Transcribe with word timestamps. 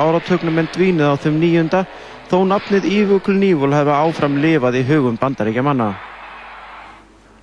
áratögnum 0.00 0.60
en 0.62 0.68
dvínið 0.74 1.12
á 1.12 1.14
þeim 1.20 1.40
nýjunda 1.42 1.80
þó 2.30 2.38
nafnið 2.46 2.86
Ívukl 2.86 3.34
Nívul 3.36 3.74
hefði 3.74 3.96
áfram 3.96 4.38
lifað 4.40 4.78
í 4.80 4.86
hugum 4.88 5.18
bandaríkja 5.20 5.64
manna. 5.66 5.90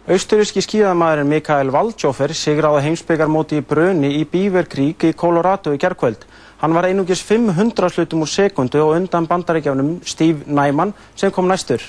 Austuríski 0.07 0.61
skíðamæðurinn 0.63 1.27
Mikael 1.27 1.71
Waldjófer 1.75 2.31
sigraði 2.31 2.85
heimsbyggarmóti 2.85 3.57
í 3.59 3.63
Brunni 3.67 4.13
í 4.15 4.23
Beaver 4.23 4.69
Creek 4.71 5.03
í 5.03 5.11
Colorado 5.11 5.73
í 5.75 5.79
gerðkvöld. 5.81 6.23
Hann 6.61 6.73
var 6.73 6.87
einungis 6.87 7.19
500 7.27 7.91
slutum 7.91 8.23
úr 8.23 8.31
sekundu 8.31 8.79
og 8.85 8.95
undan 8.95 9.27
bandaríkjafnum 9.27 9.97
Steve 10.07 10.47
Nyman 10.47 10.93
sem 11.13 11.33
kom 11.35 11.51
næstur. 11.51 11.83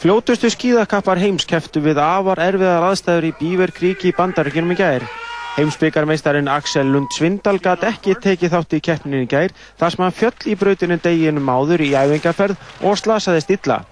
Fljótustu 0.00 0.48
skíðakappar 0.50 1.20
heims 1.20 1.44
keftu 1.46 1.84
við 1.84 2.00
afar 2.02 2.40
erfiðar 2.42 2.88
aðstæður 2.88 3.28
í 3.28 3.34
Beaver 3.42 3.76
Creek 3.76 4.08
í 4.08 4.14
bandaríkjunum 4.16 4.72
í 4.72 4.78
gær. 4.80 5.04
Heimsbyggarmeistarinn 5.52 6.48
Axel 6.48 6.86
Lund 6.88 7.12
Svindal 7.12 7.58
gæti 7.60 7.84
ekki 7.84 8.14
tekið 8.24 8.54
þátt 8.54 8.76
í 8.78 8.78
keppninu 8.86 9.18
í 9.26 9.26
gær 9.28 9.52
þar 9.80 9.92
sem 9.92 10.04
hann 10.04 10.14
fjöll 10.16 10.46
í 10.48 10.54
brautinu 10.56 10.96
deginum 11.04 11.50
áður 11.52 11.84
í 11.84 11.90
æfingarferð 11.92 12.86
og 12.88 12.96
slasaðist 12.96 13.52
illa. 13.52 13.82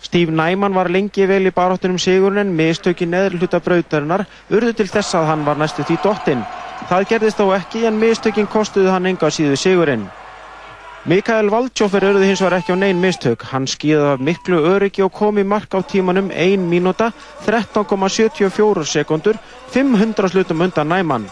Steve 0.00 0.32
Nyman 0.32 0.72
var 0.72 0.88
lengi 0.88 1.28
vel 1.28 1.44
í 1.44 1.52
baróttunum 1.52 2.00
sigurinn 2.00 2.46
en 2.46 2.56
mistöki 2.56 3.04
neður 3.04 3.36
hluta 3.42 3.60
brautarinnar 3.60 4.24
urðu 4.48 4.72
til 4.80 4.88
þess 4.88 5.20
að 5.20 5.28
hann 5.34 5.44
var 5.44 5.60
næstu 5.60 5.84
því 5.84 6.00
dottinn. 6.00 6.42
Það 6.88 7.08
gerðist 7.12 7.44
þó 7.44 7.52
ekki 7.60 7.84
en 7.90 8.00
mistökin 8.00 8.48
kostuðu 8.56 8.88
hann 8.96 9.12
enga 9.12 9.28
síðu 9.28 9.60
sigurinn. 9.60 10.08
Mikael 11.02 11.48
Waldjófer 11.50 12.04
auðvitað 12.06 12.28
hins 12.28 12.40
var 12.44 12.54
ekki 12.54 12.74
á 12.74 12.78
neyn 12.78 13.00
mistök. 13.02 13.42
Hann 13.50 13.64
skíði 13.66 14.04
af 14.12 14.20
miklu 14.22 14.60
öryggi 14.70 15.02
og 15.02 15.10
kom 15.10 15.40
í 15.40 15.42
mark 15.42 15.74
á 15.74 15.82
tímanum 15.82 16.28
1 16.30 16.62
mínúta, 16.70 17.08
13,74 17.42 18.84
sekundur, 18.86 19.40
500 19.74 20.30
slutum 20.30 20.62
undan 20.62 20.92
næmann. 20.94 21.24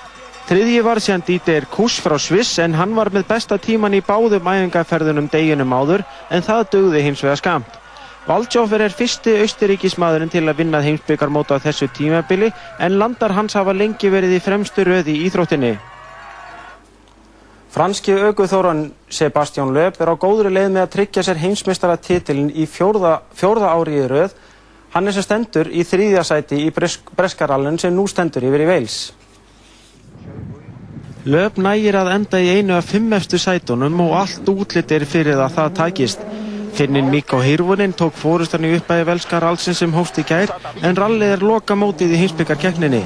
Þriðji 0.49 0.81
var 0.83 0.99
síðan 0.99 1.23
Dieter 1.23 1.69
Kuss 1.71 2.01
frá 2.03 2.17
Sviss 2.19 2.59
en 2.59 2.75
hann 2.75 2.97
var 2.99 3.13
með 3.15 3.29
besta 3.29 3.61
tíman 3.63 3.95
í 3.95 4.03
báðum 4.03 4.51
æfingarferðunum 4.51 5.31
deginum 5.31 5.71
áður 5.71 6.03
en 6.35 6.43
það 6.43 6.67
dögði 6.75 7.05
hins 7.07 7.23
vega 7.23 7.39
skamt. 7.39 7.79
Waldjófer 8.27 8.83
er 8.83 8.97
fyrsti 8.99 9.37
austuríkismadurinn 9.45 10.35
til 10.35 10.43
að 10.49 10.65
vinna 10.65 10.83
heimsbyggarmóta 10.83 11.63
á 11.63 11.63
þessu 11.63 11.87
tímabili 11.95 12.51
en 12.83 12.99
landar 12.99 13.39
hans 13.39 13.55
hafa 13.55 13.71
lengi 13.71 14.11
verið 14.11 14.35
í 14.35 14.43
fremstu 14.43 14.83
röði 14.83 15.15
í 15.15 15.31
íþróttinni. 15.31 15.77
Franski 17.71 18.13
aukuþóran 18.19 18.89
Sebastian 19.09 19.71
Loeb 19.71 20.01
er 20.03 20.11
á 20.11 20.19
góðri 20.19 20.51
leið 20.51 20.73
með 20.75 20.83
að 20.83 20.93
tryggja 20.97 21.23
sér 21.23 21.39
heimsmeistaratitilin 21.39 22.49
í 22.51 22.67
fjórða, 22.67 23.21
fjórða 23.39 23.71
ári 23.77 24.01
í 24.01 24.09
rauð. 24.11 24.35
Hann 24.91 25.07
er 25.07 25.15
sem 25.15 25.23
stendur 25.23 25.71
í 25.71 25.85
þrýðja 25.87 26.25
sæti 26.27 26.59
í 26.65 26.73
Breskarallin 26.75 27.79
sem 27.79 27.95
nú 27.95 28.09
stendur 28.11 28.49
yfir 28.49 28.65
í 28.65 28.69
Veils. 28.73 28.99
Loeb 31.31 31.63
nægir 31.63 32.01
að 32.01 32.11
enda 32.17 32.43
í 32.43 32.51
einu 32.59 32.75
af 32.75 32.91
fimm 32.91 33.13
eftir 33.15 33.39
sætunum 33.39 34.03
og 34.03 34.17
allt 34.19 34.51
útlitir 34.51 35.07
fyrir 35.07 35.39
að 35.39 35.55
það 35.61 35.75
takist. 35.79 36.29
Finnin 36.75 37.11
Mikko 37.13 37.39
Hirvonin 37.45 37.95
tók 37.95 38.19
fórustan 38.19 38.67
í 38.67 38.75
uppæði 38.81 39.07
Velskarallsin 39.13 39.79
sem 39.79 39.95
hóst 39.95 40.19
í 40.19 40.27
gær 40.27 40.51
en 40.83 40.99
rallið 40.99 41.37
er 41.37 41.45
loka 41.47 41.79
mótið 41.79 42.17
í 42.17 42.25
heimsbyggarkeppninni. 42.25 43.05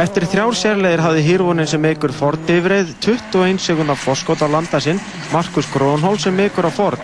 Eftir 0.00 0.24
þrjár 0.24 0.54
sérlegir 0.56 1.00
hafði 1.04 1.22
Hirvonin 1.26 1.68
sem 1.68 1.82
eigur 1.84 2.12
Ford 2.16 2.40
bifreið 2.48 2.94
21 3.04 3.58
sekund 3.60 3.92
af 3.92 4.00
forskot 4.00 4.40
á 4.40 4.48
landa 4.48 4.78
sinn, 4.80 5.00
Markus 5.28 5.68
Grónhól 5.68 6.16
sem 6.16 6.38
eigur 6.40 6.64
á 6.64 6.72
Ford. 6.72 7.02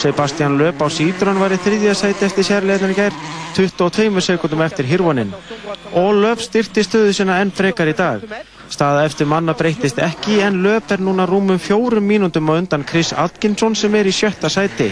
Sebastian 0.00 0.56
Löp 0.56 0.80
á 0.80 0.88
Sítrón 0.88 1.42
var 1.42 1.52
í 1.52 1.58
þriðja 1.60 1.92
sæti 1.98 2.24
eftir 2.24 2.46
sérlegin 2.48 2.94
í 2.94 2.96
gær, 2.96 3.12
22 3.52 4.24
sekundum 4.24 4.64
eftir 4.64 4.88
Hirvonin. 4.88 5.34
Og 5.92 6.16
Löp 6.22 6.40
styrti 6.40 6.86
stöðu 6.86 7.12
sinna 7.12 7.36
enn 7.42 7.52
frekar 7.52 7.92
í 7.92 7.96
dag. 7.98 8.24
Staða 8.72 9.04
eftir 9.04 9.28
manna 9.28 9.52
breytist 9.52 10.00
ekki 10.00 10.40
en 10.46 10.62
Löp 10.64 10.88
er 10.94 11.04
núna 11.04 11.28
rúmum 11.28 11.60
fjórum 11.60 12.08
mínúndum 12.08 12.48
á 12.48 12.56
undan 12.56 12.86
Chris 12.88 13.12
Atkinson 13.12 13.76
sem 13.76 13.92
er 13.94 14.08
í 14.08 14.14
sjötta 14.14 14.48
sæti. 14.48 14.88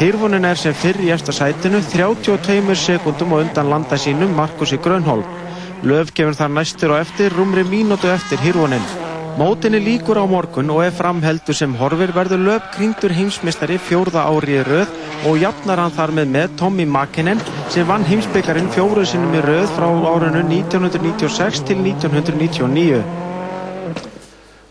Hirvonin 0.00 0.48
er 0.48 0.56
sem 0.56 0.72
fyrr 0.72 1.04
í 1.04 1.12
eftir 1.12 1.36
sætinu 1.36 1.82
32 1.92 2.72
sekundum 2.88 3.36
á 3.36 3.44
undan 3.44 3.68
landa 3.68 4.00
sínum 4.00 4.32
Markusi 4.32 4.80
Grönhól. 4.80 5.26
Löf 5.86 6.08
gefur 6.10 6.34
þar 6.34 6.48
næstur 6.50 6.92
og 6.96 6.98
eftir 7.04 7.34
rúmri 7.36 7.62
mínútu 7.62 8.08
eftir 8.10 8.40
Hirvonin. 8.42 8.82
Mótinni 9.38 9.78
líkur 9.78 10.18
á 10.18 10.26
morgun 10.26 10.72
og 10.74 10.80
ef 10.82 10.96
framheldur 10.98 11.54
sem 11.54 11.76
horfir 11.78 12.10
verður 12.16 12.42
Löf 12.42 12.64
kringdur 12.74 13.12
heimsmystari 13.14 13.76
fjórða 13.78 14.24
ári 14.26 14.56
í 14.56 14.64
röð 14.66 14.90
og 15.28 15.38
jafnar 15.38 15.78
hann 15.84 15.94
þar 15.94 16.14
með 16.16 16.32
með 16.34 16.56
Tommy 16.58 16.86
Makinen 16.90 17.44
sem 17.70 17.86
vann 17.86 18.08
heimsbyggarinn 18.08 18.72
fjóruð 18.74 19.06
sinnum 19.12 19.36
í 19.38 19.44
röð 19.46 19.68
frá 19.76 19.86
árunnu 19.86 20.42
1996 20.48 21.62
til 21.68 21.78
1999. 21.84 23.04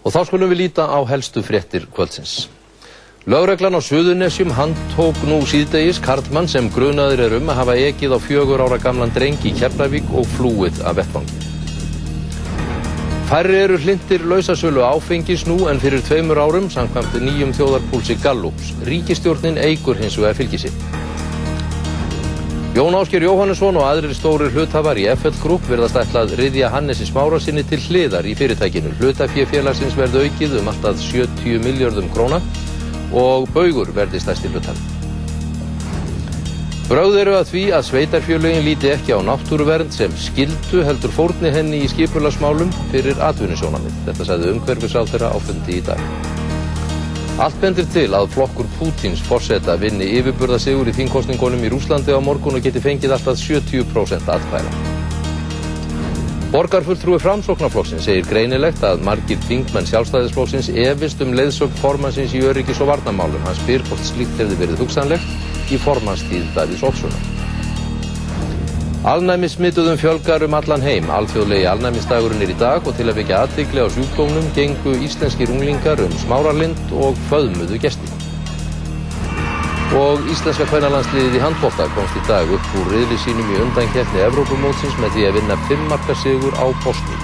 Og 0.04 0.12
þá 0.12 0.20
skulum 0.28 0.52
við 0.52 0.66
líta 0.66 0.90
á 0.92 1.00
helstu 1.08 1.46
fréttir 1.46 1.88
kvöldsins. 1.96 2.50
Lögreglan 3.26 3.74
á 3.74 3.82
Suðunesjum 3.82 4.52
handtók 4.54 5.18
nú 5.26 5.40
síðdegis 5.50 5.98
Karlmann 5.98 6.46
sem 6.46 6.68
grunaður 6.70 7.24
er 7.26 7.32
um 7.40 7.48
að 7.50 7.58
hafa 7.58 7.74
ekið 7.82 8.12
á 8.14 8.20
fjögur 8.22 8.62
ára 8.62 8.78
gamlan 8.78 9.14
dreng 9.16 9.48
í 9.50 9.54
Keflavík 9.58 10.12
og 10.14 10.28
flúið 10.36 10.78
af 10.86 11.00
vettvangi. 11.00 11.40
Færri 13.26 13.56
eru 13.64 13.80
hlindir 13.82 14.28
lausasölu 14.30 14.84
áfengis 14.86 15.48
nú 15.50 15.58
en 15.72 15.82
fyrir 15.82 16.06
tveimur 16.06 16.38
árum 16.38 16.68
samkvæmt 16.70 17.16
nýjum 17.24 17.56
þjóðarpúlsi 17.58 18.20
Gallups. 18.22 18.76
Ríkistjórnin 18.86 19.58
eigur 19.58 19.98
hins 19.98 20.20
vegar 20.22 20.38
fylgisi. 20.38 20.70
Jón 22.78 22.94
Ásker 23.00 23.26
Jóhannesson 23.26 23.82
og 23.82 23.88
aðrir 23.90 24.14
stórir 24.14 24.54
hlutafar 24.54 25.02
í 25.02 25.08
FL 25.16 25.34
Group 25.42 25.66
verðast 25.72 25.98
ætlað 25.98 26.38
riðja 26.38 26.70
Hannesi 26.70 27.10
Smára 27.10 27.42
sinni 27.42 27.66
til 27.66 27.82
hliðar 27.88 28.30
í 28.30 28.38
fyrirtækinu. 28.38 28.94
Hlutafélagsins 29.02 29.98
verði 29.98 30.28
aukið 30.28 30.60
um 30.62 30.70
alltaf 30.76 31.02
70 31.02 31.66
miljardum 31.66 32.14
króna 32.14 32.44
og 33.16 33.50
baugur 33.56 33.90
verði 33.96 34.22
stærsti 34.22 34.52
hlutan. 34.52 34.80
Bröð 36.86 37.16
eru 37.18 37.34
að 37.34 37.48
því 37.50 37.62
að 37.74 37.86
sveitarfjölögin 37.88 38.66
líti 38.68 38.92
ekki 38.94 39.16
á 39.18 39.20
náttúruvernd 39.26 39.90
sem 39.96 40.12
skildu 40.22 40.84
heldur 40.86 41.14
fórni 41.16 41.50
henni 41.50 41.80
í 41.82 41.88
skipularsmálum 41.90 42.70
fyrir 42.92 43.18
atvinnisjónamið. 43.26 43.96
Þetta 44.06 44.28
sagði 44.28 44.52
umhverfisráð 44.54 45.10
þeirra 45.16 45.32
áfundi 45.34 45.80
í 45.80 45.86
dag. 45.88 46.04
Allt 47.42 47.58
bendir 47.60 47.90
til 47.92 48.06
að 48.14 48.30
flokkur 48.36 48.70
Pútins 48.78 49.24
forsetta 49.26 49.80
vinni 49.82 50.12
yfirburðasigur 50.20 50.88
í 50.88 50.94
þingkostningunum 51.00 51.66
í 51.66 51.74
Rúslandi 51.74 52.14
á 52.14 52.22
morgun 52.22 52.62
og 52.62 52.64
geti 52.64 52.84
fengið 52.86 53.18
alltaf 53.18 53.42
70% 53.42 54.30
atkvæða. 54.38 55.05
Borgarfulltrúi 56.54 57.18
framsóknarflokksins 57.20 58.06
segir 58.06 58.28
greinilegt 58.30 58.84
að 58.86 59.02
margir 59.08 59.40
þingmenn 59.48 59.88
sjálfstæðisflokksins 59.90 60.70
efist 60.86 61.24
um 61.26 61.34
leiðsögn 61.36 61.74
formansins 61.82 62.36
í 62.38 62.44
öryggis 62.46 62.82
og 62.86 62.92
varnamálum. 62.92 63.42
Hann 63.48 63.58
spyr 63.58 63.84
hvort 63.90 64.06
slíkt 64.06 64.38
hefði 64.40 64.60
verið 64.62 64.84
hugsanlegt 64.86 65.74
í 65.74 65.80
formanstíð 65.82 66.46
Davíðs 66.56 66.86
Olssonar. 66.86 67.32
Alnæmi 69.06 69.50
smituðum 69.54 70.00
fjölgar 70.02 70.46
um 70.46 70.56
allan 70.58 70.86
heim. 70.86 71.10
Alþjóðlegi 71.14 71.68
alnæmistagurinn 71.70 72.42
er 72.46 72.54
í 72.54 72.60
dag 72.62 72.88
og 72.88 72.96
til 72.98 73.10
að 73.10 73.20
vekja 73.20 73.42
aðtikli 73.46 73.86
á 73.86 73.88
sjúkdómnum 73.94 74.48
gengu 74.58 74.96
íslenski 75.06 75.50
runglingar 75.50 76.02
um 76.06 76.16
smáralind 76.24 76.96
og 76.98 77.20
föðmuðu 77.30 77.82
gesti. 77.84 78.15
Og 79.94 80.26
íslenska 80.32 80.66
kvænalandsliðið 80.66 81.38
í 81.38 81.42
handbólta 81.44 81.86
komst 81.94 82.18
í 82.18 82.24
dag 82.26 82.50
upp 82.50 82.74
úr 82.80 82.90
riðli 82.90 83.20
sínum 83.22 83.52
í 83.54 83.62
undankeppni 83.62 84.26
Evrópumótsins 84.26 84.98
með 84.98 85.14
því 85.14 85.30
að 85.30 85.38
vinna 85.40 85.58
5 85.70 85.88
marka 85.92 86.18
sigur 86.18 86.58
á 86.58 86.66
Bosníu. 86.82 87.22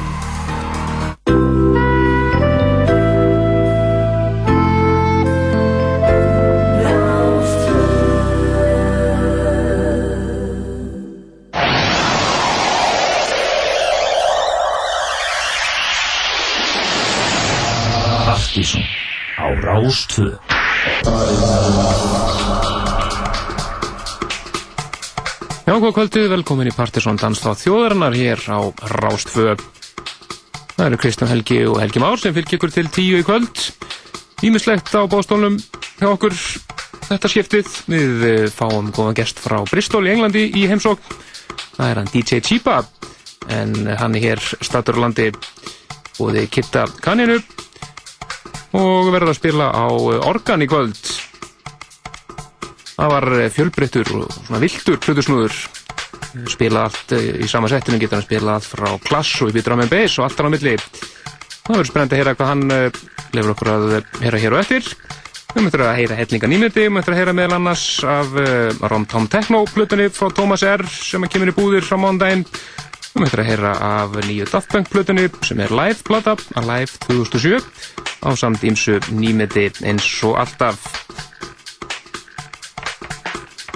Partíson 18.25 18.83
á 19.41 19.47
Rástvö 19.65 20.37
Já, 25.71 25.77
hvað 25.79 25.93
kvöldið, 25.95 26.25
velkomin 26.33 26.67
í 26.67 26.71
Partíson 26.75 27.15
Danstáð 27.15 27.61
þjóðarinnar 27.61 28.15
hér 28.19 28.41
á 28.51 28.59
Rástvö 28.91 29.53
Það 30.75 30.81
eru 30.83 30.97
Kristján 30.99 31.29
Helgi 31.31 31.59
og 31.63 31.77
Helgi 31.79 32.01
Már 32.03 32.19
sem 32.19 32.33
fylgir 32.35 32.57
ykkur 32.57 32.73
til 32.75 32.89
tíu 32.91 33.21
í 33.21 33.23
kvöld. 33.23 33.61
Ímislegt 34.43 34.91
á 34.91 35.07
bóstólum 35.07 35.55
hjá 36.01 36.09
okkur 36.09 36.35
þetta 37.07 37.31
skiptið. 37.31 37.71
Við 37.87 38.27
eh, 38.27 38.43
fáum 38.51 38.91
góðan 38.91 39.15
gest 39.21 39.39
frá 39.39 39.61
Bristol 39.71 40.03
í 40.09 40.11
Englandi 40.11 40.43
í 40.59 40.65
heimsók 40.67 41.07
Það 41.77 41.87
er 41.87 42.01
hann 42.01 42.11
DJ 42.17 42.43
Chiba 42.49 42.81
en 43.47 43.95
hann 43.95 44.19
er 44.19 44.27
hér 44.27 44.43
staturlandi 44.59 45.31
og 46.19 46.35
þið 46.35 46.51
kitta 46.51 46.87
kanninu 46.99 47.39
og 48.75 49.15
verður 49.15 49.31
að 49.37 49.39
spila 49.39 49.71
á 49.71 49.87
organ 49.87 50.67
í 50.67 50.73
kvöld 50.75 51.20
Það 53.01 53.09
var 53.15 53.25
eh, 53.33 53.47
fjölbryttur 53.49 54.09
og 54.13 54.27
svona 54.35 54.59
viltur 54.61 54.99
plötusnúður. 55.01 55.55
Spila 56.51 56.83
allt 56.85 57.13
eh, 57.17 57.39
í 57.41 57.47
sama 57.49 57.69
settinu, 57.71 57.97
getur 57.97 58.19
hann 58.19 58.27
spila 58.27 58.59
allt 58.59 58.67
frá 58.69 58.91
klass 59.01 59.31
og 59.41 59.49
upp 59.49 59.57
í 59.57 59.63
drum 59.65 59.81
and 59.81 59.89
bass 59.89 60.19
og 60.19 60.27
allt 60.27 60.37
hann 60.37 60.51
á 60.51 60.53
milli. 60.53 60.75
Það 61.65 61.71
verður 61.71 61.89
spennandi 61.89 62.13
að 62.13 62.21
heyra 62.21 62.35
hvað 62.37 62.51
hann 62.51 62.75
eh, 62.75 62.99
lefur 63.33 63.55
okkur 63.55 63.71
að 63.73 63.87
heyra 64.21 64.41
hér 64.43 64.53
og 64.53 64.61
eftir. 64.61 64.91
Við 65.55 65.65
möttum 65.65 65.83
að 65.87 65.97
heyra 65.97 66.19
hellinga 66.19 66.51
nýmyndi, 66.51 66.83
við 66.85 66.93
möttum 66.93 67.15
að 67.15 67.23
heyra 67.23 67.33
meðal 67.35 67.57
annars 67.57 67.87
af 68.07 68.37
uh, 68.37 68.85
Rom 68.93 69.07
Tom 69.09 69.25
Techno 69.33 69.63
plötunni 69.67 70.05
frá 70.13 70.29
Thomas 70.31 70.63
R. 70.63 70.85
sem 70.85 71.25
er 71.25 71.33
kemur 71.33 71.51
í 71.51 71.55
búðir 71.57 71.83
frá 71.83 71.97
mondaginn. 71.99 72.45
Við 73.11 73.25
möttum 73.25 73.41
að 73.41 73.49
heyra 73.49 73.73
af 73.89 74.15
nýju 74.29 74.47
Daft 74.53 74.71
Punk 74.71 74.93
plötunni 74.93 75.25
sem 75.43 75.59
er 75.65 75.73
live 75.75 76.05
plata, 76.07 76.37
að 76.55 76.69
live 76.69 77.03
2007 77.09 77.59
á 78.23 78.29
samt 78.39 78.63
ímsu 78.63 79.01
nýmyndi 79.09 79.67
eins 79.89 80.13
og 80.29 80.37
alltaf. 80.45 80.87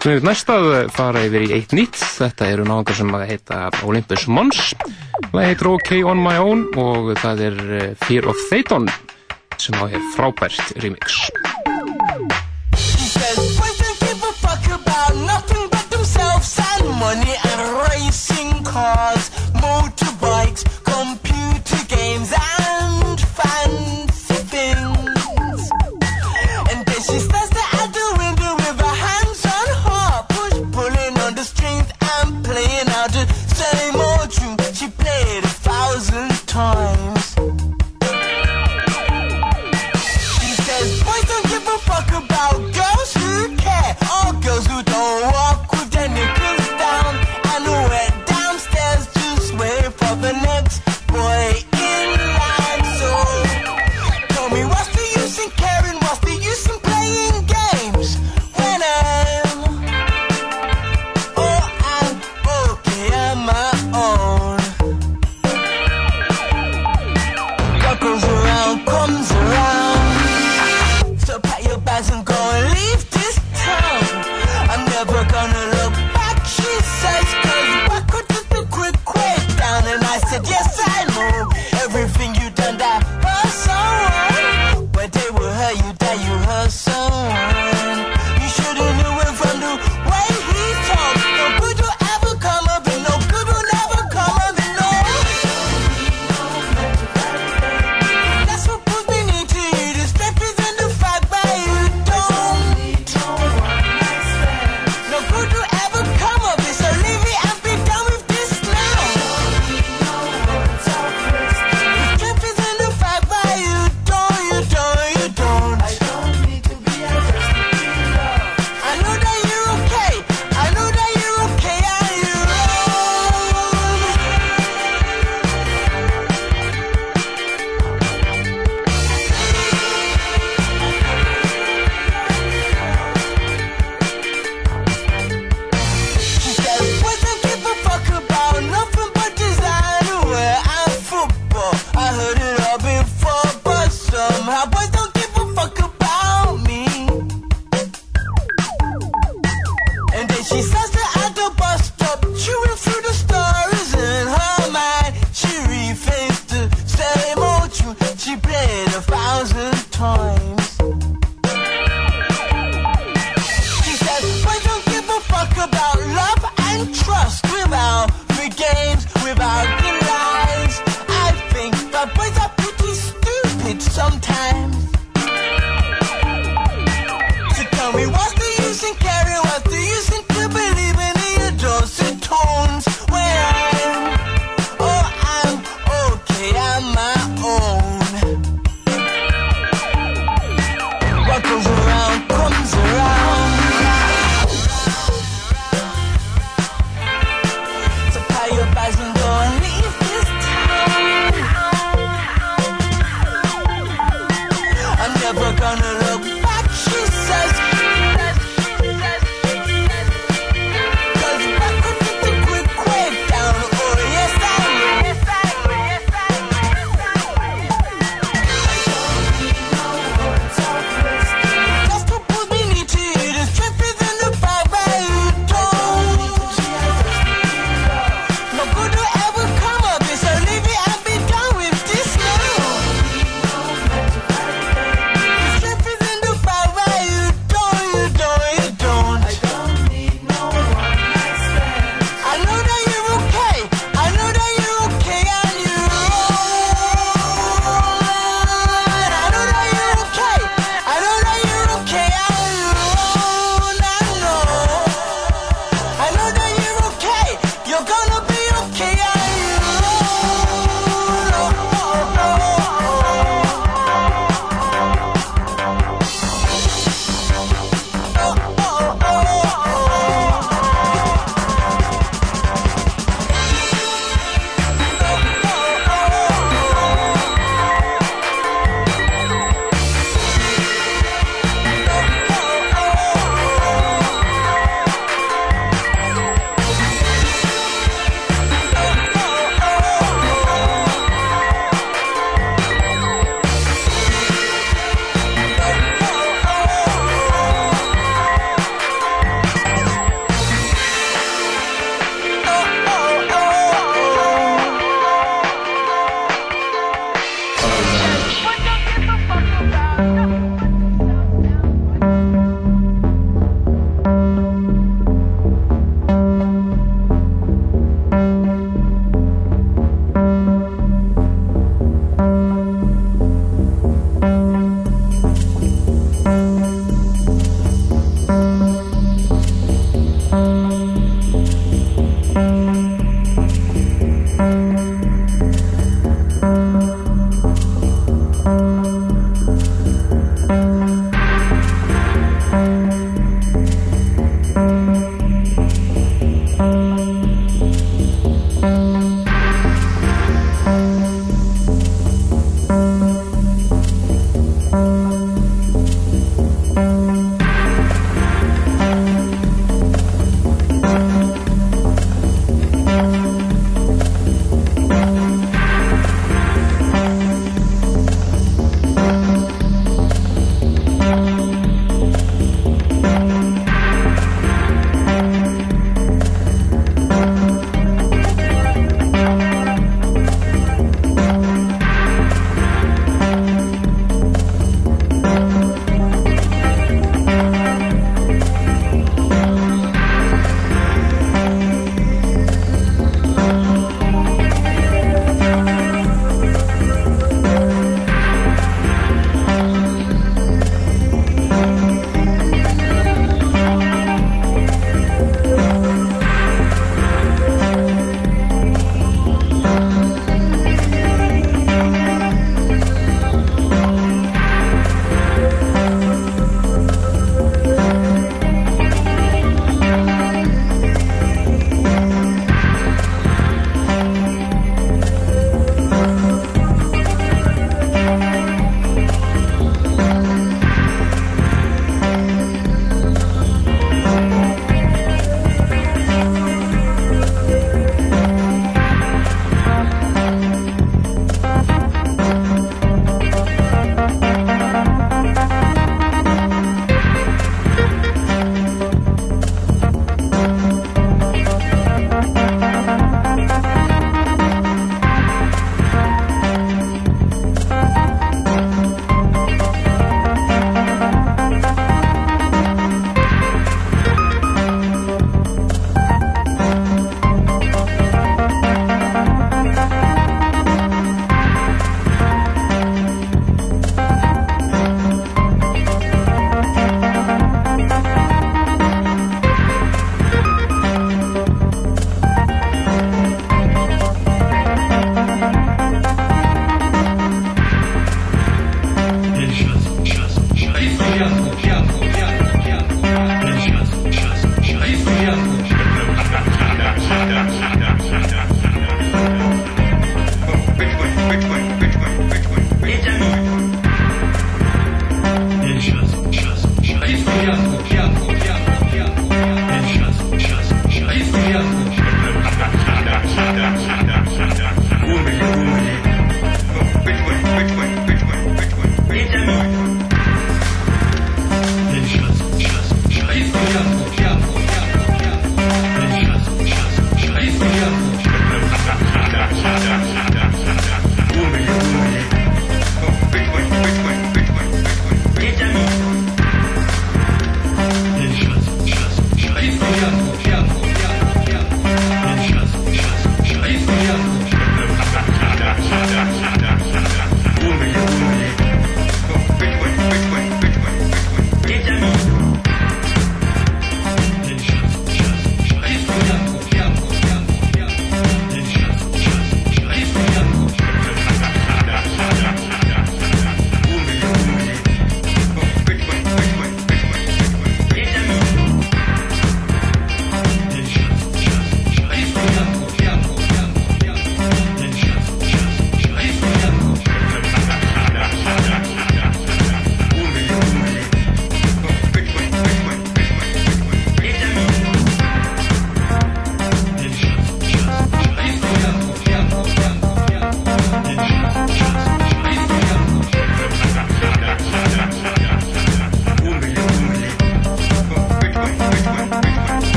Svo 0.00 0.14
er 0.16 0.22
næst 0.24 0.48
að 0.48 0.88
fara 0.96 1.20
yfir 1.26 1.42
í 1.44 1.50
eitt 1.58 1.74
nýtt. 1.76 1.98
Þetta 2.00 2.46
eru 2.48 2.64
náðungar 2.64 2.96
sem 2.96 3.10
að 3.18 3.24
heita 3.28 3.58
Olympus 3.84 4.22
Mons. 4.32 4.70
Það 5.26 5.44
heitir 5.44 5.68
OK 5.68 5.90
On 6.08 6.22
My 6.24 6.38
Own 6.40 6.62
og 6.80 7.10
það 7.20 7.42
er 7.50 7.58
eh, 7.76 7.90
Fear 8.06 8.30
of 8.32 8.40
Theton 8.48 8.88
sem 9.60 9.76
á 9.76 9.84
hér 9.92 10.00
frábært 10.16 10.72
remix. 10.80 11.20
Money 17.00 17.32
and 17.32 17.62
racing 17.88 18.64
cars 18.64 19.09
time. 36.50 37.19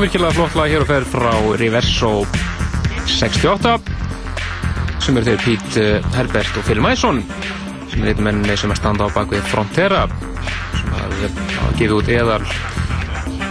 Var 0.00 0.06
virkilega 0.06 0.32
flott 0.32 0.54
lag 0.56 0.70
hér 0.72 0.80
og 0.80 0.88
fer 0.88 1.04
frá 1.04 1.32
Reverso 1.60 2.10
68 3.04 3.72
sem 5.04 5.18
eru 5.18 5.26
þeir 5.26 5.42
Pete 5.42 5.82
eh, 5.82 6.06
Herbert 6.14 6.56
og 6.56 6.64
Phil 6.64 6.78
Mason 6.80 7.18
sem 7.90 7.98
er 7.98 8.08
eitthvað 8.08 8.24
menni 8.30 8.54
sem 8.56 8.72
er 8.72 8.78
standa 8.80 9.04
á 9.04 9.12
bakvið 9.12 9.44
Frontera 9.50 10.06
sem 10.78 10.94
hafa 10.94 11.28
hafa 11.28 11.72
gefið 11.76 11.92
út 11.98 12.08
eðal 12.14 12.46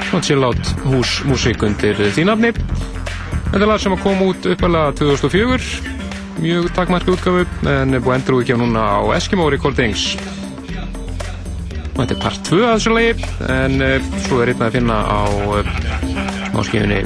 svona 0.07 0.23
chill 0.25 0.47
out 0.47 0.71
hús 0.87 1.11
músík 1.29 1.67
undir 1.67 2.01
því 2.01 2.25
nafni. 2.31 2.51
Þetta 3.51 3.69
lag 3.69 3.83
sem 3.83 3.97
kom 4.01 4.23
út 4.31 4.49
uppalega 4.49 4.95
2004 5.03 6.41
mjög 6.41 6.71
takmarki 6.79 7.13
útgafu 7.13 7.45
en 7.75 7.93
er 7.93 8.01
búið 8.01 8.15
endur 8.15 8.39
útgjáð 8.39 8.63
núna 8.63 8.87
á 8.97 8.99
Eskimo 9.19 9.51
Recordings. 9.53 10.15
Og 11.93 12.01
þetta 12.01 12.17
er 12.17 12.23
part 12.25 12.41
2 12.49 12.63
að 12.63 12.73
þessu 12.79 12.97
lagi 12.97 13.13
en 13.59 13.79
uh, 13.85 14.11
svo 14.25 14.41
er 14.41 14.55
einn 14.55 14.65
að 14.65 14.79
finna 14.79 14.97
á 15.05 15.21
uh, 16.59 16.63
máskifinni 16.63 16.99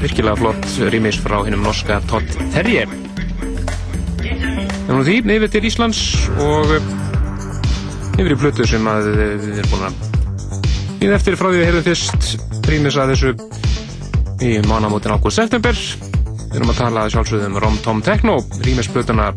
virkilega 0.00 0.36
flott 0.40 0.64
rýmis 0.90 1.18
frá 1.22 1.44
hinnum 1.46 1.62
norska 1.62 2.00
Todd 2.10 2.26
Terje 2.54 2.82
en 4.90 4.96
nú 4.98 5.02
því, 5.06 5.20
yfir 5.22 5.50
til 5.52 5.66
Íslands 5.70 6.00
og 6.42 6.66
uh, 6.74 6.82
yfir 8.18 8.34
í 8.34 8.38
plötu 8.40 8.66
sem 8.66 8.82
að 8.90 9.12
við 9.14 9.60
erum 9.62 9.70
búin 9.76 9.86
að 9.86 9.94
við 11.00 11.14
eftir 11.16 11.38
frá 11.38 11.48
því 11.48 11.60
við 11.60 11.68
heyrðum 11.68 11.86
fyrst. 11.86 12.32
Rýmis 12.70 12.98
að 13.00 13.14
þessu 13.14 13.30
í 14.44 14.50
mánamótin 14.68 15.14
ágúst 15.14 15.40
september. 15.40 15.76
Við 16.50 16.58
erum 16.58 16.72
að 16.74 16.80
tala 16.82 17.06
sjálfsögðum 17.14 17.58
Rom 17.62 17.78
Tom 17.84 18.02
Techno 18.04 18.36
rýmisplötuna 18.66 19.30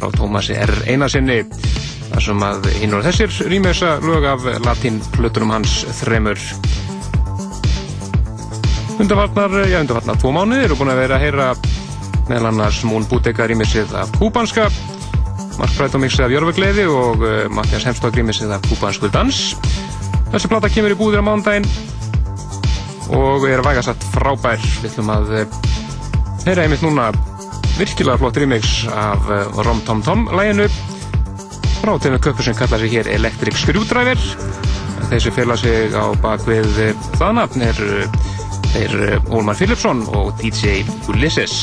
frá 0.00 0.10
Tómasi 0.18 0.58
R. 0.58 0.74
Einarsinni 0.90 1.44
þar 2.10 2.26
sem 2.26 2.44
að 2.44 2.68
hinn 2.80 2.98
og 2.98 3.06
þessir 3.06 3.30
rýmesa 3.52 3.96
lög 4.02 4.26
af 4.28 4.46
latínflutunum 4.66 5.54
hans 5.54 5.80
þremur 6.02 6.42
undarfarnar, 9.00 9.68
já 9.68 9.80
undarfarnar 9.80 10.18
tvo 10.20 10.32
mánuðir. 10.34 10.68
Eru 10.68 10.76
búin 10.76 10.92
að 10.92 10.98
vera 11.00 11.16
að 11.16 11.24
heyra 11.24 11.50
meðal 12.28 12.50
annars 12.50 12.80
Mún 12.86 13.06
Búteka 13.08 13.46
rýmisið 13.48 13.94
af 13.96 14.12
kúbanska 14.18 14.68
Mark 15.58 15.72
Brætomixið 15.76 16.24
af 16.26 16.34
Jörgvegleiði 16.34 16.84
og 16.88 17.24
uh, 17.24 17.32
Mattias 17.52 17.86
Hemstók 17.88 18.16
rýmisið 18.16 18.52
af 18.54 18.64
kúbansku 18.68 19.10
dans. 19.12 19.40
Þessi 20.30 20.50
plata 20.52 20.70
kemur 20.72 20.94
í 20.94 20.98
búðir 21.00 21.20
á 21.20 21.26
mándaginn 21.26 21.66
og 23.16 23.44
er 23.48 23.64
vægasatt 23.66 24.04
frábær. 24.14 24.60
Við 24.80 24.92
ætlum 24.92 25.12
að 25.12 25.34
uh, 25.40 25.58
heyra 26.46 26.64
einmitt 26.64 26.84
núna 26.84 27.10
virkilega 27.78 28.20
flott 28.20 28.40
remix 28.40 28.86
af 28.88 29.28
uh, 29.28 29.60
Rom 29.64 29.80
Tom 29.88 30.04
Tom 30.06 30.26
læginu 30.36 30.68
frá 31.80 31.94
tegum 31.96 32.20
köpur 32.20 32.44
sem 32.44 32.56
kalla 32.56 32.80
sig 32.80 32.92
hér 32.98 33.08
Electric 33.16 33.56
Screwdriver. 33.60 34.20
Þessi 35.10 35.32
fela 35.34 35.56
sig 35.58 35.96
á 35.96 36.12
bakvið 36.22 36.84
það 37.16 37.38
nafn 37.40 37.64
er 37.66 37.80
þeir 38.74 38.96
uh, 39.00 39.34
Ómar 39.36 39.58
Philipsson 39.58 40.04
og 40.14 40.32
DJ 40.40 40.82
Ulysses 41.10 41.62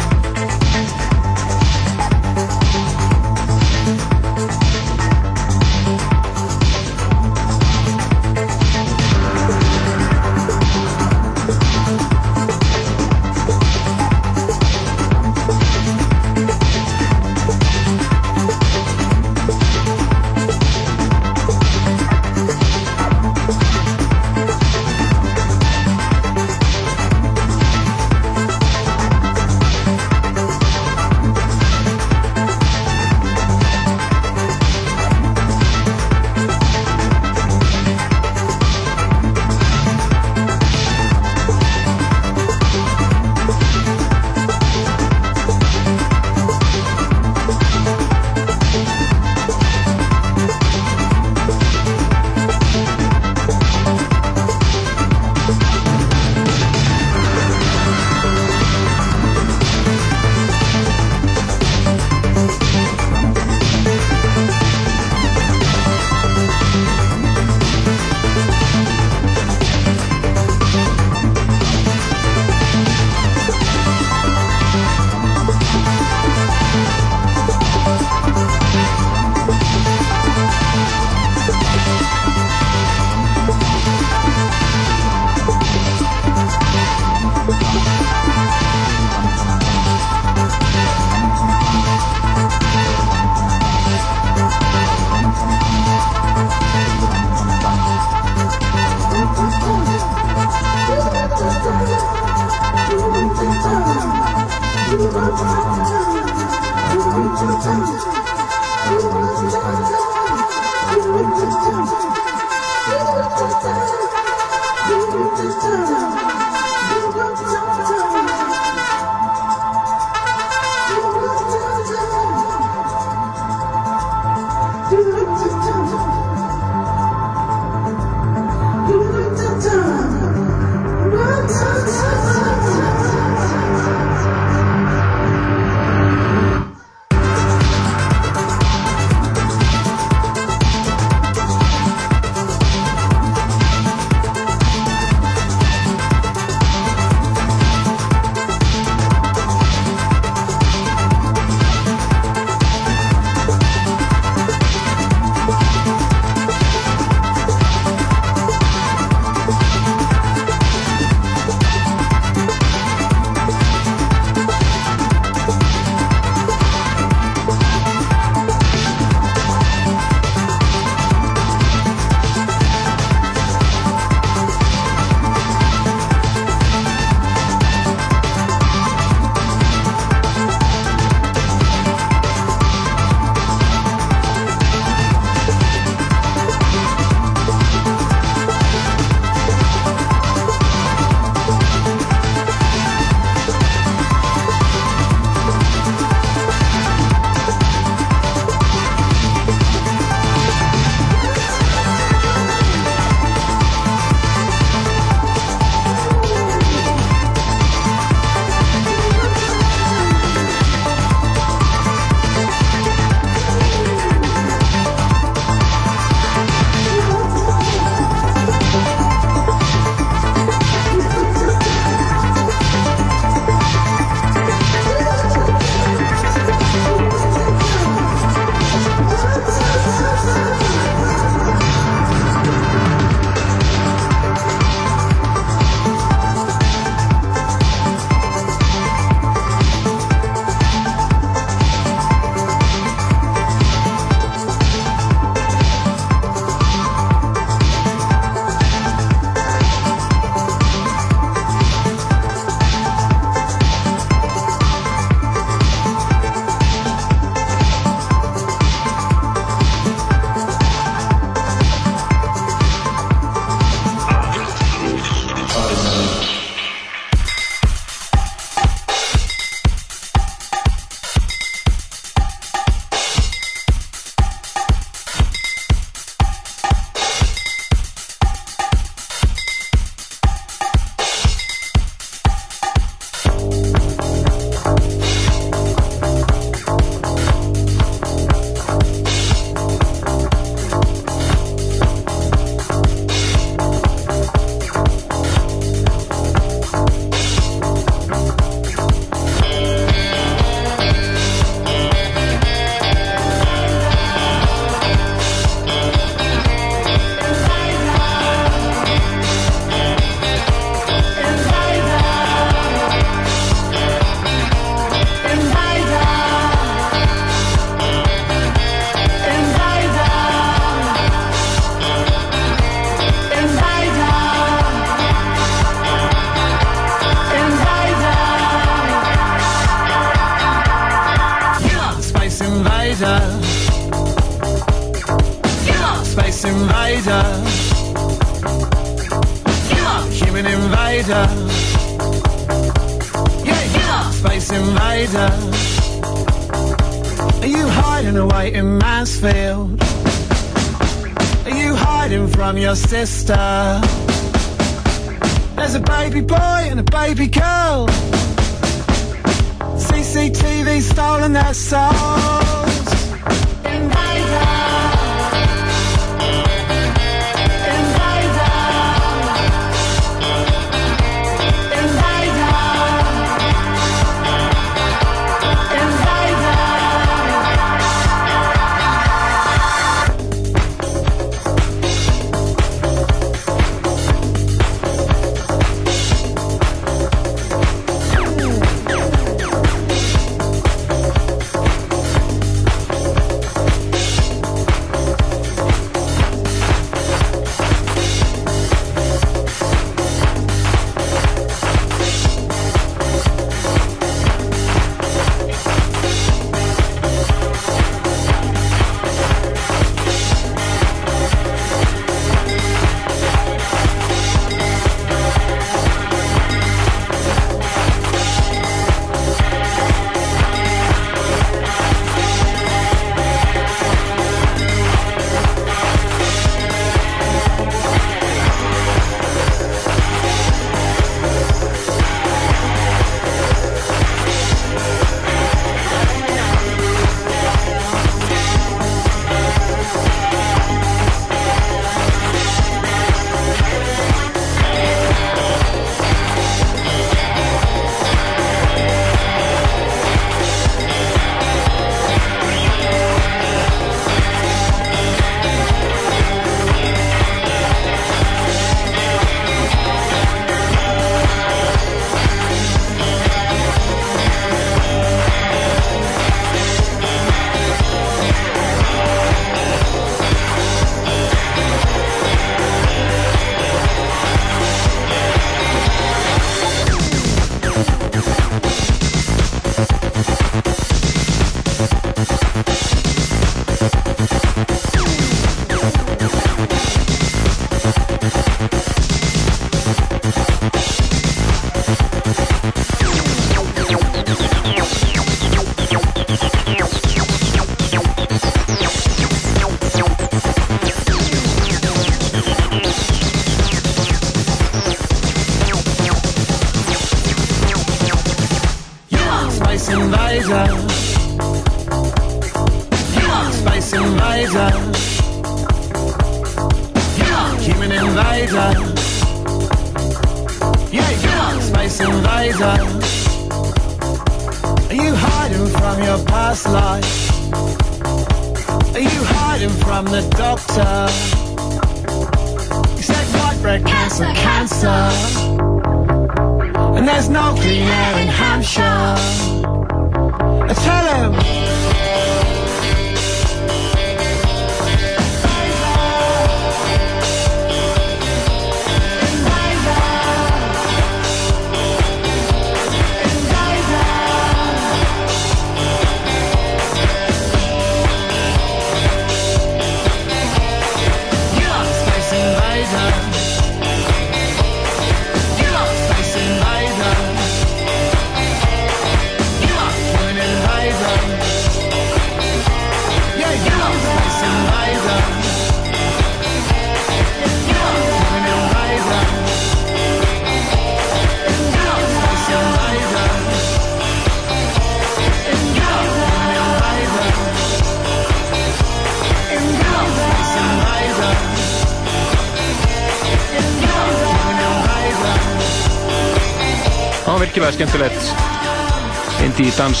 dans 599.78 600.00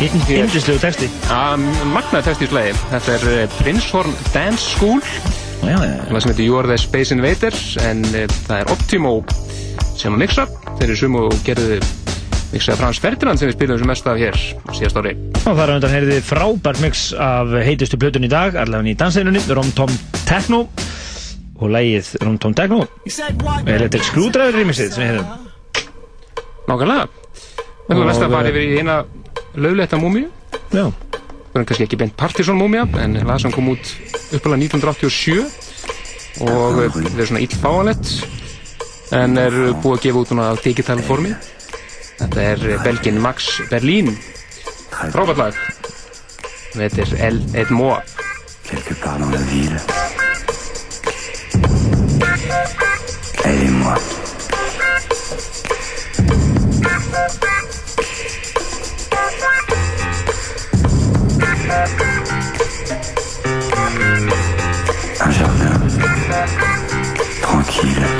Indislegu 0.00 0.78
texti. 0.80 1.08
Að 1.34 1.64
magnaði 1.90 2.28
texti 2.28 2.46
í 2.46 2.50
slæði 2.50 2.74
Þetta 2.92 3.14
er 3.16 3.24
eh, 3.32 3.56
Princehorn 3.58 4.14
Dance 4.30 4.62
School. 4.76 5.00
Já, 5.60 5.74
já, 5.76 5.96
Það 6.06 6.22
sem 6.22 6.32
heitir 6.32 6.46
You 6.46 6.58
Are 6.60 6.70
The 6.70 6.78
Space 6.80 7.16
Invader 7.16 7.56
en 7.84 8.04
eh, 8.14 8.30
það 8.46 8.62
er 8.62 8.72
Optimo 8.72 9.12
sem 9.98 10.14
að 10.14 10.22
mixa. 10.22 10.46
Þeir 10.78 10.86
eru 10.86 10.98
sumu 11.02 11.26
og 11.26 11.36
gerðu 11.44 11.80
mixaði 12.54 12.80
Frans 12.80 13.02
Ferdinand 13.02 13.42
sem 13.42 13.50
við 13.50 13.58
spilum 13.58 13.82
sem 13.82 13.90
mest 13.90 14.08
af 14.10 14.22
hér 14.22 14.40
síðast 14.78 15.02
ári. 15.02 15.14
Og 15.42 15.58
þar 15.58 15.74
á 15.74 15.76
undan 15.76 15.94
heyrði 15.98 16.18
frábært 16.30 16.82
mix 16.86 17.10
af 17.12 17.52
heitustu 17.66 18.00
plötun 18.00 18.26
í 18.26 18.32
dag, 18.32 18.56
allavega 18.56 18.94
í 18.94 18.98
dansinunni, 18.98 19.42
Rom 19.52 19.74
Tom 19.76 19.92
Techno. 20.24 20.64
Og 21.60 21.74
lægið 21.74 22.14
Rom 22.24 22.38
Tom 22.40 22.54
Techno 22.56 22.86
Electric 23.10 24.06
Screwdriver 24.06 24.56
remixið 24.56 24.94
sem 24.94 25.04
við 25.04 25.10
heyrðum. 25.10 25.48
Nákvæmlega 26.70 27.19
Við 27.90 27.96
höfum 27.96 28.06
mest 28.06 28.22
að 28.22 28.34
fara 28.36 28.50
yfir 28.52 28.62
í 28.62 28.78
eina 28.78 28.96
lögletta 29.58 29.98
múmiu. 29.98 30.28
Já. 30.70 30.84
Það 31.50 31.58
er 31.58 31.64
kannski 31.66 31.86
ekki 31.88 31.98
beint 31.98 32.14
Partiðsson 32.14 32.58
múmia, 32.60 32.84
en 33.02 33.18
lasan 33.26 33.50
kom 33.50 33.72
út 33.72 33.90
uppalega 34.30 34.62
1987 34.70 35.40
og 36.46 36.78
eh, 36.84 36.94
verður 36.94 37.32
svona 37.32 37.42
illfáanett, 37.42 38.12
en 39.18 39.34
er 39.42 39.56
búið 39.82 39.96
að 39.96 40.04
gefa 40.04 40.22
út 40.22 40.30
svona 40.30 40.46
á 40.46 40.62
digital 40.62 41.02
formi. 41.02 41.34
Þetta 42.20 42.46
er 42.52 42.64
eh, 42.68 42.80
belgin 42.86 43.18
Max 43.18 43.56
Berlin. 43.72 44.14
Frábært 44.94 45.42
lag. 45.42 45.60
Þetta 46.78 47.02
er 47.08 47.16
El 47.26 47.42
Edmoa. 47.58 47.98
Quelque 48.70 48.94
part 49.02 49.18
dans 49.18 49.30
la 49.30 49.38
ville 49.50 49.80
Elle 53.44 53.66
et 53.66 53.70
moi 53.70 53.96
Thank 57.12 57.64
you. 57.64 57.69
Un 65.20 65.30
jardin 65.30 65.70
tranquille. 67.42 68.19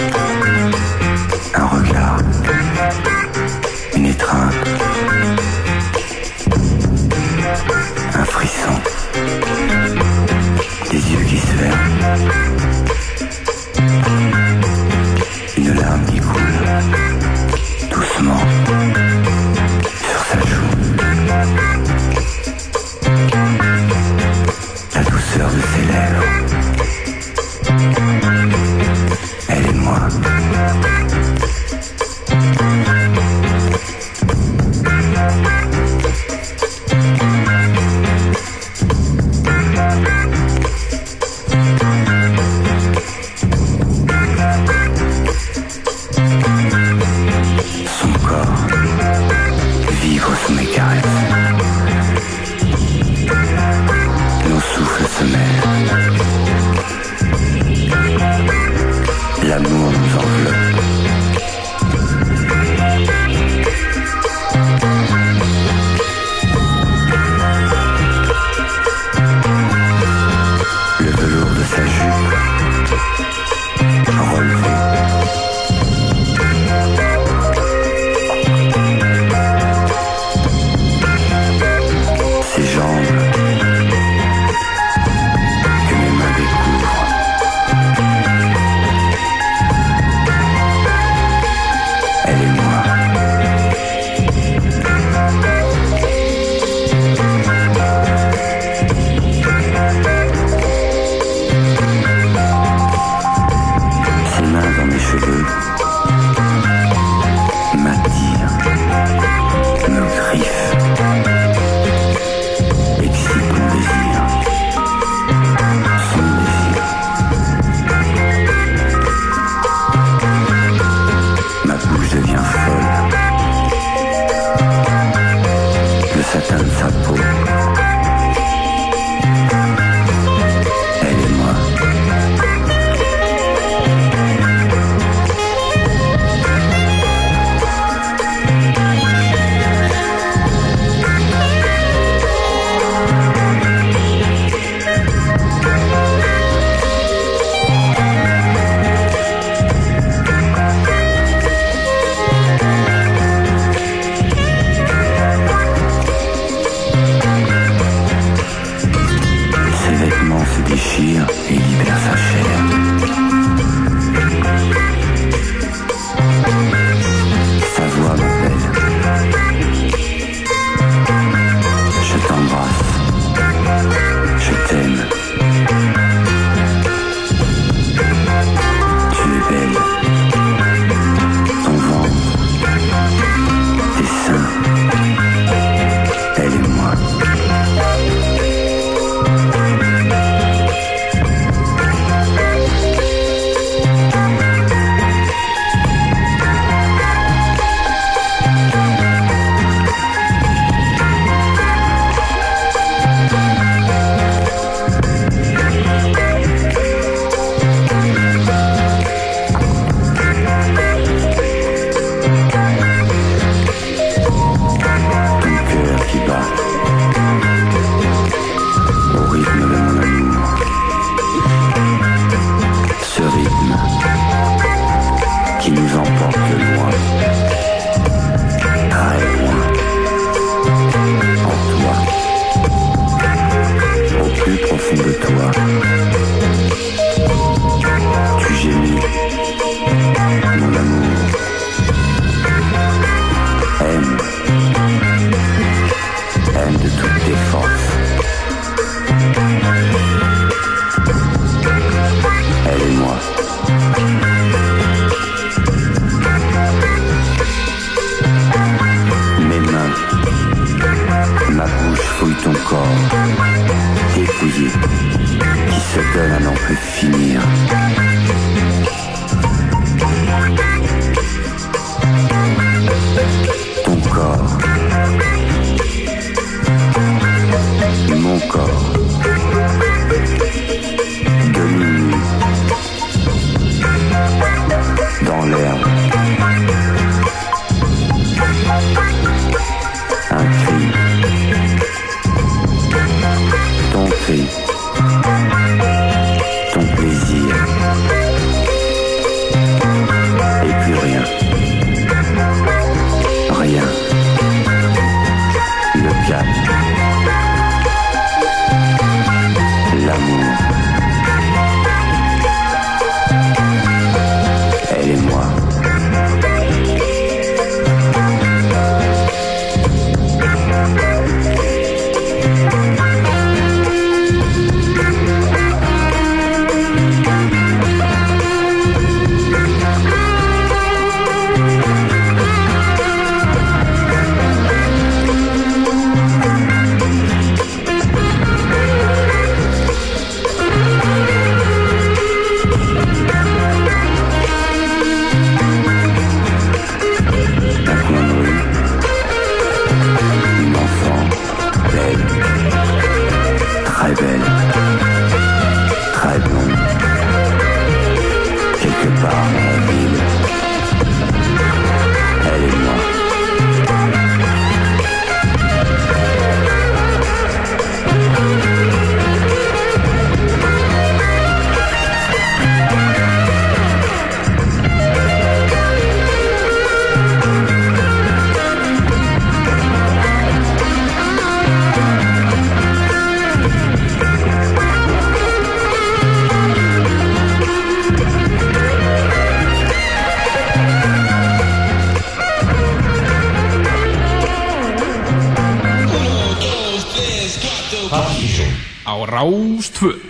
Á 399.50 400.29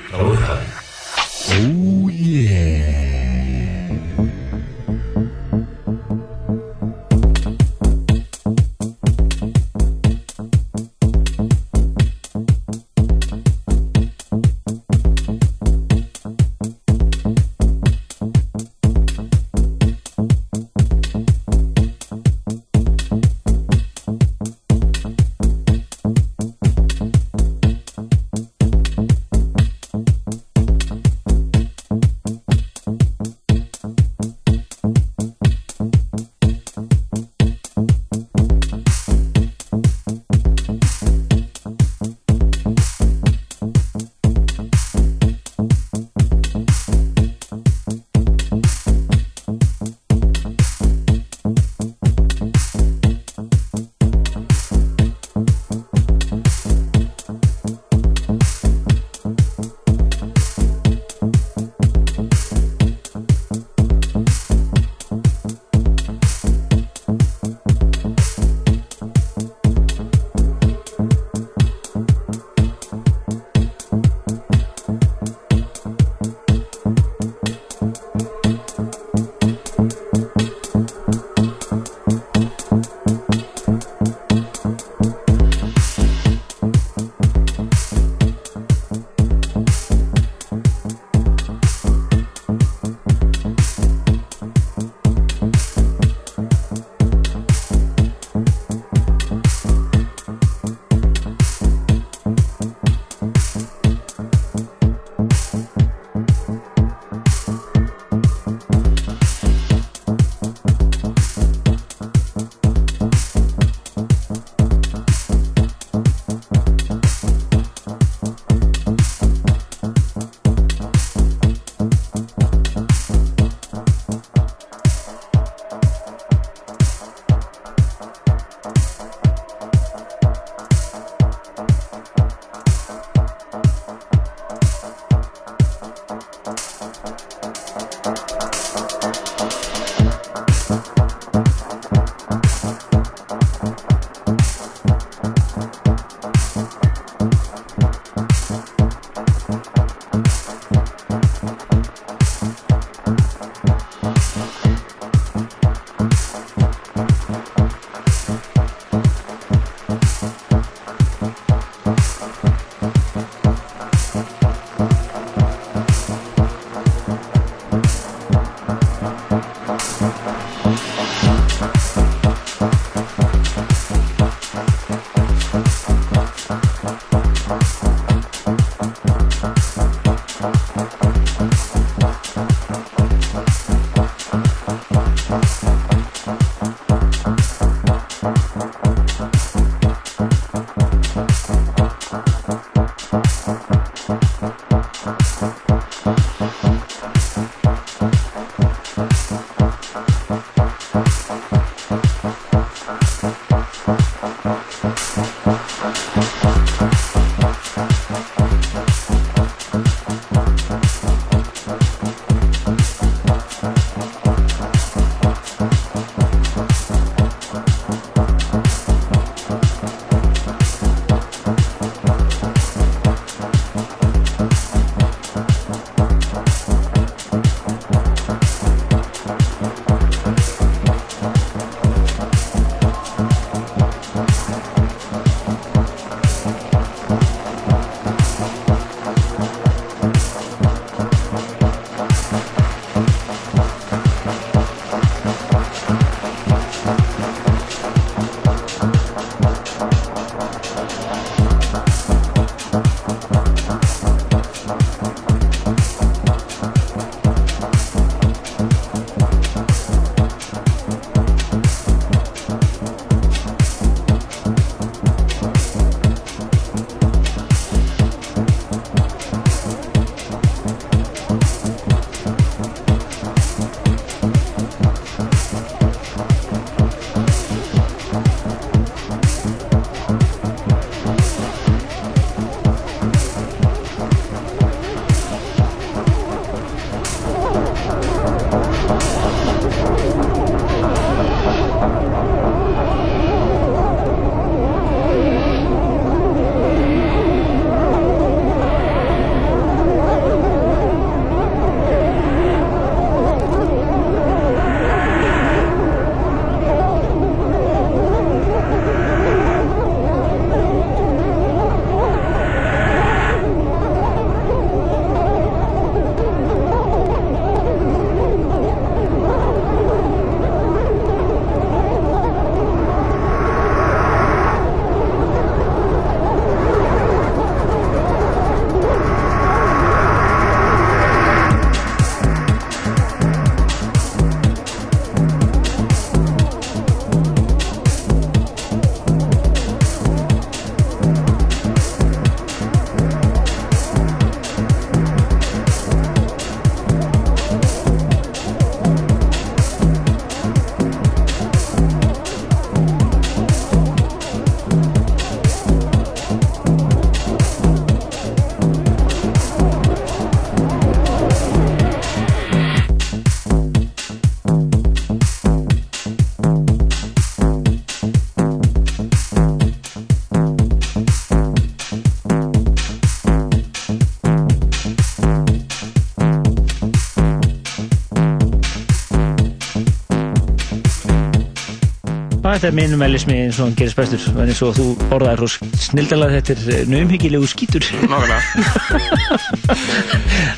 þetta 382.60 382.74
er 382.74 382.76
minimelismi 382.76 383.36
eins 383.40 383.56
og 383.56 383.70
hann 383.70 383.76
gerist 383.78 383.96
bestur 383.96 384.20
en 384.34 384.50
eins 384.52 384.58
og 384.66 384.74
þú 384.76 384.84
orðaðir 385.16 385.48
svo 385.48 385.68
snildalega 385.80 386.40
þetta 386.42 386.52
er 386.52 386.74
eh, 386.74 386.80
naumhyggilegu 386.92 387.46
skítur. 387.48 387.86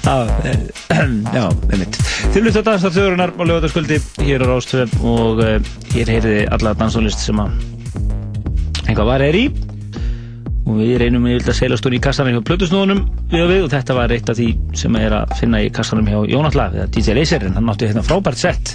Já, 0.03 0.17
eh, 0.43 0.57
já, 1.37 1.45
einmitt. 1.71 1.99
Þið 2.35 2.43
lutt 2.43 2.59
á 2.59 2.63
dansar 2.67 2.95
þjóðurinnar 2.97 3.35
og 3.37 3.47
lögataskvöldi 3.47 4.01
hér 4.27 4.43
á 4.43 4.47
Rástöð 4.51 4.97
og 5.07 5.43
uh, 5.45 5.69
hér 5.93 6.11
heyriði 6.11 6.41
alla 6.57 6.73
danstónlist 6.81 7.23
sem 7.23 7.39
að 7.39 7.55
einhvað 8.89 9.11
var 9.13 9.25
er 9.29 9.39
í. 9.39 9.45
Og 10.67 10.81
við 10.81 10.97
reynum 11.05 11.29
yfir 11.31 11.53
að 11.53 11.59
seilast 11.61 11.87
hún 11.87 11.99
í 11.99 12.03
kassanum 12.03 12.35
hjá 12.35 12.43
Plutusnóðunum 12.49 13.05
við 13.31 13.45
og 13.45 13.53
við 13.53 13.69
og 13.69 13.71
þetta 13.77 13.99
var 14.01 14.17
eitt 14.17 14.33
af 14.33 14.41
því 14.41 14.49
sem 14.83 14.99
er 14.99 15.15
að 15.21 15.37
finna 15.39 15.63
í 15.63 15.71
kassanum 15.75 16.11
hjá 16.11 16.19
Jónatla 16.35 16.67
DJ 16.91 17.15
Laser 17.21 17.47
en 17.47 17.61
hann 17.61 17.71
átti 17.71 17.93
hérna 17.93 18.03
frábært 18.07 18.43
sett. 18.43 18.75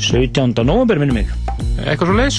17. 0.00 0.56
november 0.64 1.00
minnum 1.02 1.20
mig 1.20 1.45
Eitthvað 1.84 2.10
svo 2.10 2.16
leis. 2.16 2.38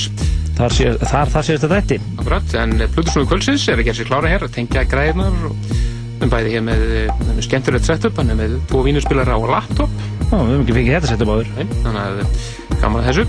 þar, 0.58 0.74
sé, 0.74 0.94
þar, 1.04 1.32
þar 1.34 1.46
sést 1.46 1.66
þetta 1.66 1.82
þetta 1.82 2.22
Akkurat, 2.24 2.56
en 2.64 2.72
Plutusnúi 2.96 3.28
kvöldsins 3.30 3.68
er 3.70 3.78
að 3.78 3.90
gera 3.90 4.00
sér 4.00 4.10
klára 4.10 4.32
hér 4.32 4.48
að 4.48 4.56
tengja 4.58 4.86
græðnar 4.90 5.44
og 5.50 5.76
við 6.18 6.32
bæði 6.34 6.54
hér 6.56 6.64
með, 6.66 6.86
eh, 6.98 7.20
með 7.28 7.44
skemmtilegt 7.46 7.86
setup, 7.86 8.18
hann 8.18 8.34
er 8.34 8.40
með 8.40 8.56
búið 8.72 8.90
vínuspilara 8.90 9.38
á 9.38 9.40
laptop, 9.46 9.94
Já, 10.28 10.34
við 10.34 10.50
höfum 10.50 10.64
ekki 10.66 10.78
fengið 10.80 10.96
þetta 10.98 11.12
setja 11.12 11.30
báður 11.30 11.52
Nei, 11.54 11.68
þannig 11.84 12.02
að 12.02 12.24
eh, 12.24 12.80
gaman 12.82 13.04
að 13.04 13.10
þessu 13.12 13.28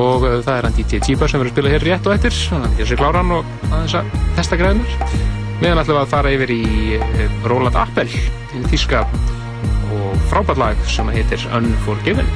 og 0.00 0.26
það 0.46 0.52
er 0.54 0.66
hann 0.66 0.76
DJ 0.78 1.00
Típa 1.02 1.28
sem 1.30 1.40
verður 1.40 1.50
að 1.50 1.56
spila 1.56 1.72
hér 1.74 1.86
rétt 1.86 2.06
og 2.06 2.14
eftir, 2.14 2.36
þannig 2.50 2.68
að 2.68 2.76
gera 2.78 2.90
sér 2.90 3.00
klára 3.00 3.22
hann 3.22 3.32
og 3.34 3.54
aðeins 3.70 3.96
að 3.98 4.12
testa 4.36 4.58
græðnar. 4.60 5.16
Meðan 5.60 5.82
við 5.88 5.98
að 6.00 6.12
fara 6.12 6.34
yfir 6.36 6.52
í 6.54 6.62
Roland 7.50 7.76
Appel, 7.76 8.06
í 8.08 8.62
þíska 8.70 9.02
og 9.90 10.22
frábært 10.30 10.62
lag 10.62 10.86
sem 10.88 11.10
heitir 11.12 11.42
Unforgiven. 11.58 12.30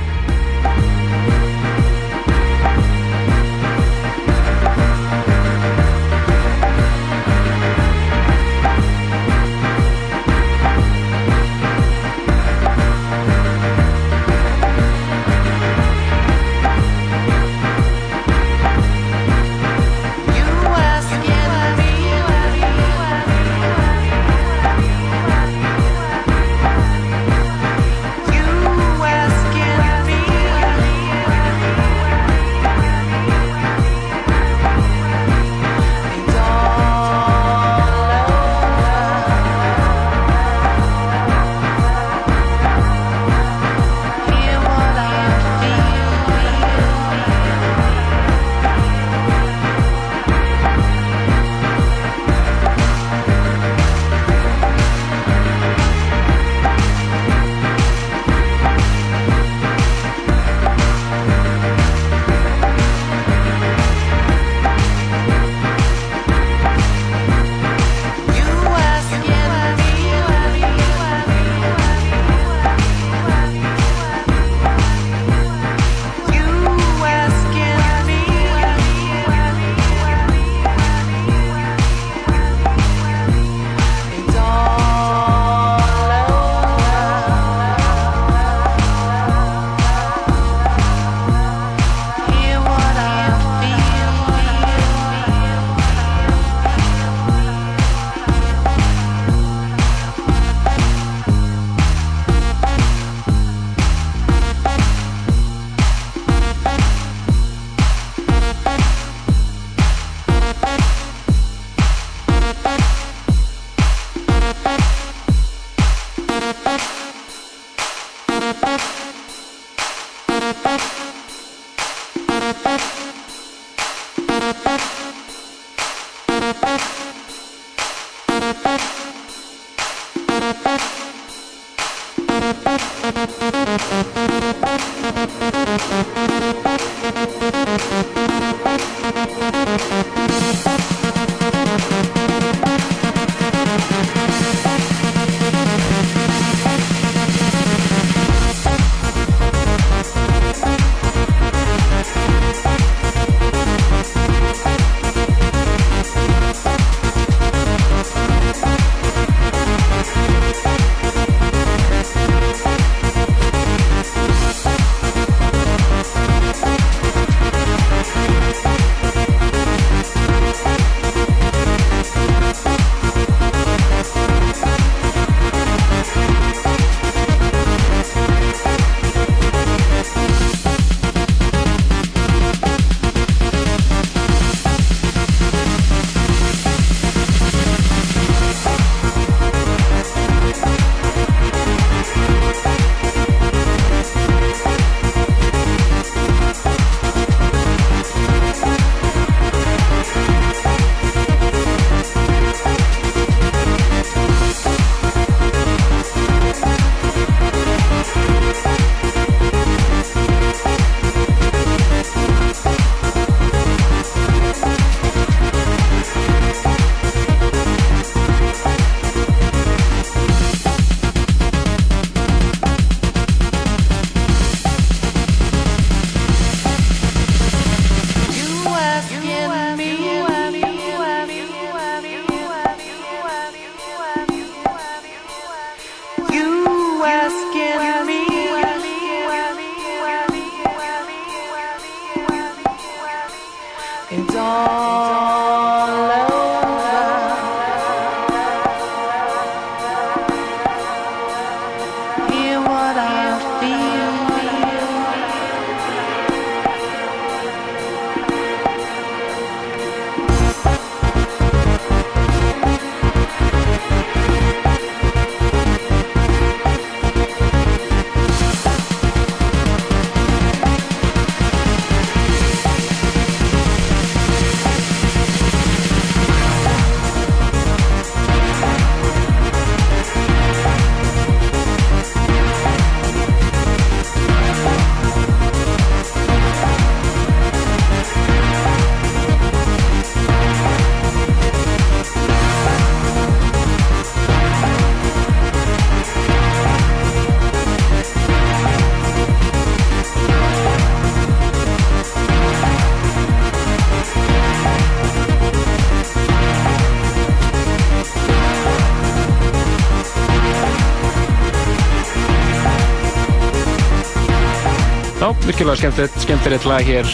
Virkilega 315.65 315.81
skemmtilegt, 315.81 316.17
skemmtilegt 316.21 316.65
lag 316.69 316.85
hér, 316.85 317.07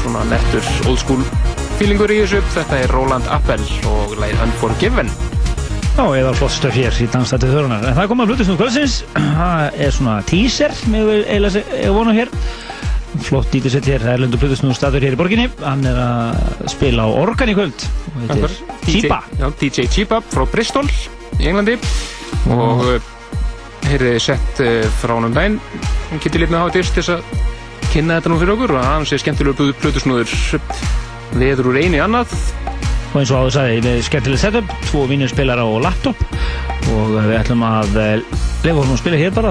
svona 0.00 0.22
nettur 0.30 0.64
old 0.88 1.00
school 1.02 1.20
feelingur 1.76 2.08
í 2.08 2.22
þessu. 2.22 2.38
Þetta 2.54 2.78
er 2.80 2.92
Roland 2.94 3.26
Appel 3.28 3.60
og 3.90 4.14
lagið 4.16 4.44
Unforgiven. 4.46 5.10
Já, 5.98 6.04
eða 6.16 6.30
flott 6.38 6.54
stöf 6.54 6.78
hér 6.78 6.96
í 6.96 7.08
Dansstættu 7.12 7.50
þörunar. 7.50 7.82
En 7.84 7.92
það 7.92 8.00
er 8.06 8.08
komið 8.08 8.24
að 8.24 8.30
Bluetooth 8.30 8.60
kvöldsins. 8.62 8.94
Það 9.18 9.76
er 9.84 9.92
svona 9.98 10.14
teaser, 10.30 10.76
með 10.88 11.10
eiginlega 11.18 11.90
vona 11.92 12.14
hér. 12.16 12.32
Flott 13.26 13.50
dítisett 13.52 13.90
hér, 13.90 14.06
Erlendur 14.14 14.40
Bluetooth 14.40 14.78
staður 14.78 15.04
hér 15.04 15.18
í 15.18 15.20
borginni. 15.20 15.50
Hann 15.60 15.84
er 15.90 16.00
að 16.06 16.72
spila 16.72 17.04
á 17.04 17.08
organ 17.20 17.52
í 17.52 17.58
kvöld. 17.58 17.84
Og 18.14 18.24
heitir 18.24 18.56
Chiba. 18.86 19.20
Já, 19.36 19.50
DJ 19.60 19.90
Chiba 19.92 20.22
frá 20.24 20.46
Bristol 20.48 20.86
í 21.36 21.50
Englandi 21.50 21.76
og 22.48 22.80
uh, 22.94 23.12
heyrði 23.90 24.16
sett 24.24 24.64
uh, 24.64 24.80
frá 25.02 25.18
honum 25.18 25.36
daginn. 25.36 25.60
Hann 26.08 26.24
getur 26.24 26.46
litið 26.46 26.54
með 26.54 26.62
að 26.62 26.64
hafa 26.64 26.76
dyrst 26.78 26.98
þess 27.02 27.14
að 27.18 27.37
kynna 27.98 28.20
þetta 28.20 28.30
nú 28.30 28.36
fyrir 28.38 28.54
okkur 28.54 28.72
og 28.78 28.84
hann 28.86 29.06
sé 29.08 29.16
skemmtilegur 29.18 29.72
Bluetooth-snúður 29.80 30.30
veður 31.34 31.72
úr 31.72 31.78
einu 31.80 31.98
í 31.98 32.02
annað. 32.04 32.30
Og 33.08 33.16
eins 33.18 33.32
og 33.32 33.40
áður 33.40 33.54
sagði, 33.56 33.78
við 33.86 34.02
skemmtileg 34.06 34.38
setup, 34.38 34.74
tvo 34.86 35.06
vínirspilara 35.10 35.64
og 35.66 35.80
laptop. 35.82 36.20
Og 36.92 37.16
við 37.16 37.34
ætlum 37.40 37.64
að 37.66 37.98
eh, 37.98 38.12
lefa 38.62 38.76
honum 38.78 38.94
að 38.94 39.00
spila 39.00 39.18
hér 39.18 39.34
bara, 39.34 39.50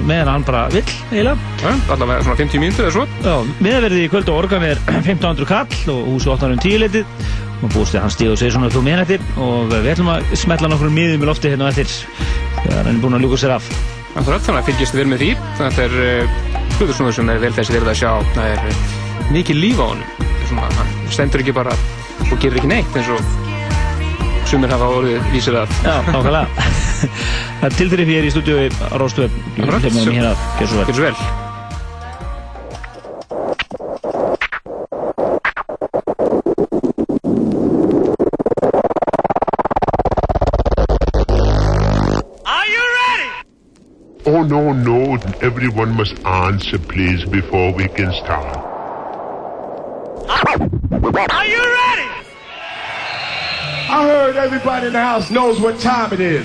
meðan 0.00 0.32
hann 0.32 0.46
bara 0.48 0.64
vill, 0.72 0.82
eiginlega. 1.12 1.52
Ja, 1.62 1.74
allavega 1.94 2.26
svona 2.26 2.38
50 2.40 2.64
mínútur 2.64 2.88
eða 2.88 2.96
svo. 2.96 3.06
Já, 3.22 3.54
miðaverðið 3.68 4.02
í 4.02 4.10
kvöld 4.16 4.32
og 4.32 4.40
organ 4.42 4.66
er 4.66 4.82
1500 4.96 5.50
kall 5.52 5.94
og 5.94 6.10
húsi 6.10 6.32
810 6.32 6.82
litið 6.82 7.30
og 7.62 7.70
bústið 7.72 8.02
hann 8.02 8.12
stíð 8.12 8.34
og 8.34 8.40
segir 8.40 8.56
svona 8.56 8.72
þú 8.72 8.82
minnætti 8.84 9.20
og 9.40 9.70
við 9.72 9.92
ætlum 9.94 10.12
að 10.12 10.34
smetla 10.36 10.72
nokkur 10.72 10.92
miðum 10.92 11.22
í 11.24 11.30
lofti 11.30 11.54
hérna 11.54 11.70
á 11.70 11.72
eftir 11.72 11.88
þegar 11.88 12.82
hann 12.82 12.92
er 12.96 13.00
búinn 13.04 13.16
að 13.16 13.24
ljúka 13.24 13.40
sér 13.46 13.56
af 13.56 13.70
þannig 14.16 14.52
að 14.58 14.68
fylgjast 14.70 14.96
vel 14.96 15.08
með 15.12 15.22
því. 15.22 15.32
Þetta 15.60 15.86
er 15.86 16.55
Bluetooth-snúður 16.74 17.16
sem 17.18 17.32
er 17.32 17.40
vel 17.42 17.52
þessi 17.56 17.76
verið 17.76 17.92
að 17.92 17.98
sjá. 18.02 18.10
Það 18.36 18.52
er 18.52 18.66
uh, 18.70 19.30
mikið 19.34 19.60
líf 19.62 19.80
á 19.82 19.86
honum. 19.86 20.10
Hann 20.76 20.92
stendur 21.10 21.42
ekki 21.42 21.54
bara 21.56 21.74
og 22.26 22.36
gerir 22.42 22.60
ekki 22.60 22.70
neitt 22.70 22.98
eins 22.98 23.10
og 23.14 23.22
sumir 24.50 24.70
hafa 24.70 24.90
orðið 25.00 25.32
vísir 25.32 25.58
að. 25.58 25.72
Já, 25.86 25.96
nákvæmlega 26.10 26.68
Það 27.56 27.66
er 27.70 27.80
tilþrif 27.80 28.12
hér 28.14 28.28
í 28.28 28.30
stúdíu 28.34 28.60
á 28.70 28.94
Róstöð 29.00 29.34
Akkurat. 29.56 29.82
Hljófum 29.82 30.14
hér 30.14 30.30
að 30.30 30.46
gera 30.60 30.70
svo 30.70 30.78
vel 30.78 30.86
Gjör 30.86 31.00
svo 31.00 31.10
vel. 31.10 31.45
Everyone 45.46 45.94
must 45.94 46.18
answer, 46.26 46.76
please, 46.76 47.24
before 47.24 47.72
we 47.72 47.86
can 47.86 48.12
start. 48.12 48.56
Are 50.26 51.46
you 51.46 51.62
ready? 51.62 52.10
I 53.88 54.08
heard 54.10 54.34
everybody 54.34 54.88
in 54.88 54.92
the 54.92 55.00
house 55.00 55.30
knows 55.30 55.60
what 55.60 55.78
time 55.78 56.12
it 56.12 56.18
is. 56.18 56.44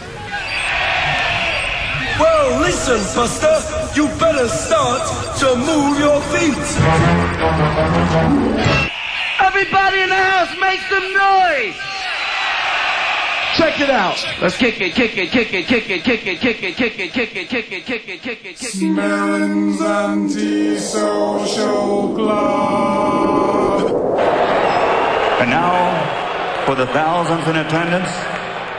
Well, 2.20 2.62
listen, 2.62 3.00
Buster, 3.16 3.58
you 4.00 4.06
better 4.20 4.48
start 4.48 5.02
to 5.40 5.56
move 5.56 5.98
your 5.98 6.22
feet. 6.30 6.62
Everybody 9.42 10.02
in 10.02 10.10
the 10.10 10.24
house, 10.30 10.56
make 10.62 10.80
some 10.82 11.12
noise. 11.12 11.91
Check 13.62 13.80
it 13.80 13.92
out. 13.92 14.18
Let's 14.42 14.58
kick 14.58 14.82
it, 14.82 14.96
kick 14.96 15.16
it, 15.16 15.30
kick 15.30 15.54
it, 15.54 15.68
kick 15.68 15.88
it, 15.88 16.04
kick 16.04 16.26
it, 16.26 16.40
kick 16.40 16.64
it, 16.64 16.76
kick 16.76 16.98
it, 16.98 17.14
kick 17.14 17.36
it, 17.36 17.48
kick 17.48 17.72
it, 17.72 17.86
kick 17.86 18.08
it, 18.10 18.22
kick 18.24 18.44
it, 18.44 18.58
kick 18.58 18.74
it. 18.74 18.82
Melon's 18.82 19.80
anti-social 19.80 20.96
club. 22.16 23.82
And 25.42 25.52
now, 25.52 26.66
for 26.66 26.74
the 26.74 26.88
thousands 26.88 27.48
in 27.48 27.58
attendance 27.58 28.10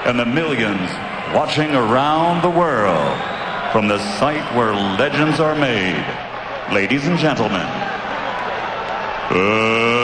and 0.05 0.19
the 0.19 0.27
millions 0.27 0.91
watching 1.33 1.77
around 1.77 2.43
the 2.43 2.51
world 2.51 3.17
from 3.71 3.87
the 3.87 4.01
site 4.19 4.53
where 4.57 4.75
legends 4.75 5.39
are 5.39 5.55
made, 5.55 6.05
ladies 6.75 7.07
and 7.07 7.17
gentlemen, 7.21 7.69
uh, 9.31 10.02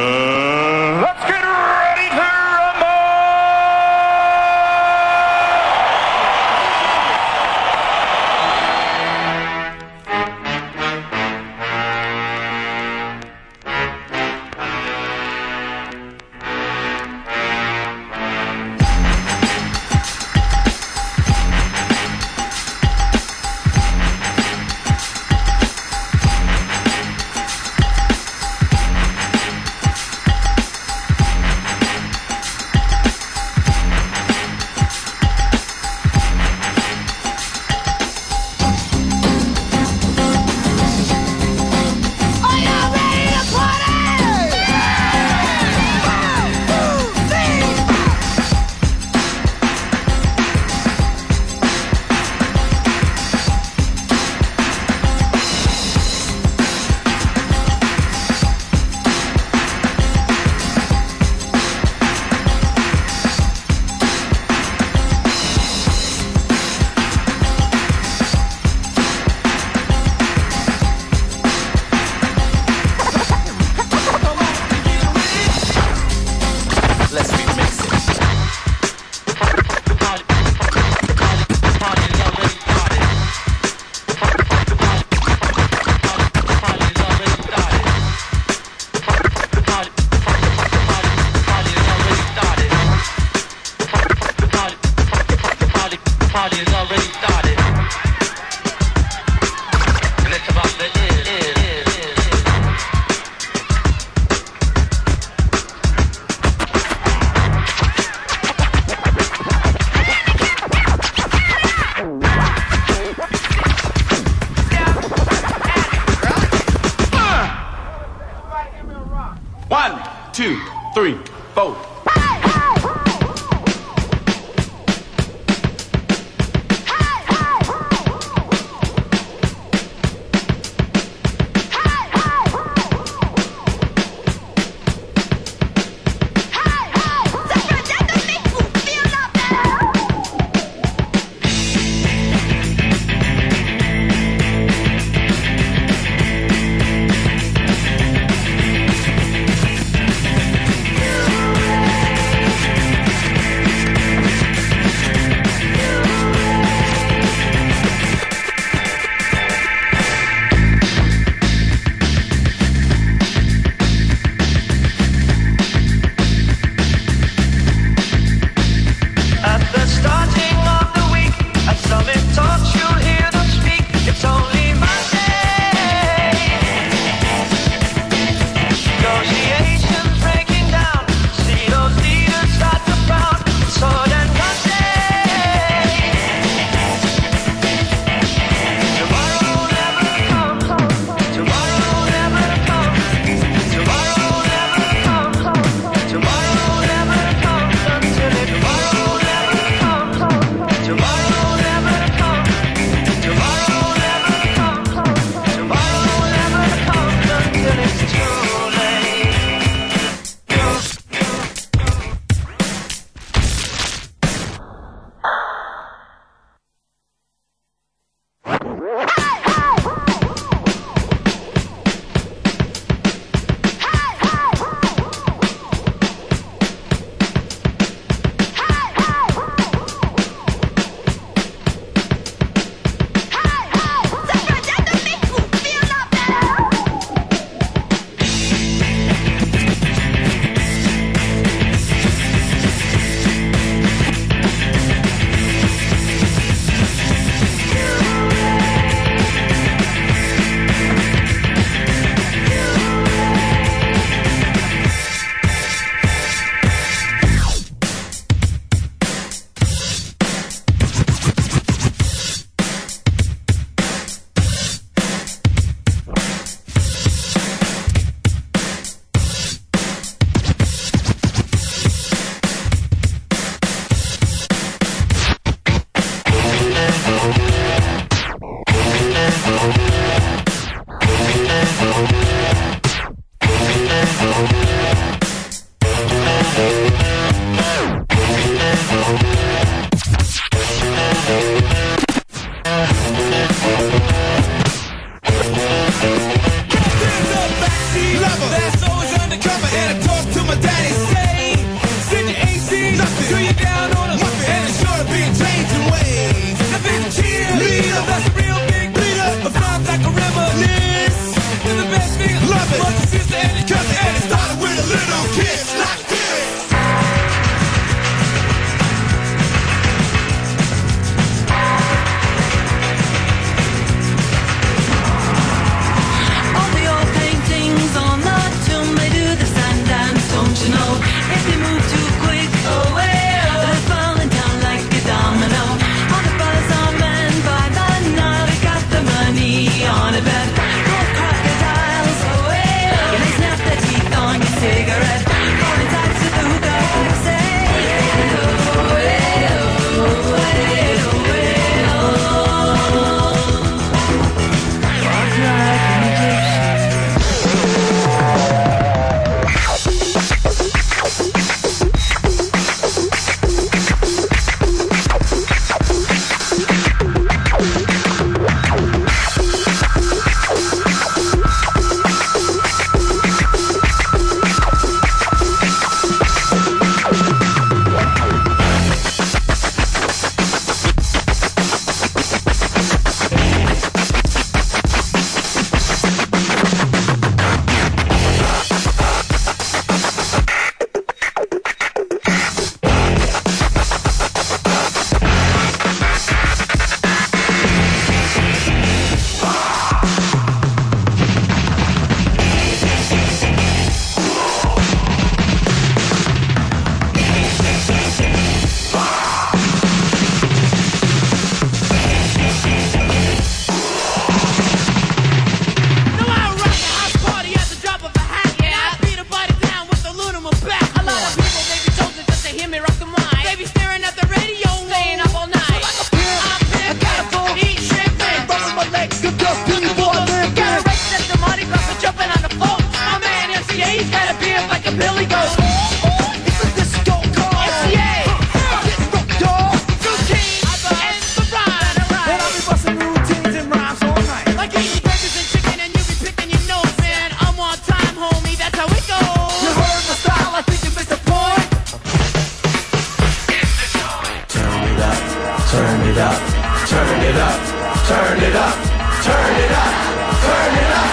turn 458.08 458.40
it 458.40 458.56
up, 458.56 458.74
turn 459.22 459.54
it 459.64 459.70
up, 459.70 459.92
turn 460.40 460.74
it 460.80 460.92
up, 460.96 461.10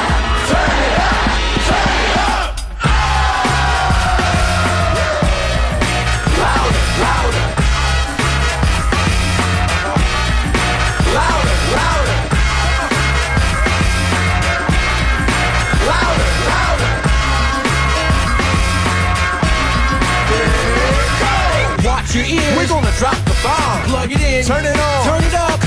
turn 0.47 0.77
it 0.85 0.95
up, 1.03 1.19
turn 1.67 1.91
it 2.05 2.15
up. 2.23 2.55
Louder, 6.39 6.83
louder. 7.03 7.43
Louder, 11.17 11.55
louder. 11.75 12.15
Louder, 15.91 16.29
louder. 16.47 16.91
Watch 21.83 22.15
your 22.15 22.23
ears. 22.23 22.55
We're 22.55 22.69
gonna 22.69 22.91
drop 22.97 23.19
the 23.25 23.35
bomb. 23.43 23.83
Plug 23.89 24.11
it 24.11 24.21
in. 24.21 24.45
Turn 24.45 24.63
it 24.65 24.79
on. 24.79 25.03
Turn 25.05 25.23
it 25.25 25.33
up. 25.33 25.64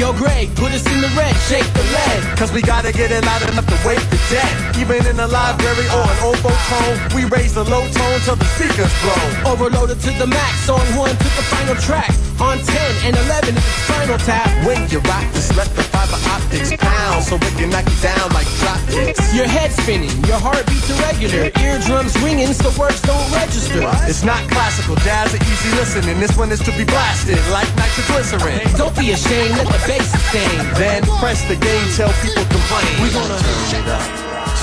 Yo, 0.00 0.14
Greg, 0.14 0.48
put 0.56 0.72
us 0.72 0.86
in 0.86 1.02
the 1.02 1.08
red. 1.08 1.36
Shake 1.44 1.70
the 1.74 1.84
lead. 1.92 2.38
Cause 2.38 2.50
we 2.52 2.62
gotta 2.62 2.90
get 2.90 3.10
it 3.10 3.22
loud 3.22 3.42
enough 3.42 3.66
to 3.66 3.76
wake 3.86 4.00
the 4.08 4.16
dead. 4.30 4.76
Even 4.80 5.06
in 5.06 5.16
the 5.16 5.28
library 5.28 5.84
or 5.92 6.00
an 6.00 6.18
oboe 6.24 6.56
tone, 6.72 6.96
we 7.14 7.26
raise 7.28 7.52
the 7.52 7.64
low 7.64 7.86
tone 7.92 8.20
till 8.24 8.36
the 8.36 8.46
speakers 8.56 8.90
blow. 9.04 9.52
Overloaded 9.52 10.00
to 10.00 10.10
the 10.12 10.26
max. 10.26 10.70
On 10.70 10.80
one 10.96 11.10
to 11.10 11.24
the 11.36 11.44
final 11.52 11.74
track. 11.74 12.29
On 12.40 12.56
10 12.56 12.64
and 13.04 13.16
11 13.28 13.52
is 13.52 13.60
its 13.60 13.84
final 13.84 14.16
tap. 14.24 14.48
When 14.64 14.88
you 14.88 15.04
rock, 15.04 15.28
just 15.36 15.52
let 15.60 15.68
the 15.76 15.84
fiber 15.92 16.16
optics 16.24 16.72
pound 16.72 17.20
so 17.22 17.36
we 17.36 17.52
can 17.60 17.68
knock 17.68 17.84
you 17.84 18.00
down 18.00 18.32
like 18.32 18.48
drop 18.64 18.80
kicks. 18.88 19.20
Your 19.36 19.44
head 19.44 19.68
spinning, 19.76 20.08
your 20.24 20.40
heart 20.40 20.64
beats 20.64 20.88
irregular, 20.88 21.52
eardrums 21.60 22.16
ringing 22.24 22.48
so 22.56 22.72
words 22.80 22.96
don't 23.04 23.28
register. 23.36 23.84
It's 24.08 24.24
not 24.24 24.40
classical 24.48 24.96
jazz 25.04 25.36
or 25.36 25.40
easy 25.52 25.68
listening. 25.76 26.16
This 26.16 26.32
one 26.32 26.48
is 26.48 26.64
to 26.64 26.72
be 26.80 26.88
blasted 26.88 27.36
like 27.52 27.68
nitroglycerin. 27.76 28.64
Don't 28.72 28.96
be 28.96 29.12
ashamed, 29.12 29.60
let 29.60 29.68
the 29.68 29.80
bass 29.84 30.08
sustain. 30.08 30.64
Then 30.80 31.04
press 31.20 31.44
the 31.44 31.60
gain 31.60 31.84
tell 31.92 32.08
people 32.24 32.48
complain. 32.48 32.88
We're 33.04 33.20
gonna 33.20 33.36
turn 33.36 33.68
it 33.76 33.84
up, 33.84 34.04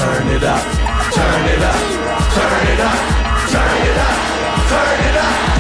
turn 0.02 0.26
it 0.34 0.42
up, 0.42 0.66
turn 1.14 1.46
it 1.46 1.62
up, 1.62 1.82
turn 2.34 2.64
it 2.74 2.82
up, 2.82 3.00
turn 3.54 3.78
it 3.86 3.98
up, 4.02 4.18
turn 4.66 4.98
it 5.06 5.18
up, 5.22 5.57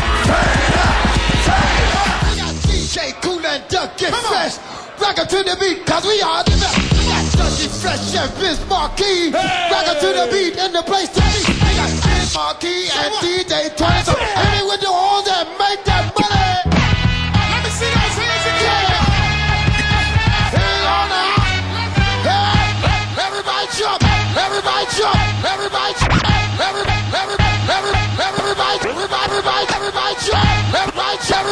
and 3.57 3.69
Duck 3.69 3.97
get 3.97 4.13
fresh. 4.13 4.57
Rock 5.01 5.17
it 5.17 5.29
to 5.29 5.43
the 5.43 5.55
beat, 5.59 5.85
cause 5.85 6.05
we 6.05 6.21
are 6.21 6.43
the 6.43 6.57
best. 6.57 6.77
We 6.93 7.05
got 7.05 7.25
Dusty 7.37 7.67
Fresh 7.69 8.15
and 8.15 8.31
Vince 8.37 8.61
Marquis. 8.67 9.31
Rock 9.31 9.87
it 9.93 9.99
to 10.01 10.09
the 10.13 10.27
beat 10.31 10.57
and 10.57 10.73
the 10.73 10.81
place 10.81 11.09
to 11.09 11.21
be. 11.21 11.41
We 11.53 11.71
got 11.77 11.89
Vince 12.01 12.33
Marquis 12.33 12.89
and 12.93 13.13
DJ 13.21 13.75
Tony. 13.77 14.01
So 14.05 14.13
any 14.17 14.65
with 14.65 14.81
the 14.81 14.89
all 14.89 15.21
that 15.23 15.45
make 15.57 15.83
that 15.85 16.13
money. 16.13 16.26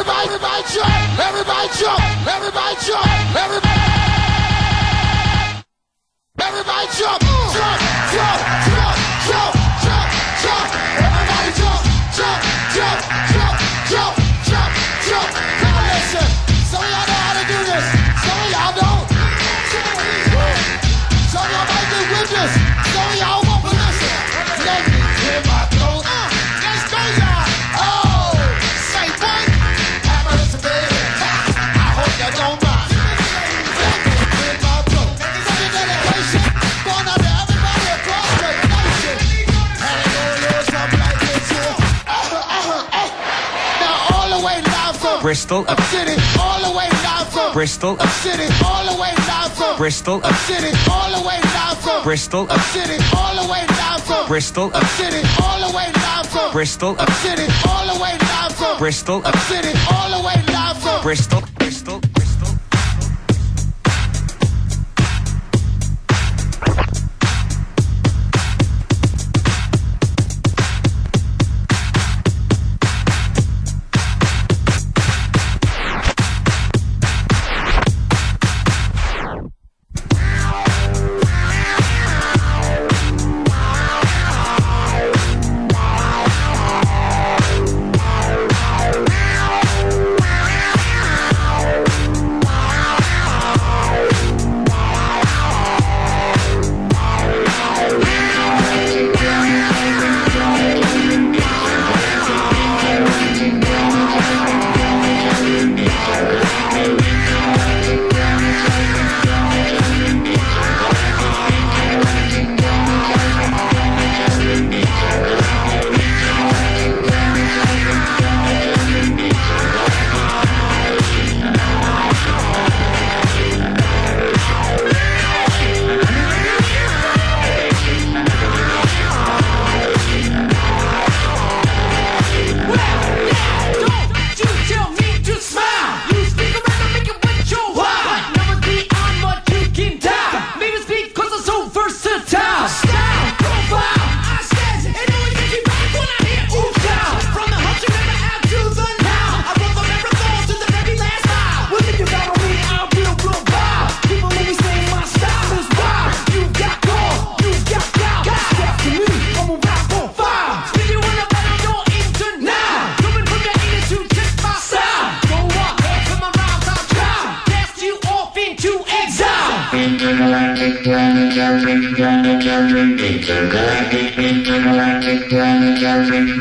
Everybody, 0.07 0.27
everybody, 0.29 0.63
jump. 0.69 1.19
Everybody 1.19 1.67
jump. 1.81 1.99
Everybody 2.29 2.75
jump. 2.85 3.07
Everybody. 3.33 3.79
Everybody 6.37 6.87
jump. 6.93 7.21
Jump, 7.25 7.81
jump, 8.13 8.39
jump, 8.69 8.95
jump, 9.25 9.53
jump, 9.81 10.09
jump. 10.45 10.69
Everybody 11.01 11.49
jump, 11.57 11.81
jump, 12.13 12.39
jump, 12.75 12.99
jump, 13.01 13.34
Bristol, 45.25 45.65
up. 45.67 45.81
city, 45.89 46.13
all 46.39 46.61
the 46.61 46.77
way 46.77 46.87
live 46.87 47.27
from 47.33 47.51
Bristol, 47.51 47.97
up. 47.99 48.09
City, 48.09 48.45
all 48.63 48.85
the 48.85 49.01
way 49.01 49.09
live 49.25 49.51
from 49.57 49.75
Bristol, 49.75 50.21
up. 50.23 50.35
city, 50.45 50.69
all 50.87 51.09
the 51.19 51.27
way 51.27 51.41
live 51.41 51.81
from 51.81 52.03
Bristol, 52.03 52.45
up. 52.51 52.59
City, 52.61 53.03
all 53.17 53.33
the 53.33 53.51
way 53.51 53.65
live 53.65 54.03
from 54.05 54.27
Bristol, 54.27 54.69
up. 54.75 54.85
City, 54.85 55.27
all 55.41 55.67
the 55.67 55.75
way 55.75 55.89
live 55.91 56.27
from 56.27 56.51
Bristol, 56.51 56.95
up. 56.99 57.09
City, 57.25 57.47
all 57.67 57.87
the 57.91 57.99
way 57.99 58.15
live 58.19 58.53
from 58.53 58.77
Bristol, 58.77 59.25
up. 59.25 59.35
City, 59.49 59.73
all 59.89 60.11
the 60.11 60.27
way 60.27 60.35
live 60.53 60.77
from 60.77 61.01
Bristol, 61.01 61.41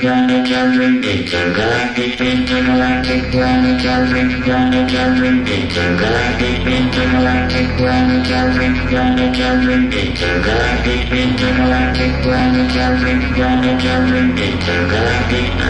Planetary 0.05 1.01
Intergalactic 1.01 2.21
Intergalactic 2.21 3.31
Planetary 3.33 4.37
Planetary 4.45 5.29
Intergalactic 5.49 6.61
Intergalactic 6.61 7.69
Planetary 7.79 8.69
Planetary 8.85 9.75
Intergalactic 9.81 11.09
Intergalactic 11.09 12.13
Planetary 12.21 13.17
Planetary 13.33 14.21
Intergalactic 14.45 15.65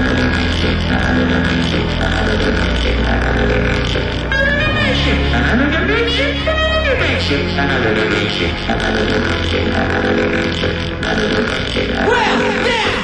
Well, 12.06 12.52
now! 12.66 13.03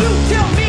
You 0.00 0.06
tell 0.28 0.48
me 0.54 0.67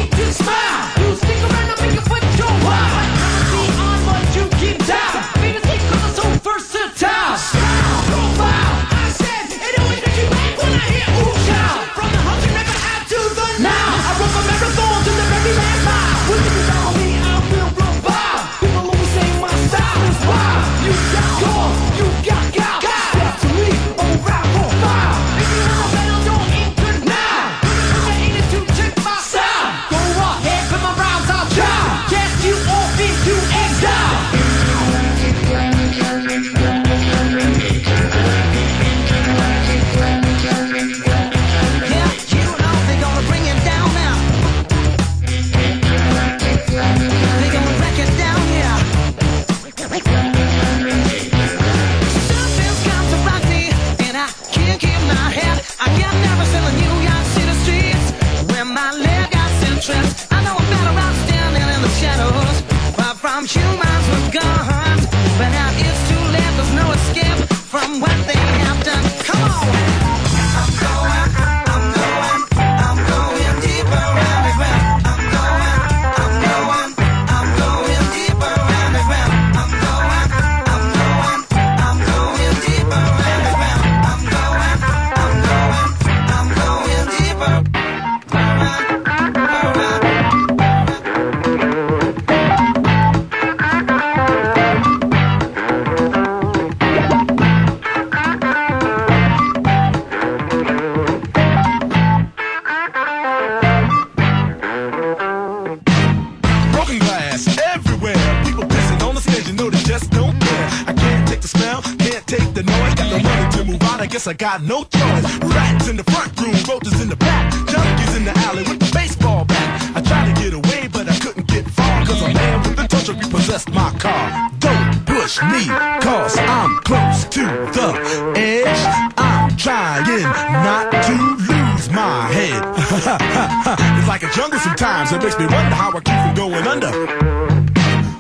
got 114.50 114.64
no 114.64 114.84
choice. 114.84 115.26
Rats 115.54 115.88
in 115.90 115.96
the 115.96 116.04
front 116.12 116.32
room, 116.42 116.56
roaches 116.68 117.00
in 117.02 117.10
the 117.10 117.16
back. 117.16 117.54
Junkies 117.70 118.18
in 118.18 118.26
the 118.26 118.34
alley 118.48 118.64
with 118.64 118.80
the 118.80 118.90
baseball 118.92 119.46
bat. 119.46 119.68
I 119.96 120.02
tried 120.02 120.26
to 120.30 120.42
get 120.42 120.54
away, 120.54 120.90
but 120.92 121.08
I 121.08 121.16
couldn't 121.20 121.48
get 121.48 121.66
far. 121.70 122.06
Cause 122.06 122.22
a 122.24 122.34
man 122.34 122.58
with 122.64 122.80
a 122.80 122.88
tow 122.88 123.02
truck 123.06 123.22
repossessed 123.22 123.70
my 123.70 123.92
car. 124.00 124.50
Don't 124.58 125.06
push 125.06 125.42
me, 125.54 125.64
cause 126.02 126.36
I'm 126.40 126.72
close 126.90 127.26
to 127.36 127.46
the 127.78 127.90
edge. 128.36 128.82
I'm 129.18 129.56
trying 129.56 130.24
not 130.66 130.86
to 131.08 131.16
lose 131.50 131.86
my 131.92 132.18
head. 132.38 132.62
it's 134.00 134.08
like 134.08 134.24
a 134.24 134.32
jungle 134.32 134.60
sometimes. 134.60 135.12
It 135.12 135.22
makes 135.22 135.38
me 135.38 135.46
wonder 135.46 135.76
how 135.76 135.92
I 135.92 136.02
keep 136.02 136.20
from 136.26 136.34
going 136.34 136.66
under. 136.74 136.92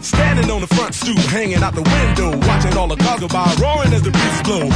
Standing 0.01 0.49
on 0.51 0.61
the 0.61 0.67
front 0.67 0.93
stoop, 0.93 1.17
hanging 1.33 1.61
out 1.61 1.75
the 1.75 1.81
window, 1.81 2.37
watching 2.47 2.77
all 2.77 2.87
the 2.87 2.95
cars 2.95 3.19
go 3.19 3.27
by, 3.27 3.53
roaring 3.59 3.93
as 3.93 4.01
the 4.01 4.11
breeze 4.11 4.41
blow. 4.43 4.69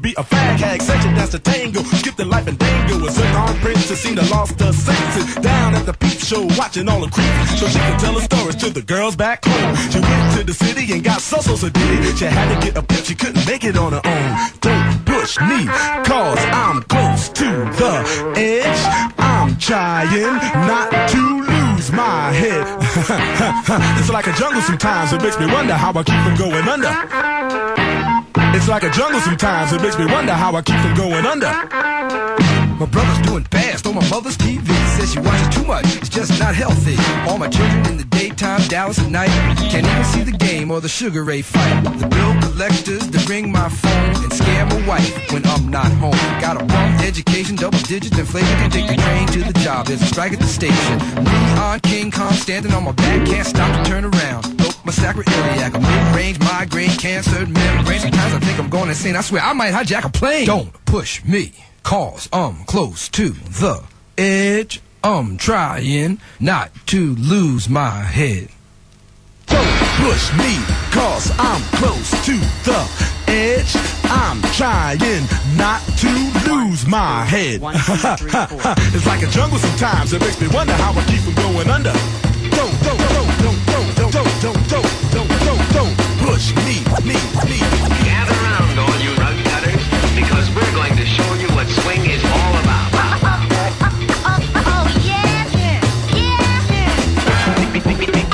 Be 0.00 0.14
a 0.16 0.22
fag 0.22 0.56
hag, 0.58 0.80
a 0.82 0.86
dance 0.86 1.30
to 1.30 1.38
tango, 1.38 1.82
Skip 1.82 2.16
the 2.16 2.24
life 2.24 2.46
and. 2.46 2.60
A 2.60 3.10
zircon 3.10 3.56
princess 3.60 4.00
seemed 4.00 4.18
to 4.18 4.30
lost 4.30 4.60
her 4.60 4.72
senses. 4.72 5.34
Down 5.36 5.74
at 5.74 5.86
the 5.86 5.92
peep 5.94 6.18
show, 6.18 6.44
watching 6.58 6.88
all 6.88 7.00
the 7.00 7.10
creeps, 7.10 7.58
so 7.58 7.66
she 7.66 7.78
can 7.78 7.98
tell 7.98 8.14
her 8.14 8.20
stories 8.20 8.56
to 8.56 8.70
the 8.70 8.82
girls 8.82 9.16
back 9.16 9.44
home. 9.44 9.74
She 9.90 10.00
went 10.00 10.36
to 10.36 10.44
the 10.44 10.52
city 10.52 10.92
and 10.92 11.02
got 11.02 11.20
so 11.20 11.38
so 11.38 11.56
so. 11.56 11.68
She 11.68 12.24
had 12.24 12.54
to 12.54 12.66
get 12.66 12.76
a 12.76 12.82
pimp, 12.82 13.04
she 13.04 13.14
couldn't 13.14 13.46
make 13.46 13.64
it 13.64 13.76
on 13.76 13.92
her 13.92 14.02
own. 14.04 14.50
Don't 14.60 15.06
push 15.06 15.38
me, 15.40 15.66
cause 16.04 16.38
I'm 16.52 16.82
close 16.82 17.28
to 17.30 17.48
the 17.80 18.34
edge. 18.36 19.12
I'm 19.18 19.56
trying 19.56 20.34
not 20.68 20.90
to 21.10 21.22
lose 21.40 21.92
my 21.92 22.32
head. 22.32 22.66
it's 23.98 24.10
like 24.10 24.26
a 24.26 24.32
jungle 24.32 24.62
sometimes, 24.62 25.12
it 25.12 25.22
makes 25.22 25.38
me 25.38 25.46
wonder 25.46 25.74
how 25.74 25.90
I 25.90 26.02
keep 26.02 26.20
from 26.20 26.36
going 26.36 26.68
under. 26.68 27.29
It's 28.60 28.68
like 28.68 28.82
a 28.82 28.90
jungle 28.90 29.20
sometimes, 29.22 29.72
it 29.72 29.80
makes 29.80 29.98
me 29.98 30.04
wonder 30.04 30.34
how 30.34 30.54
I 30.54 30.60
keep 30.60 30.78
from 30.80 30.94
going 30.94 31.24
under. 31.24 31.48
My 32.76 32.84
brother's 32.84 33.26
doing 33.26 33.44
fast 33.44 33.86
on 33.86 33.94
my 33.94 34.06
mother's 34.10 34.36
TV. 34.36 34.68
Says 34.98 35.14
she 35.14 35.18
watches 35.18 35.48
too 35.48 35.64
much, 35.64 35.86
it's 35.96 36.10
just 36.10 36.38
not 36.38 36.54
healthy. 36.54 36.94
All 37.26 37.38
my 37.38 37.48
children 37.48 37.86
in 37.86 37.96
the 37.96 38.04
daytime, 38.04 38.60
Dallas 38.68 38.98
at 38.98 39.10
night. 39.10 39.30
Can't 39.70 39.86
even 39.86 40.04
see 40.04 40.22
the 40.24 40.36
game 40.36 40.70
or 40.70 40.82
the 40.82 40.90
Sugar 40.90 41.24
Ray 41.24 41.40
fight. 41.40 41.84
The 41.84 42.06
bill 42.06 42.38
collectors, 42.42 43.08
that 43.08 43.26
ring 43.30 43.50
my 43.50 43.70
phone 43.70 44.24
and 44.24 44.30
scare 44.30 44.66
my 44.66 44.86
wife 44.86 45.32
when 45.32 45.46
I'm 45.46 45.70
not 45.70 45.90
home. 45.92 46.20
Got 46.42 46.60
a 46.60 46.64
bum 46.66 47.00
education, 47.00 47.56
double 47.56 47.78
digits, 47.78 48.18
inflation. 48.18 48.56
Can 48.58 48.70
take 48.70 48.88
the 48.88 48.96
train 48.96 49.26
to 49.28 49.42
the 49.42 49.58
job. 49.60 49.86
There's 49.86 50.02
a 50.02 50.06
strike 50.06 50.34
at 50.34 50.38
the 50.38 50.46
station. 50.46 50.98
Neon 51.24 51.80
King 51.80 52.10
Kong 52.10 52.34
standing 52.34 52.74
on 52.74 52.84
my 52.84 52.92
back, 52.92 53.26
can't 53.26 53.46
stop 53.46 53.74
to 53.74 53.90
turn 53.90 54.04
around. 54.04 54.59
My 54.82 54.92
sacroiliac, 54.92 55.74
a 55.74 55.78
mid-range 55.78 56.40
migraine, 56.40 56.90
cancer, 56.90 57.46
membrane. 57.46 58.00
Sometimes 58.00 58.34
I 58.34 58.40
think 58.40 58.58
I'm 58.58 58.70
going 58.70 58.88
insane. 58.88 59.14
I 59.14 59.20
swear 59.20 59.42
I 59.42 59.52
might 59.52 59.72
hijack 59.72 60.04
a 60.04 60.08
plane. 60.10 60.46
Don't 60.46 60.72
push 60.86 61.22
me, 61.24 61.52
cause 61.82 62.28
I'm 62.32 62.64
close 62.64 63.08
to 63.10 63.28
the 63.28 63.82
edge. 64.16 64.80
I'm 65.04 65.36
trying 65.36 66.18
not 66.40 66.70
to 66.86 67.14
lose 67.16 67.68
my 67.68 67.90
head. 67.90 68.48
Don't 69.46 69.80
push 70.00 70.32
me, 70.38 70.56
cause 70.92 71.30
I'm 71.38 71.62
close 71.76 72.10
to 72.26 72.38
the 72.64 73.10
edge. 73.28 73.76
I'm 74.04 74.40
trying 74.52 75.26
not 75.56 75.82
to 75.98 76.50
lose 76.50 76.86
my 76.86 77.24
head. 77.24 77.60
it's 78.94 79.06
like 79.06 79.22
a 79.22 79.30
jungle 79.30 79.58
sometimes, 79.58 80.12
it 80.14 80.20
makes 80.20 80.40
me 80.40 80.48
wonder 80.48 80.72
how 80.72 80.92
I 80.92 81.04
keep 81.04 81.20
from 81.20 81.34
going 81.34 81.68
under. 81.68 81.92
Don't, 82.50 82.82
don't, 82.82 82.98
don't, 82.98 83.09
push 86.40 86.54
me, 86.64 86.80
me, 87.04 87.20
me. 87.48 87.58
Gather 88.08 88.32
around, 88.32 88.78
all 88.78 88.96
you 89.04 89.12
rug 89.16 89.36
cutters, 89.44 89.84
because 90.16 90.48
we're 90.54 90.74
going 90.74 90.96
to 90.96 91.04
show 91.04 91.34
you 91.34 91.48
what 91.48 91.66
swing 91.68 92.00
is 92.08 92.24
all 92.24 92.56
about. 92.62 92.88
Oh, 94.22 94.86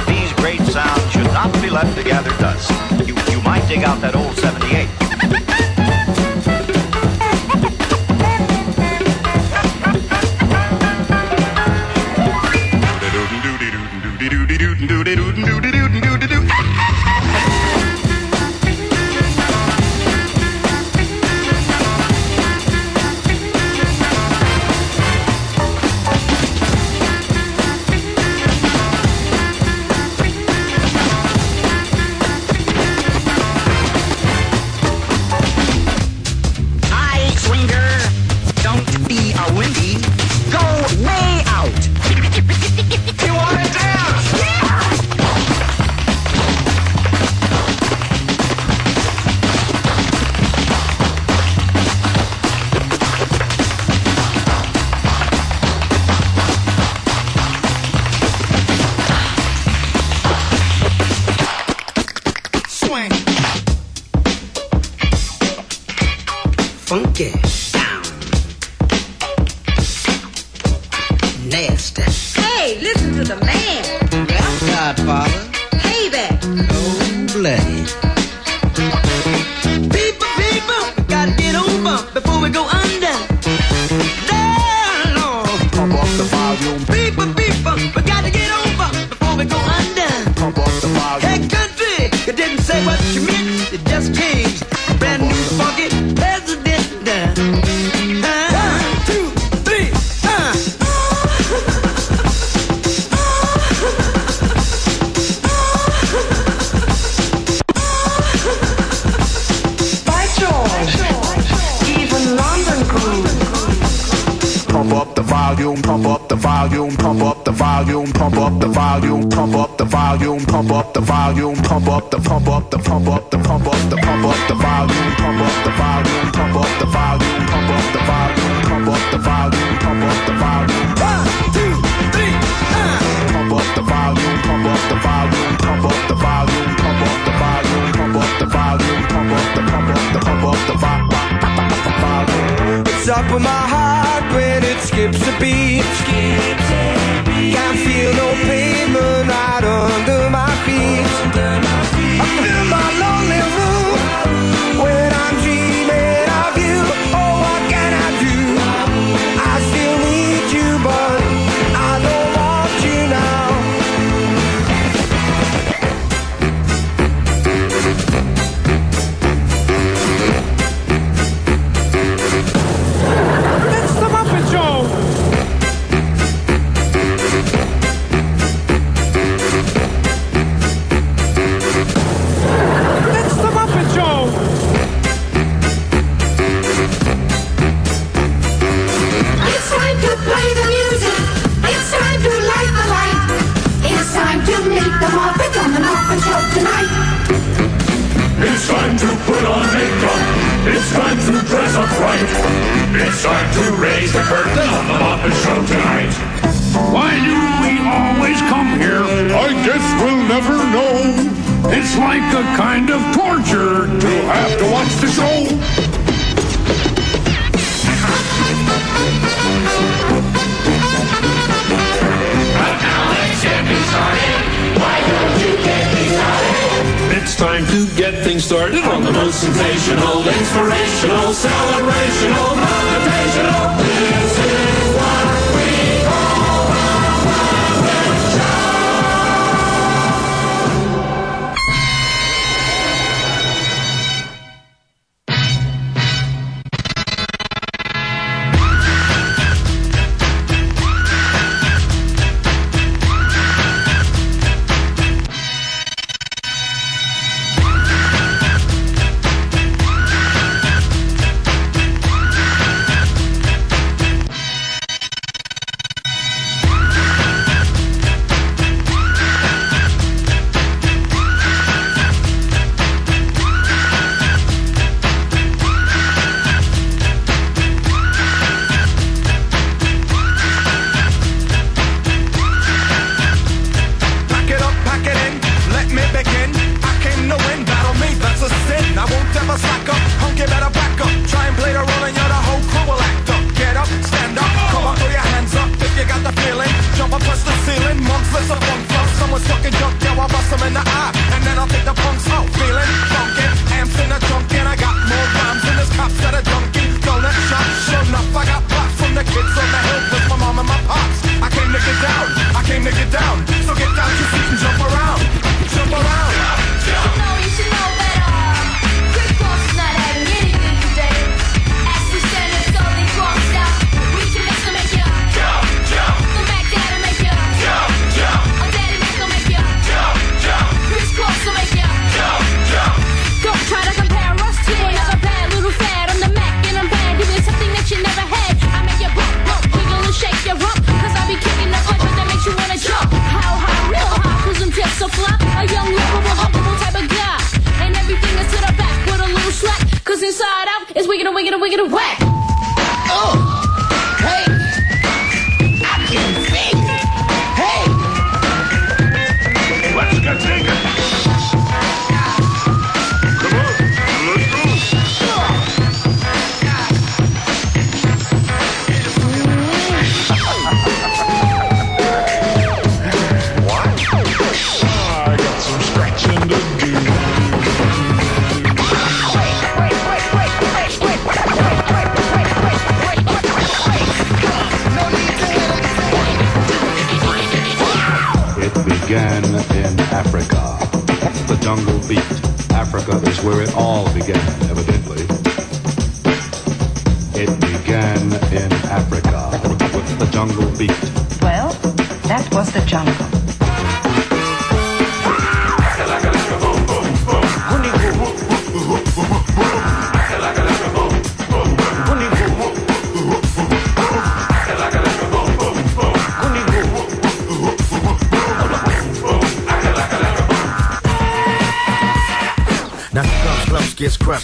These 0.06 0.32
great 0.34 0.60
sounds 0.72 1.10
should 1.10 1.26
not 1.32 1.52
be 1.60 1.70
left 1.70 1.96
to 1.96 2.04
gather 2.04 2.30
dust. 2.38 2.70
You, 3.06 3.14
you 3.30 3.40
might 3.42 3.66
dig 3.68 3.82
out 3.82 4.00
that 4.00 4.14
old 4.14 4.35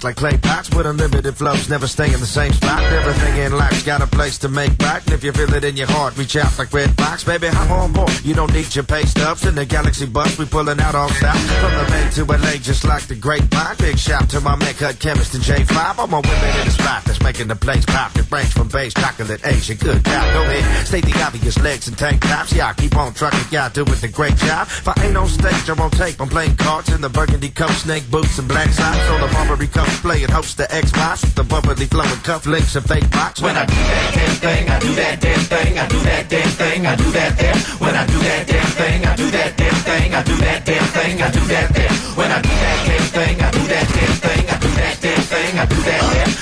like 0.05 0.17
clay 0.17 0.37
pots 0.37 0.71
with 0.71 0.87
unlimited 0.87 1.37
flows, 1.37 1.69
never 1.69 1.87
stay 1.87 2.13
in 2.13 2.21
the 2.21 2.27
same 2.27 2.53
spot. 2.53 2.83
Everything 2.83 3.37
in 3.39 3.53
life's 3.57 3.83
got 3.83 4.01
a 4.01 4.07
place 4.07 4.39
to 4.39 4.49
make 4.49 4.71
right. 4.81 5.03
And 5.05 5.13
if 5.13 5.23
you 5.23 5.33
feel 5.33 5.53
it 5.55 5.65
in 5.65 5.77
your 5.77 5.87
heart, 5.87 6.17
reach 6.17 6.37
out 6.37 6.59
like 6.59 6.73
Red 6.73 6.91
Fox, 6.97 7.25
baby. 7.25 7.49
Hop 7.49 7.71
on 7.71 7.93
board. 7.93 8.13
You 8.25 8.35
don't 8.35 8.53
need 8.53 8.75
your 8.75 8.85
pay 8.85 9.03
stubs 9.03 9.47
in 9.47 9.55
the 9.55 9.65
galaxy 9.65 10.07
bus. 10.07 10.39
We 10.39 10.47
pulling 10.47 10.81
out 10.81 10.95
all 10.95 11.11
style 11.11 11.37
from 11.37 11.73
the 11.79 11.85
Bay 11.91 12.11
to 12.13 12.25
LA, 12.25 12.59
just 12.59 12.85
like 12.85 13.03
the 13.07 13.15
Great 13.15 13.51
Pine. 13.51 13.77
Big 13.79 13.99
shout 13.99 14.29
to 14.31 14.41
my 14.41 14.57
man, 14.57 14.75
cut 14.75 14.99
chemist 14.99 15.35
and 15.35 15.43
J5. 15.43 15.99
All 15.99 16.07
my 16.07 16.21
women 16.21 16.61
in 16.61 16.67
the 16.67 16.73
spot 16.73 17.05
making 17.23 17.49
the 17.49 17.57
place 17.57 17.85
pop. 17.87 18.17
It 18.17 18.31
range 18.31 18.53
from 18.53 18.69
base 18.69 18.95
chocolate, 18.95 19.41
Asia, 19.45 19.75
good 19.75 20.03
God. 20.03 20.35
Go 20.35 20.43
ahead, 20.43 20.87
state 20.87 21.05
the 21.05 21.23
obvious 21.23 21.59
legs 21.59 21.89
and 21.89 21.97
tank 21.97 22.23
tops. 22.23 22.53
Yeah, 22.53 22.69
I 22.69 22.73
keep 22.75 22.97
on 22.97 23.15
trucking, 23.15 23.51
y'all 23.51 23.71
doing 23.71 24.01
the 24.01 24.09
great 24.09 24.37
job. 24.37 24.67
If 24.69 24.89
I 24.89 24.95
ain't 25.05 25.17
on 25.17 25.29
stage, 25.29 25.69
I'm 25.69 25.81
on 25.81 25.91
tape. 25.91 26.21
I'm 26.21 26.29
playing 26.29 26.57
cards 26.57 26.91
in 26.91 27.01
the 27.01 27.09
burgundy 27.09 27.51
coat, 27.51 27.71
snake 27.71 28.11
boots 28.11 28.39
and 28.39 28.49
black 28.49 28.69
socks 28.71 29.09
on 29.11 29.21
the 29.21 29.29
Marbury 29.33 29.69
coast, 29.69 30.03
playing 30.03 30.31
host 30.31 30.57
the 30.57 30.65
Xbox 30.65 31.23
with 31.23 31.35
the 31.35 31.45
bubbly 31.45 31.87
flowing 31.87 32.23
cufflinks 32.27 32.77
and 32.77 32.85
fake 32.87 33.11
box. 33.11 33.41
When 33.41 33.57
I 33.57 33.65
do 33.67 33.75
that 33.75 34.15
damn 34.15 34.35
thing, 34.37 34.69
I 34.69 34.79
do 34.81 34.95
that 34.95 35.21
damn 35.21 35.41
thing, 35.41 35.79
I 35.79 35.89
do 35.89 35.99
that 36.01 36.29
damn 36.29 36.49
thing, 36.49 36.87
I 36.87 36.97
do 36.97 37.11
that 37.13 37.39
there. 37.39 37.57
When 37.79 37.95
I 37.95 38.07
do 38.07 38.19
that 38.19 38.47
damn 38.47 38.67
thing, 38.67 39.05
I 39.05 39.17
do 39.17 39.31
that 39.31 39.57
damn 39.57 39.75
thing, 39.75 40.15
I 40.15 40.23
do 40.23 40.37
that 40.37 40.65
damn 40.65 40.85
thing, 40.85 41.23
I 41.23 41.31
do 41.31 41.41
that 41.47 41.75
there. 41.75 41.93
When 42.17 42.31
I 42.31 42.41
do 42.43 42.49
that 42.49 42.79
damn 42.87 43.07
thing, 43.13 43.41
I 43.41 43.51
do 43.51 43.67
that 43.69 43.89
damn 43.89 44.17
thing, 44.21 44.45
I 44.49 44.59
do 44.59 44.69
that 44.69 45.01
damn 45.01 45.23
thing, 45.23 45.59
I 45.59 45.67
do 45.67 45.77
that 45.83 46.03
there. 46.13 46.42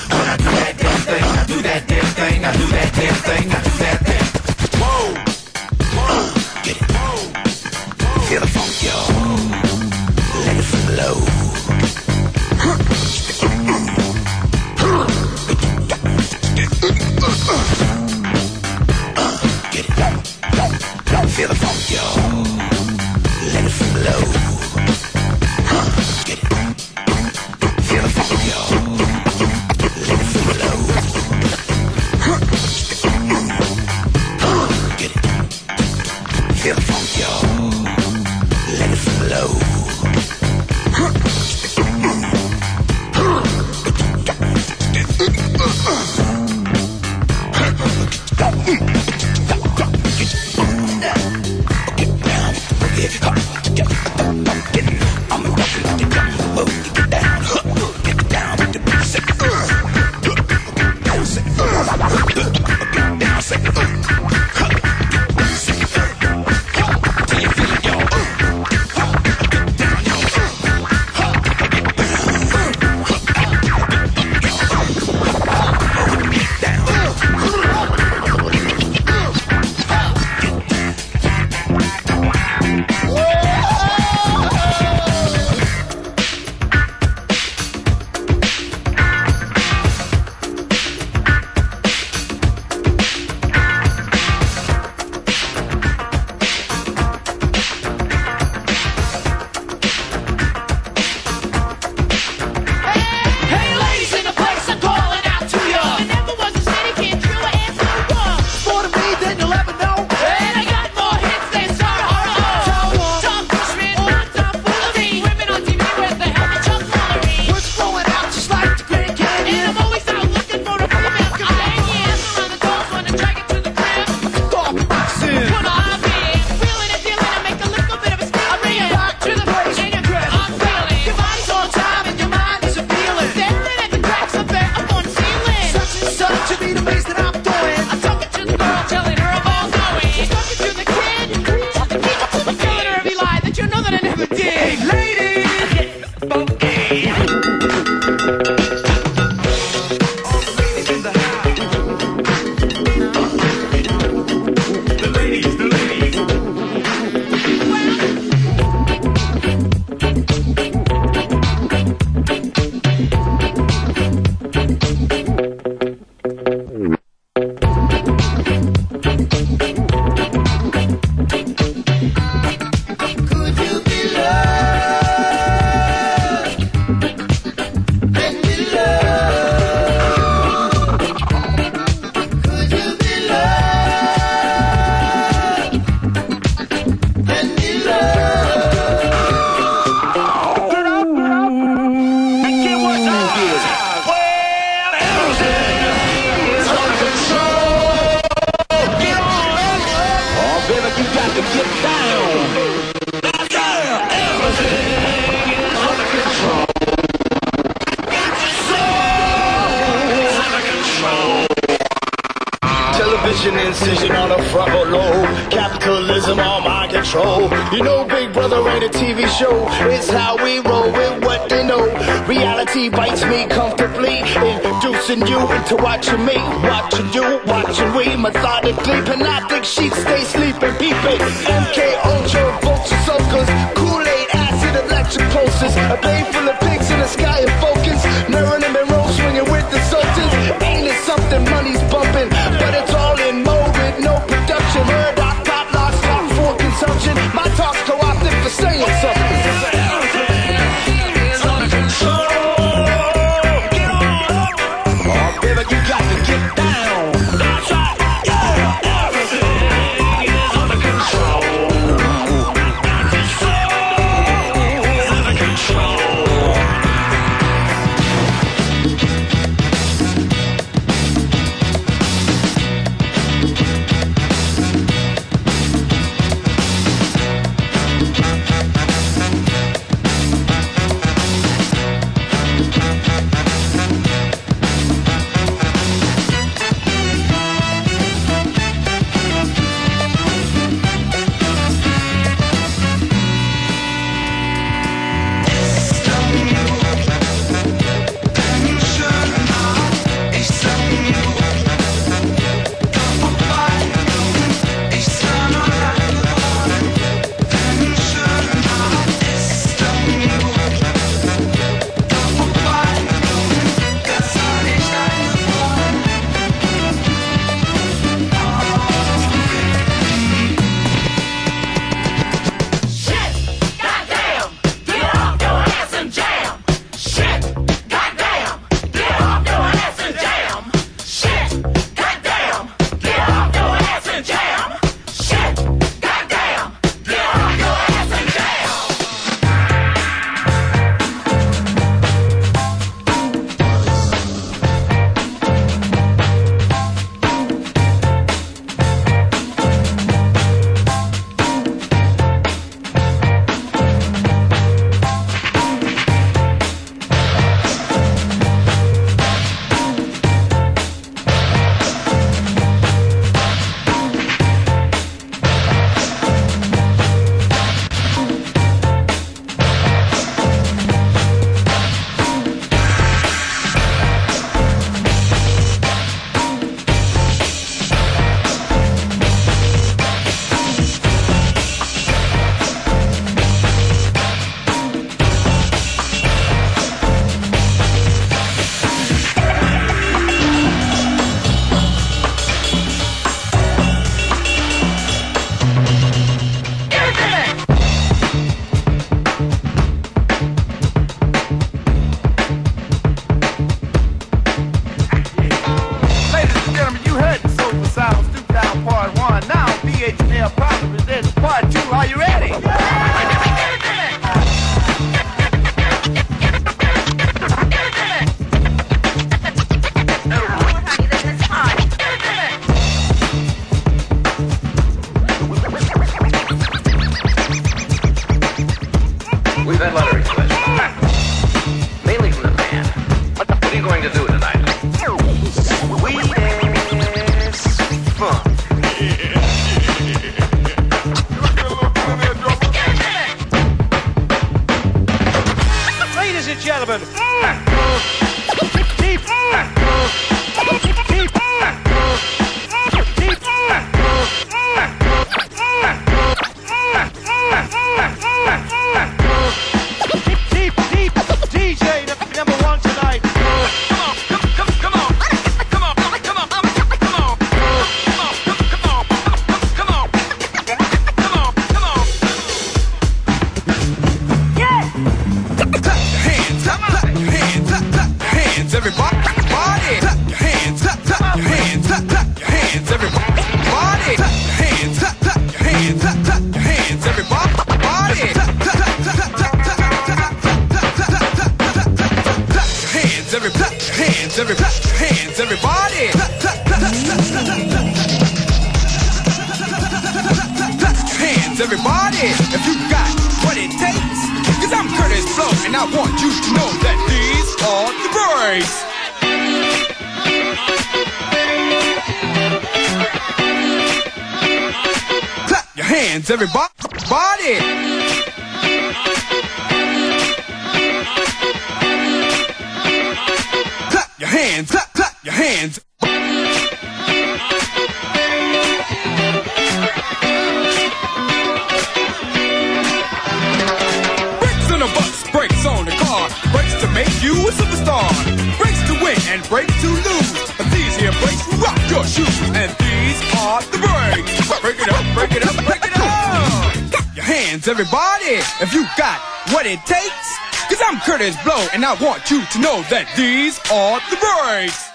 And 551.83 551.99
I 551.99 552.03
want 552.03 552.29
you 552.29 552.45
to 552.45 552.59
know 552.59 552.83
that 552.91 553.11
these 553.17 553.57
are 553.71 553.99
the 554.11 554.17
brakes. 554.21 554.89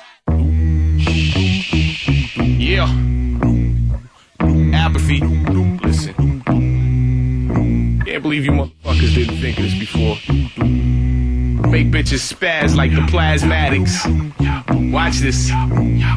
Yeah. 2.60 2.86
Apathy. 4.72 5.20
Listen. 5.84 6.14
Can't 8.04 8.22
believe 8.22 8.44
you 8.44 8.52
motherfuckers 8.52 9.14
didn't 9.16 9.38
think 9.38 9.58
of 9.58 9.64
this 9.64 9.74
before. 9.76 10.16
Make 11.70 11.90
bitches 11.90 12.32
spaz 12.32 12.76
like 12.76 12.92
the 12.92 13.00
plasmatics. 13.00 14.45
Watch 15.16 15.22
this. 15.22 15.50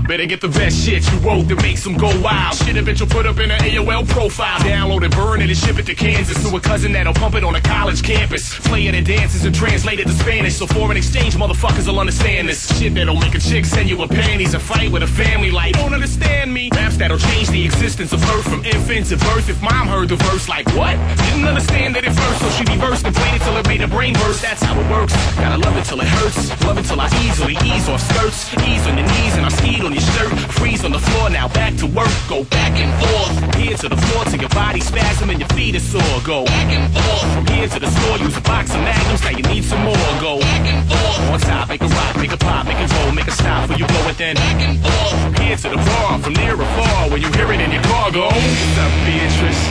Better 0.08 0.26
get 0.26 0.42
the 0.42 0.50
best 0.50 0.84
shit 0.84 1.10
you 1.10 1.18
wrote 1.20 1.48
that 1.48 1.62
makes 1.62 1.84
them 1.84 1.96
go 1.96 2.10
wild. 2.22 2.56
Shit 2.56 2.76
a 2.76 2.82
bitch 2.82 3.00
will 3.00 3.08
put 3.08 3.26
up 3.26 3.40
in 3.40 3.50
an 3.50 3.60
AOL 3.60 4.06
profile. 4.10 4.60
Download 4.60 5.04
it, 5.04 5.12
burn 5.12 5.42
it, 5.42 5.48
and 5.48 5.58
ship 5.58 5.80
it 5.80 5.86
to 5.86 5.96
Kansas 5.96 6.36
to 6.44 6.56
a 6.56 6.60
cousin 6.60 6.92
that'll 6.92 7.14
pump 7.14 7.36
it 7.36 7.44
on 7.44 7.56
a 7.56 7.62
college 7.62 8.04
campus. 8.04 8.60
Play 8.68 8.88
it 8.88 8.96
in 8.96 9.06
dances 9.06 9.46
and 9.46 9.56
translate 9.56 10.00
it 10.00 10.08
to 10.08 10.14
Spanish. 10.14 10.56
So 10.56 10.68
foreign 10.68 10.98
exchange 10.98 11.36
motherfuckers 11.36 11.88
will 11.88 12.00
understand 12.00 12.50
this. 12.50 12.78
Shit 12.78 12.96
that'll 12.96 13.16
make 13.16 13.36
a 13.36 13.40
chick 13.40 13.66
send 13.66 13.90
you 13.90 14.02
a 14.02 14.08
panties 14.08 14.54
and 14.54 14.62
fight 14.62 14.92
with 14.92 15.04
a 15.04 15.08
family 15.08 15.52
like, 15.52 15.76
don't 15.76 15.94
understand 15.94 16.54
me. 16.54 16.70
Raps 16.74 16.98
that'll 16.98 17.18
change 17.18 17.50
the 17.50 17.64
existence 17.64 18.12
of 18.12 18.22
Earth 18.32 18.50
from 18.50 18.66
infant 18.66 19.06
to 19.08 19.18
birth. 19.18 19.48
If 19.50 19.62
mom 19.62 19.88
heard 19.88 20.10
the 20.10 20.18
verse 20.18 20.50
like, 20.50 20.68
what? 20.76 20.98
Didn't 21.30 21.48
understand 21.48 21.96
it 21.96 22.04
at 22.04 22.14
first, 22.14 22.40
so 22.42 22.50
she 22.50 22.64
reversed 22.70 23.06
and 23.06 23.16
played 23.16 23.36
it 23.36 23.42
till 23.44 23.56
it 23.56 23.68
made 23.68 23.82
her 23.82 23.88
brain 23.88 24.14
burst. 24.16 24.42
That's 24.42 24.62
how 24.62 24.78
it 24.78 24.90
works. 24.92 25.14
Gotta 25.36 25.58
love 25.58 25.78
it 25.78 25.86
till 25.86 26.02
it 26.02 26.08
hurts. 26.08 26.50
Love 26.66 26.78
it 26.78 26.84
till 26.84 27.00
I 27.00 27.08
easily 27.24 27.56
ease 27.64 27.88
off 27.88 28.02
skirts. 28.02 28.52
Ease 28.68 28.89
on 28.90 28.98
your 28.98 29.08
knees 29.08 29.38
and 29.38 29.46
I 29.46 29.50
skied 29.50 29.86
on 29.86 29.94
your 29.94 30.02
shirt. 30.02 30.34
Freeze 30.58 30.84
on 30.84 30.92
the 30.92 31.00
floor, 31.00 31.30
now 31.30 31.48
back 31.48 31.78
to 31.78 31.86
work. 31.86 32.10
Go 32.28 32.44
back 32.46 32.74
and 32.74 32.90
forth. 32.98 33.56
Here 33.56 33.78
to 33.78 33.88
the 33.90 33.98
floor 33.98 34.26
till 34.26 34.42
your 34.42 34.50
body 34.50 34.82
spasm 34.82 35.30
and 35.30 35.40
your 35.40 35.50
feet 35.50 35.76
are 35.76 35.80
sore. 35.80 36.20
Go 36.26 36.46
back 36.46 36.70
and 36.74 36.86
forth. 36.94 37.28
From 37.34 37.46
here 37.54 37.68
to 37.70 37.80
the 37.80 37.90
store, 37.90 38.18
use 38.18 38.36
a 38.38 38.42
box 38.42 38.74
of 38.74 38.82
magnums. 38.82 39.22
Now 39.22 39.34
you 39.38 39.46
need 39.54 39.64
some 39.64 39.84
more. 39.86 40.10
Go 40.20 40.40
back 40.40 40.66
and 40.66 40.82
forth. 40.90 41.32
On 41.32 41.40
top, 41.40 41.70
make 41.70 41.82
a 41.82 41.88
rock, 41.88 42.16
make 42.18 42.34
a 42.34 42.38
pop, 42.38 42.66
make 42.66 42.80
it 42.82 42.90
roll, 42.98 43.12
make 43.14 43.28
a 43.28 43.32
stop 43.32 43.68
before 43.68 43.78
you 43.78 43.88
blow 43.88 44.10
it 44.10 44.18
then. 44.18 44.36
Back 44.36 44.62
and 44.66 44.78
forth. 44.82 45.22
From 45.22 45.34
here 45.46 45.58
to 45.58 45.70
the 45.70 45.78
bar, 45.78 46.20
from 46.20 46.34
near 46.34 46.56
or 46.58 46.70
far. 46.78 47.10
When 47.10 47.22
you 47.22 47.30
hear 47.38 47.52
it 47.54 47.62
in 47.62 47.72
your 47.72 47.84
car, 47.84 48.12
go. 48.12 48.26
What's 48.26 48.78
up, 48.82 48.94
Beatrice? 49.06 49.64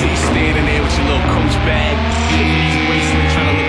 See 0.00 0.08
you 0.08 0.20
standing 0.32 0.64
there 0.64 0.82
with 0.82 0.94
your 0.96 1.06
little 1.12 1.26
coach 1.36 1.56
bag. 1.68 1.94
You 2.32 2.38
look 2.40 2.48
easy 2.48 2.82
waistline, 2.88 3.30
trying 3.34 3.50
to 3.52 3.63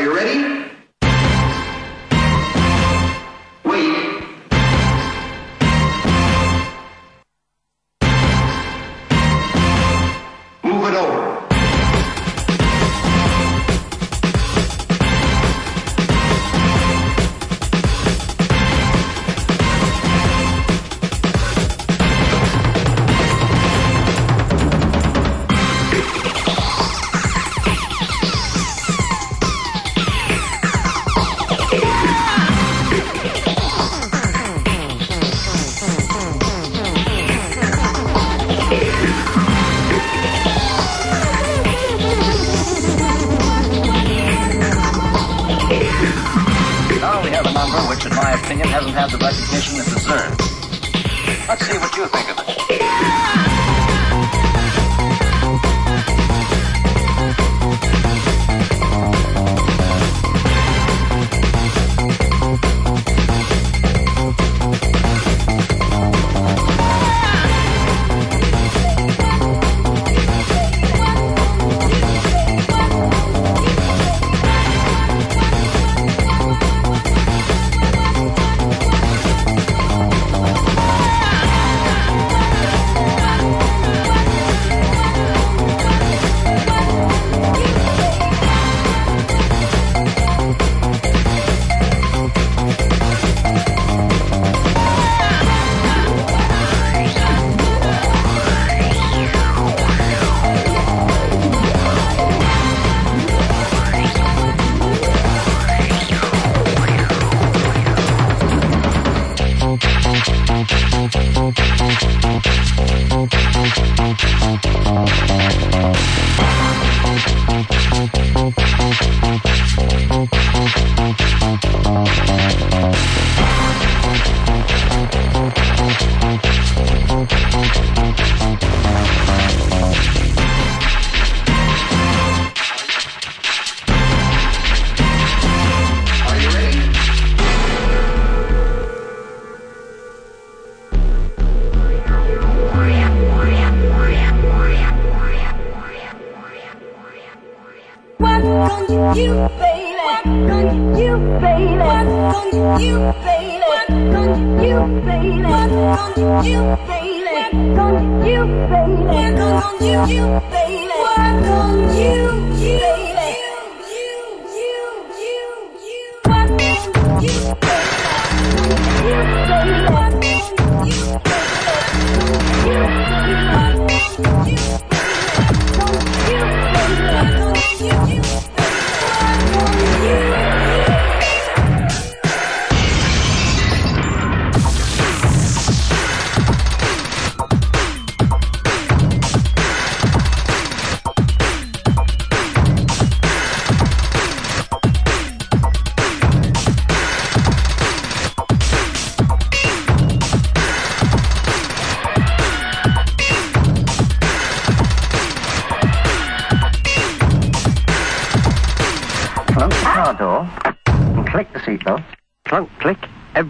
Are 0.00 0.04
you 0.04 0.16
ready? 0.16 0.59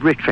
rich 0.03 0.30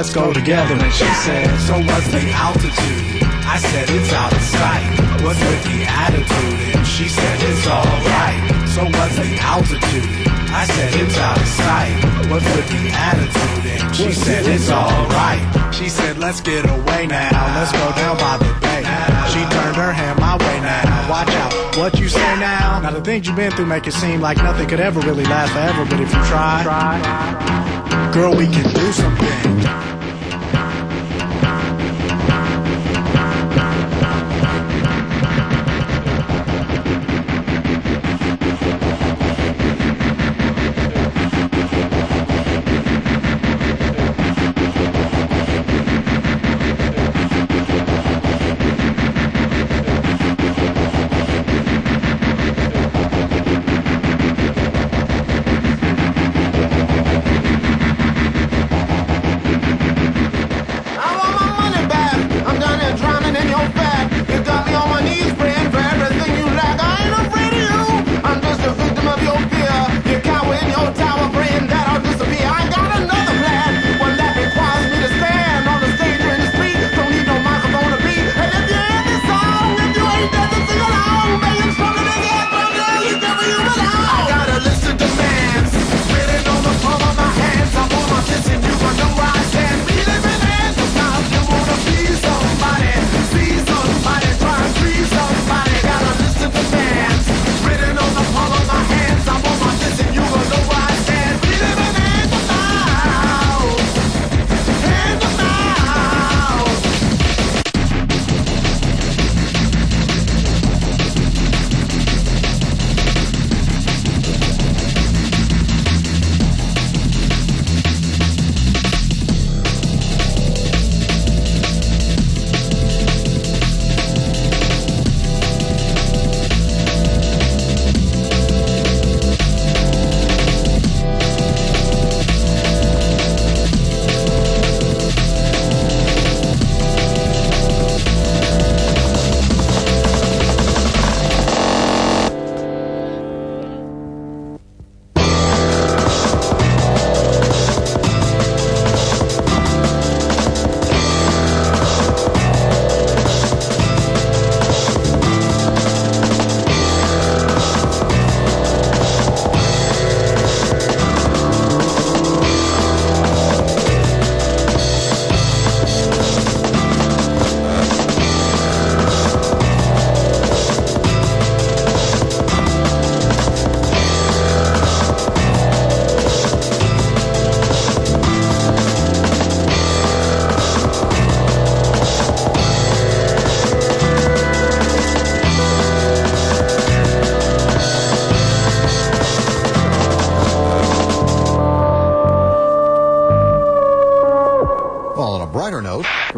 Let's 0.00 0.14
go 0.14 0.32
together. 0.32 0.72
And 0.80 0.92
she 0.94 1.04
said, 1.04 1.44
So 1.60 1.74
what's 1.76 2.08
the 2.08 2.24
altitude? 2.32 3.20
I 3.44 3.58
said 3.60 3.84
it's 3.90 4.10
out 4.14 4.32
of 4.32 4.40
sight. 4.40 4.88
What's 5.20 5.38
with 5.38 5.62
the 5.68 5.84
attitude? 5.84 6.56
And 6.74 6.86
she 6.86 7.06
said 7.06 7.36
it's 7.44 7.66
alright. 7.68 8.40
So 8.72 8.80
what's 8.96 9.16
the 9.20 9.36
altitude? 9.44 10.08
I 10.56 10.64
said 10.64 10.94
it's 11.04 11.18
out 11.18 11.36
of 11.36 11.46
sight. 11.46 12.30
What's 12.32 12.48
with 12.56 12.68
the 12.72 12.88
attitude? 12.96 13.66
And 13.76 13.94
she 13.94 14.12
said 14.12 14.46
it's 14.46 14.70
alright. 14.70 15.74
She 15.74 15.90
said 15.90 16.16
let's 16.16 16.40
get 16.40 16.64
away 16.64 17.06
now. 17.06 17.60
Let's 17.60 17.72
go 17.72 17.92
down 17.92 18.16
by 18.16 18.38
the 18.38 18.48
bay. 18.64 18.80
She 19.28 19.44
turned 19.52 19.76
her 19.76 19.92
hand 19.92 20.18
my 20.18 20.38
way 20.38 20.60
now. 20.60 21.10
Watch 21.10 21.28
out, 21.28 21.76
what 21.76 22.00
you 22.00 22.08
say 22.08 22.40
now? 22.40 22.80
Now 22.80 22.90
the 22.90 23.02
things 23.02 23.26
you've 23.26 23.36
been 23.36 23.52
through 23.52 23.66
make 23.66 23.86
it 23.86 23.92
seem 23.92 24.22
like 24.22 24.38
nothing 24.38 24.66
could 24.66 24.80
ever 24.80 25.00
really 25.00 25.24
last 25.24 25.52
forever. 25.52 25.84
But 25.84 26.00
if 26.00 26.08
you 26.08 26.24
try, 26.24 27.59
girl, 28.12 28.34
we 28.34 28.46
can 28.46 28.64
do 28.74 28.92
something. 28.92 29.99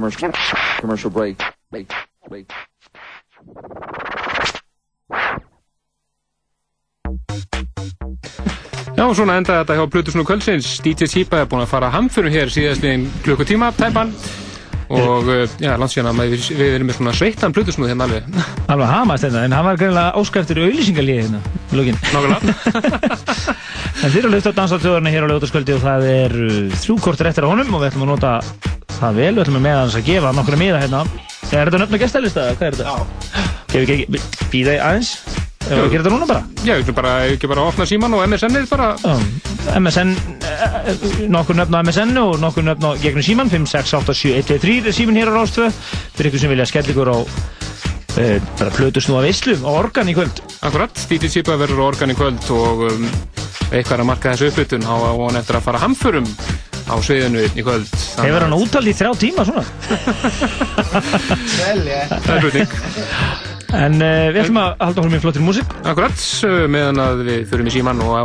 Commercial, 0.02 0.32
commercial 0.80 1.10
break, 1.10 1.38
break, 1.70 1.92
break. 2.28 2.50
Já, 8.92 9.06
svona 9.14 9.38
endaði 9.38 9.62
þetta 9.62 9.76
hjá 9.78 9.84
Plutusnú 9.90 10.24
Kvöldsins. 10.26 10.76
DJ 10.82 11.08
Chipa 11.10 11.42
er 11.42 11.50
búin 11.50 11.62
að 11.62 11.70
fara 11.72 11.90
hamförum 11.94 12.34
hér 12.34 12.50
síðast 12.52 12.84
í 12.86 12.96
klukkutíma, 13.24 13.72
tæpan. 13.78 14.12
Og, 14.92 15.28
uh, 15.30 15.46
já, 15.62 15.72
landsíðan 15.80 16.10
að 16.10 16.34
við, 16.34 16.48
við 16.58 16.74
erum 16.76 16.90
með 16.90 16.98
svona 16.98 17.14
sveittan 17.16 17.54
Plutusnú 17.56 17.86
hérna 17.88 18.04
alveg. 18.04 18.26
Alveg 18.72 18.90
hamast 18.90 19.24
þetta, 19.24 19.46
en 19.46 19.54
hann 19.56 19.68
var 19.70 19.78
greinlega 19.80 20.18
óskæftur 20.20 20.60
auðlýsingalíði 20.66 21.24
hérna, 21.24 21.40
í 21.70 21.78
lókin. 21.78 22.02
Nákvæmlega. 22.10 23.56
En 24.02 24.10
þeir 24.10 24.24
eru 24.24 24.30
að 24.32 24.34
hlusta 24.34 24.50
á 24.50 24.58
dansaðtjóðarna 24.58 25.10
hér 25.14 25.22
á 25.22 25.30
lögutaskvöldi 25.30 25.74
og 25.76 25.82
það 25.84 26.06
er 26.10 26.32
uh, 26.42 26.54
þrjú 26.82 26.96
kortur 27.04 27.28
eftir 27.30 27.46
á 27.46 27.52
honum 27.52 27.76
og 27.76 27.84
við 27.84 27.92
ætlum 27.92 28.02
að 28.08 28.10
nota 28.10 28.32
það 29.02 29.18
vel, 29.18 29.30
við 29.34 29.42
ætlum 29.44 29.58
að 29.58 29.64
meðan 29.66 29.88
þess 29.88 30.00
að 30.00 30.08
gefa 30.08 30.32
nokkra 30.36 30.58
miða 30.60 30.82
hérna. 30.82 31.04
Er 31.52 31.68
þetta 31.68 31.80
nöfn 31.82 31.96
að 31.96 32.02
gestalista 32.04 32.44
hvað 32.56 32.68
er 32.68 32.76
þetta? 32.78 32.92
Já. 32.92 33.48
Ef 33.72 33.74
við 33.74 33.92
ekki 33.94 34.20
býða 34.52 34.76
aðeins, 34.86 35.10
ef 35.62 35.72
við 35.72 35.94
gerum 35.94 36.04
þetta 36.04 36.12
núna 36.12 36.28
bara. 36.28 36.42
Já, 36.62 36.74
við 36.78 36.92
bara, 36.96 37.14
ekki 37.32 37.50
bara 37.50 37.64
opna 37.70 37.86
síman 37.88 38.14
og 38.16 38.24
MSN-ið 38.28 38.68
bara. 38.70 38.88
Já, 39.02 39.14
MSN, 39.80 40.14
eh, 40.48 40.62
eh, 40.92 41.06
nokkur 41.32 41.58
nöfn 41.58 41.78
á 41.78 41.80
MSN 41.82 42.22
og 42.22 42.38
nokkur 42.42 42.66
nöfn 42.66 42.88
á 42.88 42.90
gegnum 43.02 43.26
síman, 43.26 43.50
5, 43.52 43.66
6, 43.72 43.94
8, 44.00 44.16
7, 44.22 44.34
1, 44.38 44.48
2, 44.52 44.60
3 44.64 44.78
er 44.92 44.96
síman 44.96 45.18
hér 45.18 45.32
á 45.32 45.36
Rástvö, 45.38 45.68
fyrir 46.16 46.30
ykkur 46.30 46.44
sem 46.44 46.52
vilja 46.52 46.68
skella 46.70 46.94
ykkur 46.94 47.12
á 47.12 47.18
uh, 47.18 48.38
bara 48.58 48.74
plötusnúa 48.76 49.24
veislu 49.26 49.56
á 49.64 49.70
organ 49.72 50.10
í 50.12 50.16
kvöld. 50.16 50.42
Akkurat, 50.62 51.04
DJ 51.10 51.32
Chipa 51.32 51.58
verður 51.60 51.86
organ 51.88 52.12
í 52.12 52.18
kvöld 52.18 52.48
og 52.54 52.86
um, 52.90 53.06
eitthvað 53.72 53.96
er 53.96 54.04
að 54.04 54.10
marka 54.10 54.34
þessu 54.34 54.52
uppbytun 54.52 54.84
á 54.84 54.94
á 54.94 55.12
hann 55.16 55.40
eftir 55.40 55.58
að 55.58 55.68
fara 55.68 55.84
hamförum 55.84 56.28
á 56.90 56.94
sviðinu 57.00 57.46
í 57.56 57.64
kvöld. 57.64 58.01
Hefur 58.18 58.44
hann 58.44 58.54
útald 58.56 58.90
í 58.90 58.94
þrjá 58.96 59.12
tíma 59.22 59.46
svona? 59.48 59.64
Vel, 61.62 61.80
ég. 61.88 62.12
Það 62.12 62.34
er 62.34 62.44
spurning. 62.44 62.76
En 63.72 63.96
uh, 64.04 64.28
við 64.34 64.42
ætlum 64.42 64.60
að 64.60 64.72
halda 64.84 65.00
okkur 65.00 65.12
með 65.14 65.22
flottir 65.24 65.44
músík. 65.46 65.76
Akkurat, 65.88 66.24
uh, 66.44 66.64
meðan 66.68 67.00
að 67.00 67.22
við 67.28 67.46
förum 67.48 67.70
í 67.70 67.72
síman 67.72 68.02
og 68.04 68.12
á 68.20 68.24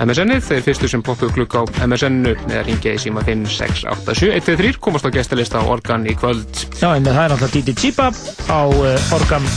MSN-ið, 0.00 0.44
þeir 0.46 0.62
fyrstu 0.64 0.88
sem 0.88 1.02
poppu 1.04 1.28
klukk 1.32 1.56
á 1.60 1.62
MSN-u 1.84 2.32
eða 2.32 2.62
ringja 2.64 2.94
í 2.96 3.00
síma 3.00 3.24
5, 3.24 3.44
6, 3.52 3.82
8, 3.92 4.14
7, 4.16 4.30
1, 4.36 4.46
2, 4.48 4.56
3 4.60 4.80
komast 4.84 5.08
á 5.08 5.10
gestalista 5.12 5.60
á 5.60 5.64
organ 5.64 6.06
í 6.08 6.14
kvöld. 6.16 6.64
Já, 6.80 6.92
en 6.92 7.04
það 7.08 7.20
er 7.24 7.34
náttúrulega 7.34 7.66
DJ 7.68 7.76
Chipa 7.80 8.08
á 8.48 8.60
uh, 8.68 9.14
organ 9.16 9.48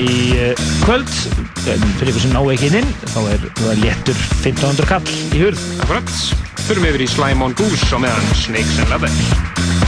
í 0.00 0.12
uh, 0.36 0.64
kvöld. 0.84 1.12
En 1.68 1.84
fyrir 2.00 2.12
ykkur 2.12 2.24
sem 2.24 2.32
ná 2.36 2.40
ekki 2.54 2.72
inn, 2.80 2.94
þá 3.12 3.20
er 3.34 3.48
það 3.60 3.82
léttur 3.84 4.22
1500 4.40 4.88
kall 4.94 5.12
í 5.36 5.44
hurð. 5.44 5.66
Akkurat, 5.84 6.14
förum 6.70 6.84
yfir 6.86 7.02
í 7.02 7.06
Slime 7.10 7.42
on 7.42 7.54
Goose 7.58 7.90
á 7.90 7.98
meðan 7.98 8.34
Snakes 8.38 8.78
and 8.78 8.92
Leather. 8.94 9.79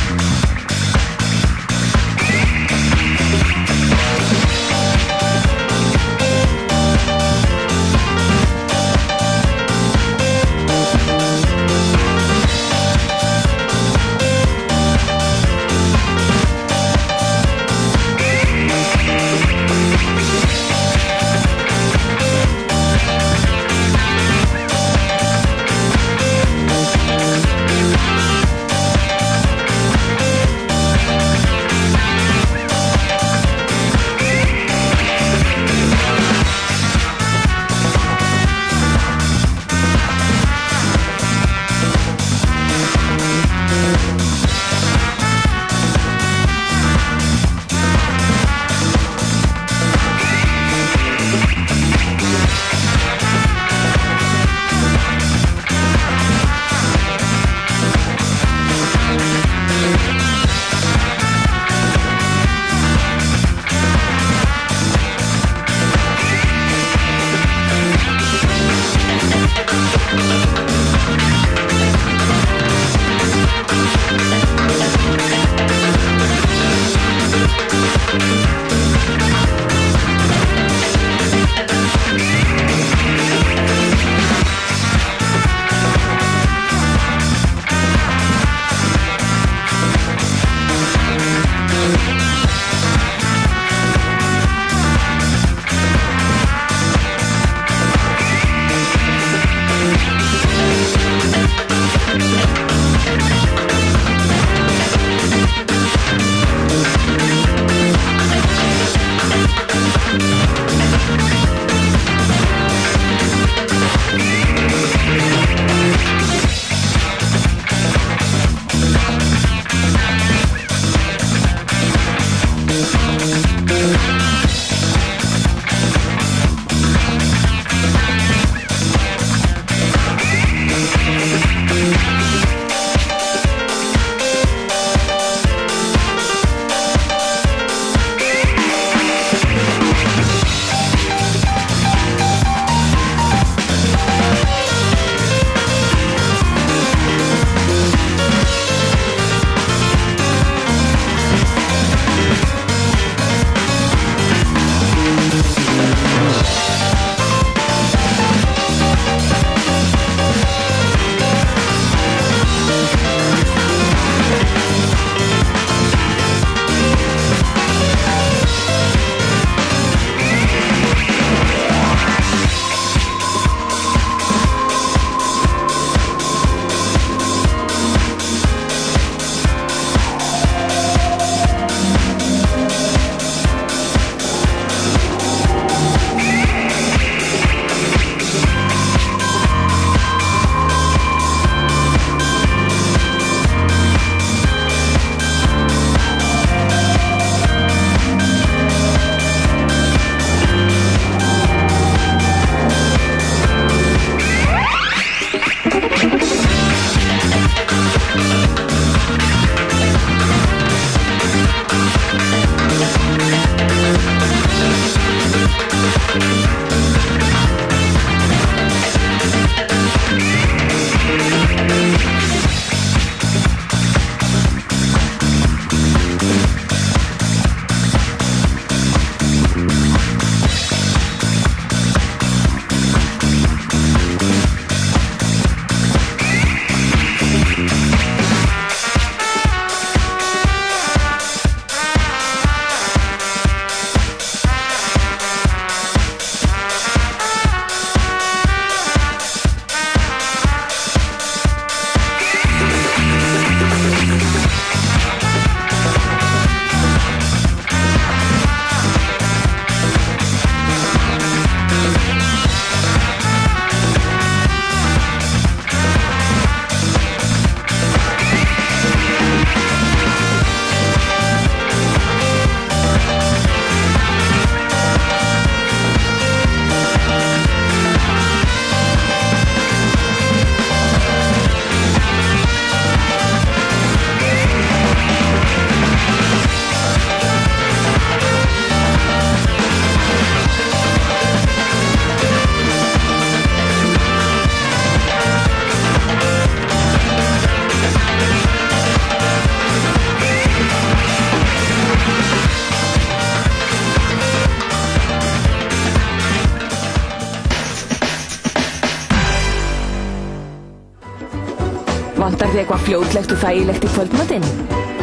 Eitthvað 312.63 312.85
fljótlegt 312.87 313.33
og 313.35 313.41
þægilegt 313.43 313.85
í 313.87 313.91
kvöldmatinn? 313.91 314.45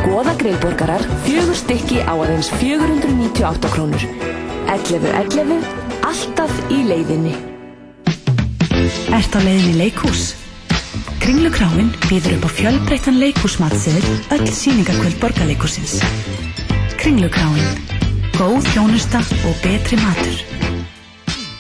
Góða 0.06 0.34
grillborgarar, 0.40 1.04
fjögur 1.26 1.58
stykki 1.60 2.00
á 2.08 2.16
aðeins 2.16 2.50
498 2.56 3.72
krónur. 3.74 4.06
11.11, 4.72 5.66
alltaf 6.08 6.54
í 6.72 6.80
leiðinni. 6.88 7.34
Ert 9.12 9.36
á 9.36 9.40
leiðinni 9.44 9.74
í 9.74 9.80
leikhús? 9.82 10.30
Kringlukráin 11.20 11.92
býður 12.08 12.38
upp 12.38 12.48
á 12.48 12.52
fjölbreyttan 12.62 13.20
leikhúsmatsiður 13.20 14.08
öll 14.38 14.48
síningarkvöld 14.48 15.20
borgarleikhúsins. 15.20 16.00
Kringlukráin. 17.02 17.76
Góð 18.40 18.64
þjónusta 18.72 19.20
og 19.44 19.60
betri 19.66 20.00
matur. 20.00 20.59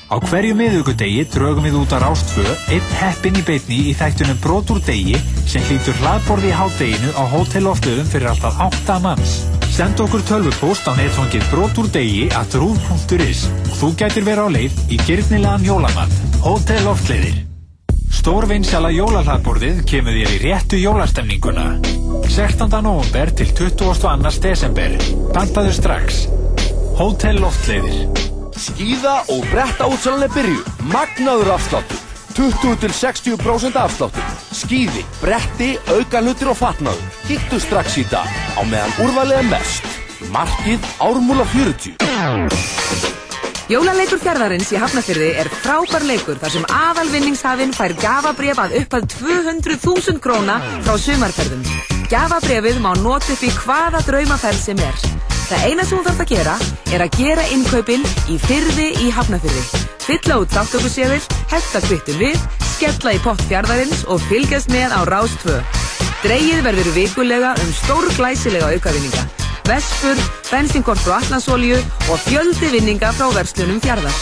Á 0.09 0.17
hverju 0.17 0.55
miðugudegi 0.57 1.21
drögum 1.29 1.67
við 1.67 1.75
út 1.83 1.91
á 1.93 2.01
Rástfö 2.01 2.41
einn 2.73 2.93
heppin 2.97 3.35
í 3.37 3.43
beitni 3.45 3.75
í 3.91 3.93
þættunum 3.93 4.39
Brot 4.41 4.71
úr 4.73 4.79
degi 4.81 5.19
sem 5.45 5.61
hlýtur 5.67 5.99
hlaðborði 6.01 6.49
í 6.49 6.55
hádeginu 6.57 7.11
á 7.13 7.23
hóteloftöðum 7.29 8.07
fyrir 8.09 8.31
alltaf 8.31 8.57
8 8.65 8.95
manns. 9.03 9.35
Send 9.69 10.01
okkur 10.01 10.23
tölvupóst 10.25 10.89
á 10.89 10.97
netfangið 10.97 11.45
Brot 11.51 11.77
úr 11.77 11.91
degi 11.93 12.23
at 12.33 12.57
rúf.is 12.57 13.43
og 13.69 13.75
þú 13.83 13.91
gætir 14.01 14.25
vera 14.25 14.47
á 14.47 14.49
leið 14.49 14.79
í 14.89 14.97
gyrnilegan 15.05 15.67
jólamann. 15.67 16.17
Hótel 16.41 16.81
Loftleiðir. 16.87 17.45
Stórvinnsjala 18.09 18.89
jólahlaðborðið 18.95 19.83
kemur 19.87 20.17
þér 20.17 20.33
í 20.33 20.39
réttu 20.47 20.81
jólastemninguna. 20.81 21.67
16. 22.25 22.65
november 22.81 23.29
til 23.37 23.53
22. 23.61 24.33
desember. 24.41 24.97
Pantaðu 25.37 25.77
strax. 25.77 26.25
Hótel 26.97 27.43
Loftleiðir. 27.45 28.28
Skíða 28.59 29.21
og 29.31 29.45
bretta 29.53 29.87
útsalan 29.87 30.25
er 30.25 30.31
byrju. 30.33 30.59
Magnaður 30.91 31.53
afsláttur. 31.53 31.99
20 32.35 32.75
til 32.81 32.91
60% 32.91 33.77
afsláttur. 33.79 34.25
Skíði, 34.55 35.05
bretti, 35.21 35.69
aukanhutir 35.93 36.51
og 36.51 36.57
fatnaður. 36.59 37.05
Kíktu 37.29 37.59
strax 37.63 37.95
í 38.01 38.03
dag 38.11 38.27
á 38.27 38.61
meðan 38.67 38.97
úrvalið 39.05 39.39
er 39.39 39.47
mest. 39.53 39.87
Markið 40.33 40.89
Ármúla 40.99 41.45
40. 41.53 41.95
Jólaleikur 43.69 44.19
fjárðarins 44.19 44.73
í 44.73 44.79
Hafnafyrði 44.81 45.29
er 45.39 45.51
frábær 45.61 46.03
leikur 46.09 46.39
þar 46.41 46.55
sem 46.57 46.67
aðalvinningshafinn 46.73 47.75
fær 47.77 47.93
gafabref 48.01 48.59
að 48.59 48.75
upphað 48.81 49.07
200.000 49.13 50.19
króna 50.23 50.59
frá 50.81 50.97
sumarferðum. 50.99 51.63
Gafabrefið 52.11 52.83
má 52.83 52.91
nota 52.99 53.31
upp 53.37 53.45
í 53.45 53.55
hvaða 53.61 54.03
draumaferð 54.09 54.63
sem 54.65 54.83
er. 54.83 55.18
Það 55.49 55.63
eina 55.65 55.81
sem 55.81 55.97
þú 55.97 56.03
þarf 56.05 56.19
að 56.21 56.27
gera 56.29 56.55
er 56.93 57.01
að 57.01 57.15
gera 57.17 57.43
innkaupin 57.49 58.03
í 58.29 58.35
fyrði 58.43 58.83
í 59.01 59.07
Hafnafyrði. 59.09 59.61
Fylla 60.03 60.35
út 60.43 60.51
þáttökusefill, 60.53 61.37
hefta 61.49 61.79
kvittum 61.87 62.19
við, 62.21 62.43
skella 62.75 63.15
í 63.17 63.21
pott 63.23 63.41
fjárðarins 63.49 64.03
og 64.13 64.21
fylgjast 64.29 64.69
með 64.69 64.93
á 64.93 65.01
Rás 65.09 65.33
2. 65.41 65.55
Dreigið 66.21 66.61
verður 66.67 66.89
vikulega 66.93 67.55
um 67.63 67.71
stór 67.73 68.05
glæsilega 68.13 68.69
aukavinninga. 68.75 69.23
Vespur, 69.65 70.21
bensinkort 70.51 71.01
frá 71.01 71.15
Allansolju 71.17 71.79
og 72.09 72.21
fjöldi 72.27 72.69
vinninga 72.75 73.09
frá 73.17 73.31
verslunum 73.33 73.81
fjárðar. 73.81 74.21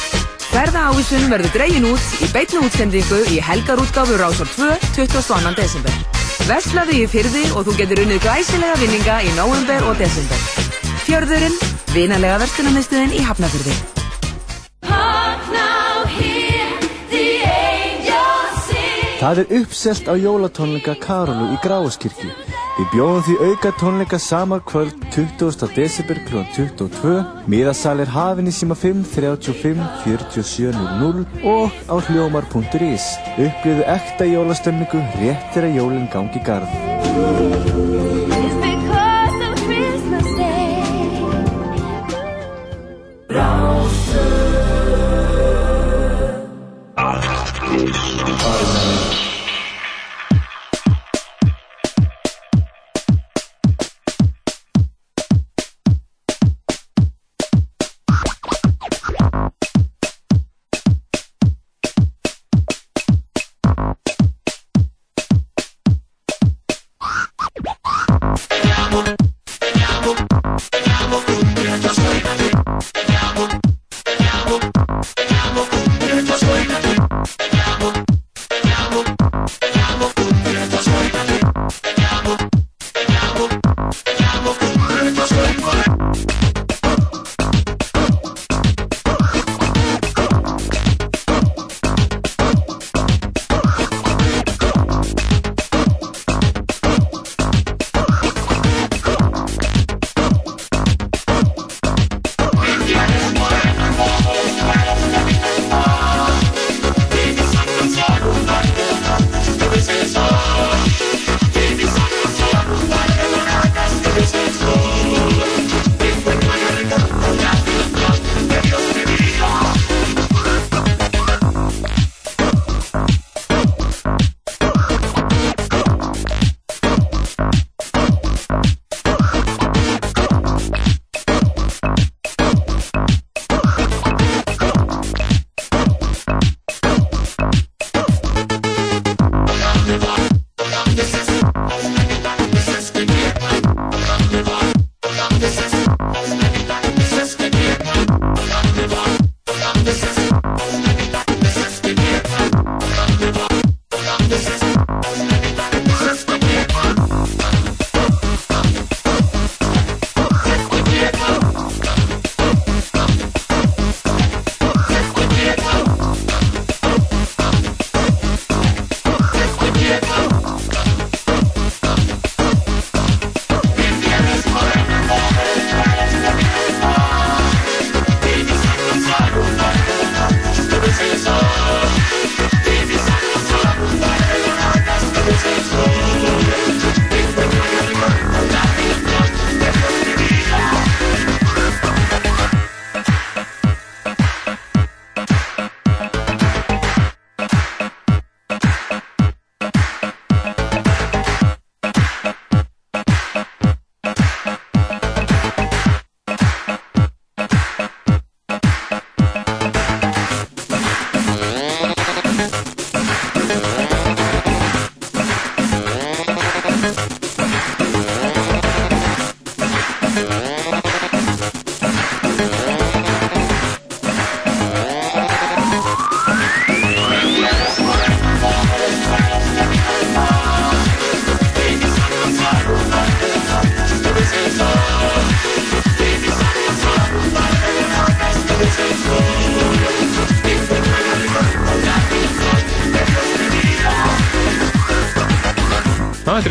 Verða 0.53 0.85
ávísun 0.93 1.27
verður 1.27 1.51
dregin 1.57 1.89
út 1.91 2.23
í 2.23 2.29
beitnu 2.31 2.63
útsendingu 2.69 3.19
í 3.35 3.41
helgarútgáfu 3.43 4.15
Rásar 4.21 4.47
2 4.55 4.71
22. 4.95 5.55
desember. 5.59 5.99
Verslaðu 6.47 7.01
í 7.01 7.03
fyrði 7.11 7.43
og 7.51 7.67
þú 7.67 7.75
getur 7.81 8.05
unnið 8.05 8.23
glæsilega 8.23 8.79
vinninga 8.79 9.19
í 9.27 9.35
november 9.35 9.91
og 9.91 9.99
desember. 9.99 10.86
Fjörðurinn, 11.07 11.53
vinalega 11.95 12.35
verslunarmiðstöðin 12.41 13.13
í 13.15 13.21
Hafnafyrði. 13.23 13.75
Það 19.21 19.39
er 19.39 19.53
uppselt 19.61 20.09
á 20.11 20.13
jólatónleika 20.19 20.97
Karolu 20.99 21.47
í 21.55 21.61
Gráaskirkju. 21.63 22.27
Við 22.77 22.91
bjóðum 22.91 23.23
því 23.23 23.37
auka 23.47 23.71
tónleika 23.79 24.19
sama 24.19 24.59
kvöld 24.67 24.99
20. 25.15 25.71
desember 25.77 26.19
kl. 26.27 26.43
22. 26.57 27.15
Miðasal 27.47 28.03
er 28.03 28.11
hafinn 28.11 28.51
í 28.51 28.57
síma 28.59 28.75
5 28.75 29.07
35 29.15 29.79
47 30.03 30.75
00 30.99 31.23
og 31.47 31.71
á 31.87 31.95
hljómar.is. 32.03 33.07
Uppliðu 33.39 33.87
ekta 33.95 34.27
jólastemningu 34.27 35.07
rétt 35.23 35.55
þegar 35.55 35.71
jólinn 35.79 36.11
gangi 36.11 36.43
garð. 36.43 37.76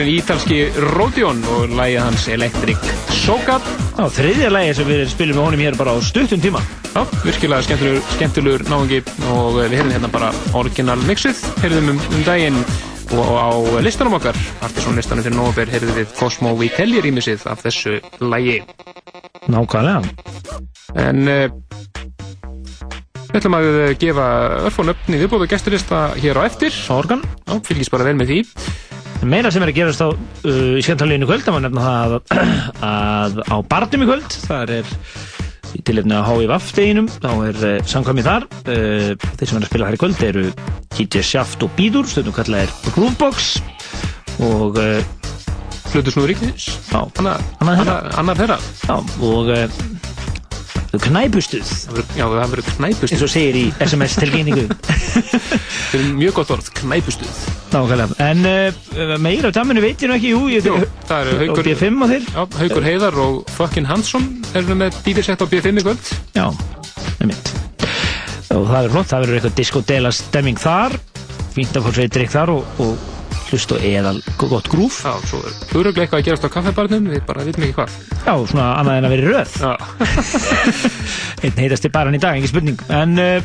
En 0.02 0.08
ítalski 0.10 0.56
Rodion 0.96 1.38
og 1.54 1.70
lægið 1.78 2.00
hans 2.02 2.24
Electric 2.28 2.88
Soga. 3.14 3.56
Já, 3.96 4.04
þriðja 4.16 4.50
lægi 4.52 4.74
sem 4.76 4.88
við 4.88 5.02
spilum 5.12 5.38
með 5.38 5.46
honum 5.46 5.62
hér 5.64 5.78
bara 5.78 5.94
á 5.94 5.98
stuttum 6.04 6.42
tíma. 6.42 6.60
Já, 6.90 7.00
virkilega 7.22 7.64
skemmtilegur, 7.64 8.02
skemmtilegur 8.16 8.64
náðungi 8.68 9.00
og 9.32 9.56
við 9.56 9.76
heyrðum 9.76 9.94
hérna 9.94 10.10
bara 10.12 10.30
original 10.58 10.98
mixið, 11.08 11.40
heyrðum 11.62 11.94
um, 11.94 12.02
um 12.18 12.26
daginn 12.26 12.60
og 13.16 13.32
á 13.38 13.50
listanum 13.86 14.18
okkar, 14.18 14.38
Artisan 14.66 14.98
listanum 14.98 15.24
fyrir 15.24 15.38
Nóber, 15.38 15.70
heyrðum 15.72 16.00
við 16.00 16.14
Cosmo 16.18 16.52
Vitelli 16.58 17.00
rýmisið 17.04 17.46
af 17.48 17.62
þessu 17.64 18.00
lægi. 18.20 18.60
Nákvæmlega. 19.52 20.02
En 21.04 21.30
uh, 21.30 21.46
við 23.30 23.38
ætlum 23.40 23.56
að 23.58 23.70
eh, 23.84 23.94
gefa 24.00 24.26
örfón 24.64 24.92
öfni 24.92 25.20
viðbóðu 25.20 25.48
gesturista 25.50 26.08
hér 26.16 26.40
á 26.40 26.48
eftir. 26.48 26.74
Organ. 26.92 27.22
Já, 27.44 27.56
fylgis 27.68 27.92
bara 27.92 28.08
vel 28.08 28.18
með 28.18 28.32
því. 28.32 28.42
Meira 29.26 29.50
sem 29.50 29.64
er 29.64 29.72
að 29.72 29.78
gerast 29.80 30.02
á 30.04 30.08
uh, 30.08 30.76
í 30.78 30.82
skemmtarleginu 30.84 31.26
kvöld, 31.26 31.42
það 31.46 31.56
var 31.56 31.64
nefna 31.64 31.86
það 31.86 32.14
að, 32.14 32.20
að 32.90 33.40
á 33.50 33.56
barnum 33.72 34.04
í 34.04 34.08
kvöld, 34.08 34.36
það 34.46 34.72
er 34.76 34.90
í 35.76 35.82
tilefni 35.88 36.14
að 36.16 36.28
HIVF 36.30 36.68
deginum, 36.76 37.08
þá 37.10 37.30
er 37.48 37.58
uh, 37.60 37.74
samkvæmið 37.90 38.28
þar. 38.30 38.46
Uh, 38.62 39.10
þeir 39.26 39.50
sem 39.50 39.58
er 39.58 39.66
að 39.66 39.70
spila 39.72 39.88
þar 39.88 39.98
í 39.98 40.02
kvöld 40.04 40.24
eru 40.28 40.44
DJ 40.94 41.24
Shaft 41.26 41.66
og 41.66 41.74
Bídur, 41.78 42.06
stundum 42.10 42.36
kallað 42.36 42.68
er 42.68 42.76
Groovebox 42.94 43.50
og 44.46 44.78
Hlutusnúður 45.90 46.30
Ríknis. 46.30 46.68
Já, 46.92 47.00
annar, 47.18 48.38
þeirra. 48.38 48.60
Og 49.24 49.50
knæpustuð. 50.92 51.70
Já, 52.16 52.24
það 52.24 52.52
verður 52.52 52.68
knæpustuð. 52.76 53.14
Eins 53.16 53.24
og 53.26 53.32
segir 53.32 53.58
í 53.58 53.64
SMS 53.84 54.16
tilkynningu. 54.20 54.66
Það 55.86 55.98
er 56.00 56.06
mjög 56.16 56.36
gott 56.38 56.52
orð, 56.56 56.70
knæpustuð. 56.80 57.40
Nákvæmlega. 57.72 58.16
En 58.26 58.48
uh, 58.50 59.16
meira 59.22 59.50
á 59.50 59.56
damminu 59.56 59.82
veit 59.84 60.02
ég 60.02 60.10
nú 60.10 60.16
ekki, 60.16 60.32
jú, 60.32 60.40
ég 60.52 60.66
Jú, 60.66 60.78
það 61.06 61.26
eru 61.26 61.36
Haukur, 61.42 61.60
og 61.62 61.68
B5 61.68 62.00
á 62.02 62.06
þeir. 62.12 62.28
Já, 62.30 62.40
Haukur 62.60 62.86
Heiðar 62.86 63.18
og 63.22 63.52
fucking 63.56 63.90
Hansson 63.90 64.30
eru 64.58 64.78
með 64.78 64.98
dýfisett 65.06 65.42
á 65.42 65.46
B5 65.46 65.82
í 65.82 65.86
kvöld. 65.86 66.12
Já, 66.36 66.46
einmitt. 67.20 67.52
Og 68.54 68.64
það 68.70 68.80
er 68.80 68.94
flott, 68.94 69.10
það 69.10 69.26
verður 69.26 69.38
eitthvað 69.40 69.58
diskodela 69.60 70.14
stemming 70.14 70.60
þar, 70.60 70.96
fínt 71.56 71.76
að 71.76 71.92
sér 71.98 72.12
drikk 72.14 72.34
þar 72.34 72.54
og, 72.56 72.82
og 72.82 73.15
hlust 73.50 73.72
og 73.76 73.84
eðal 73.86 74.18
gott 74.40 74.66
grúf. 74.72 75.00
Já, 75.06 75.12
svo 75.30 75.38
er 75.46 75.52
öruglega 75.78 76.04
eitthvað 76.06 76.20
að 76.22 76.26
gerast 76.28 76.46
á 76.46 76.50
kaffebarnum, 76.56 77.08
við 77.12 77.22
bara 77.28 77.44
vitum 77.46 77.64
ekki 77.66 77.76
hvað. 77.78 77.96
Já, 78.26 78.32
svona 78.50 78.66
annað 78.80 78.98
en 78.98 79.06
að 79.06 79.14
vera 79.14 79.32
röð. 79.32 79.56
Einn 81.46 81.58
heitasti 81.60 81.90
baran 81.94 82.16
í 82.16 82.20
dag, 82.22 82.36
engin 82.38 82.50
spurning. 82.50 82.80
En 82.90 83.14
uh, 83.22 83.38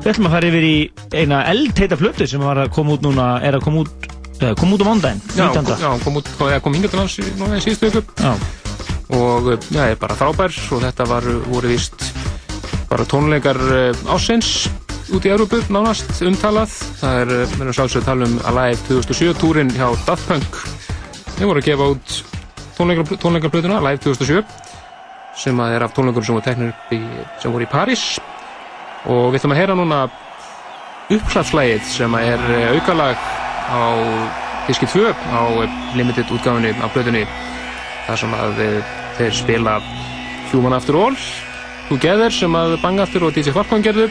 við 0.00 0.10
ætlum 0.12 0.28
að 0.30 0.36
fara 0.38 0.50
yfir 0.50 0.66
í 0.68 0.74
eina 1.20 1.42
eldheita 1.52 1.98
plötu 2.00 2.28
sem 2.30 2.42
var 2.44 2.62
að 2.64 2.72
koma 2.76 2.96
út 2.96 3.04
núna, 3.04 3.28
er 3.44 3.58
að 3.58 3.66
koma 3.66 3.84
út, 3.84 4.08
uh, 4.40 4.52
koma 4.58 4.76
út 4.78 4.84
á 4.84 4.88
mándaginn, 4.88 5.22
Já, 5.36 5.46
19. 5.52 5.66
kom, 5.66 5.82
já, 5.84 5.90
kom, 6.06 6.20
út, 6.22 6.32
kom, 6.38 6.54
kom 6.66 6.78
hingað 6.78 6.94
til 6.96 7.02
hans 7.02 7.18
í- 7.20 7.60
síðustu. 7.66 8.04
Já. 8.22 8.32
Og 9.16 9.52
uh, 9.52 9.68
já, 9.70 9.82
er 9.92 10.00
bara 10.00 10.16
frábær 10.18 10.54
og 10.74 10.82
þetta 10.86 11.06
var, 11.12 11.28
voru 11.50 11.70
víst 11.70 12.08
bara 12.90 13.04
tónleikar 13.06 13.58
uh, 13.60 14.14
ásins 14.14 14.66
út 15.14 15.26
í 15.26 15.30
Európu 15.30 15.60
nánast 15.70 16.22
umtalað. 16.26 16.72
Það 17.02 17.20
er, 17.22 17.34
uh, 17.36 17.58
mér 17.60 17.70
er 17.70 17.78
sálsög 17.78 18.02
að 18.02 18.08
tala 18.10 18.30
um 18.30 18.40
Alive 18.50 18.80
2007 18.88 19.36
túrin 19.42 19.74
hjá 19.76 19.90
Daft 20.06 20.26
Punk. 20.30 20.64
Þeir 21.36 21.50
voru 21.50 21.62
að 21.62 21.68
gefa 21.68 21.90
út 21.94 22.16
tónleikar, 22.76 23.18
tónleikarplötuna 23.20 23.80
Live 23.80 24.02
2007 24.04 24.44
sem 25.36 25.60
að 25.60 25.76
er 25.76 25.84
af 25.84 25.94
tónleikur 25.96 26.24
sem 26.24 26.36
voru 26.36 26.44
teknir 26.44 26.72
sem 27.40 27.52
voru 27.52 27.66
í 27.66 27.70
París 27.70 28.04
og 29.06 29.30
við 29.30 29.40
ætlum 29.40 29.54
að 29.54 29.60
heyra 29.60 29.76
núna 29.78 29.98
uppsafslægið 31.12 31.84
sem 31.88 32.16
að 32.18 32.30
er 32.32 32.46
eh, 32.56 32.76
aukalag 32.76 33.20
á 33.70 33.82
diski 34.66 34.88
2 34.90 35.12
á 35.12 35.42
eh, 35.62 35.76
limited 35.98 36.32
útgáfunni 36.32 36.72
af 36.80 36.94
plötunni 36.94 37.26
þar 38.06 38.22
sem 38.22 38.36
að 38.36 38.62
eh, 38.64 38.94
þeir 39.18 39.36
spila 39.40 39.76
Human 40.52 40.76
After 40.76 40.98
All 40.98 41.18
Together 41.86 42.32
sem 42.34 42.56
að 42.58 42.78
Bangalter 42.82 43.28
og 43.28 43.36
DJ 43.36 43.54
Falcon 43.54 43.84
gerðu 43.84 44.08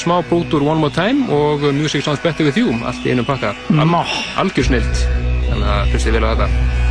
smá 0.00 0.20
brút 0.28 0.52
úr 0.56 0.64
One 0.66 0.80
More 0.80 0.94
Time 0.94 1.28
og 1.32 1.64
Music 1.74 2.04
Sounds 2.04 2.22
Better 2.22 2.46
With 2.46 2.58
You 2.60 2.74
allt 2.84 3.06
í 3.06 3.14
einum 3.14 3.28
pakka. 3.28 3.54
Al 3.72 3.94
algjör 4.42 4.70
snilt 4.70 5.06
þannig 5.46 5.70
að 5.72 5.94
hlustið 5.94 6.18
vel 6.18 6.26
á 6.26 6.30
þetta 6.34 6.85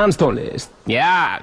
danstónlist. 0.00 0.70
Já. 0.86 1.39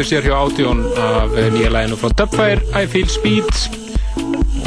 Remix 0.00 0.12
er 0.16 0.24
hjá 0.24 0.32
Audion 0.32 0.78
af 0.96 1.34
nýja 1.52 1.68
læginu 1.68 1.96
frá 2.00 2.08
Dubfire, 2.16 2.62
I 2.72 2.86
Feel 2.88 3.08
Speed 3.12 3.50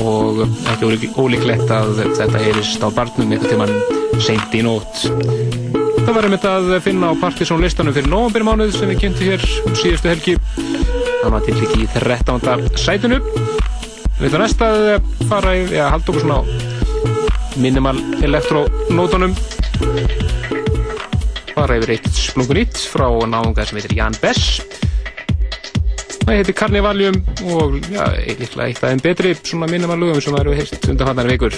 og 0.04 0.44
ekki 0.70 0.86
ólík- 0.86 1.16
ólíklegt 1.18 1.72
að 1.74 2.04
þetta 2.20 2.42
heyrist 2.44 2.84
á 2.86 2.90
barnum 2.94 3.32
einhvern 3.34 3.50
tímann 3.50 4.22
seint 4.22 4.54
í 4.54 4.62
nótt. 4.62 5.08
Það 6.04 6.14
var 6.14 6.28
einmitt 6.28 6.46
að 6.46 6.70
finna 6.86 7.10
á 7.10 7.14
Partisón 7.18 7.64
listanum 7.66 7.96
fyrir 7.96 8.12
novembermánuð 8.12 8.76
sem 8.78 8.92
við 8.92 9.00
kynntum 9.02 9.32
hér 9.32 9.48
um 9.66 9.74
síðustu 9.80 10.12
helgi. 10.12 10.36
Það 11.24 11.32
var 11.34 11.42
til 11.48 11.56
ekki 11.56 11.82
í 11.82 11.90
13. 11.96 12.70
sætinu. 12.78 13.20
Við 14.20 14.28
ætlum 14.30 14.44
næst 14.44 14.62
að 14.62 15.02
fara 15.32 15.56
í, 15.58 15.66
eða 15.72 15.90
halda 15.96 16.14
okkur 16.14 16.28
svona 16.28 16.38
á 16.38 16.44
minimal 17.58 17.98
elektronótonum. 18.22 19.34
Fara 21.56 21.80
yfir 21.82 21.96
eitt 21.98 22.14
splungun 22.14 22.62
nýtt 22.62 22.86
frá 22.94 23.08
náunga 23.26 23.66
sem 23.66 23.82
heitir 23.82 23.98
Jan 23.98 24.14
Bess. 24.22 24.62
Það 26.24 26.38
heitir 26.40 26.56
Carnivalium 26.56 27.18
og 27.52 27.74
já, 27.92 28.06
líklega 28.40 28.68
eitt 28.70 28.80
þeim 28.80 29.02
betri 29.04 29.34
svona 29.42 29.68
minimal 29.68 30.00
lögum 30.00 30.24
sem 30.24 30.36
það 30.36 30.46
eru 30.46 30.54
heilt 30.62 30.88
undanfarnar 30.94 31.32
vikur. 31.34 31.58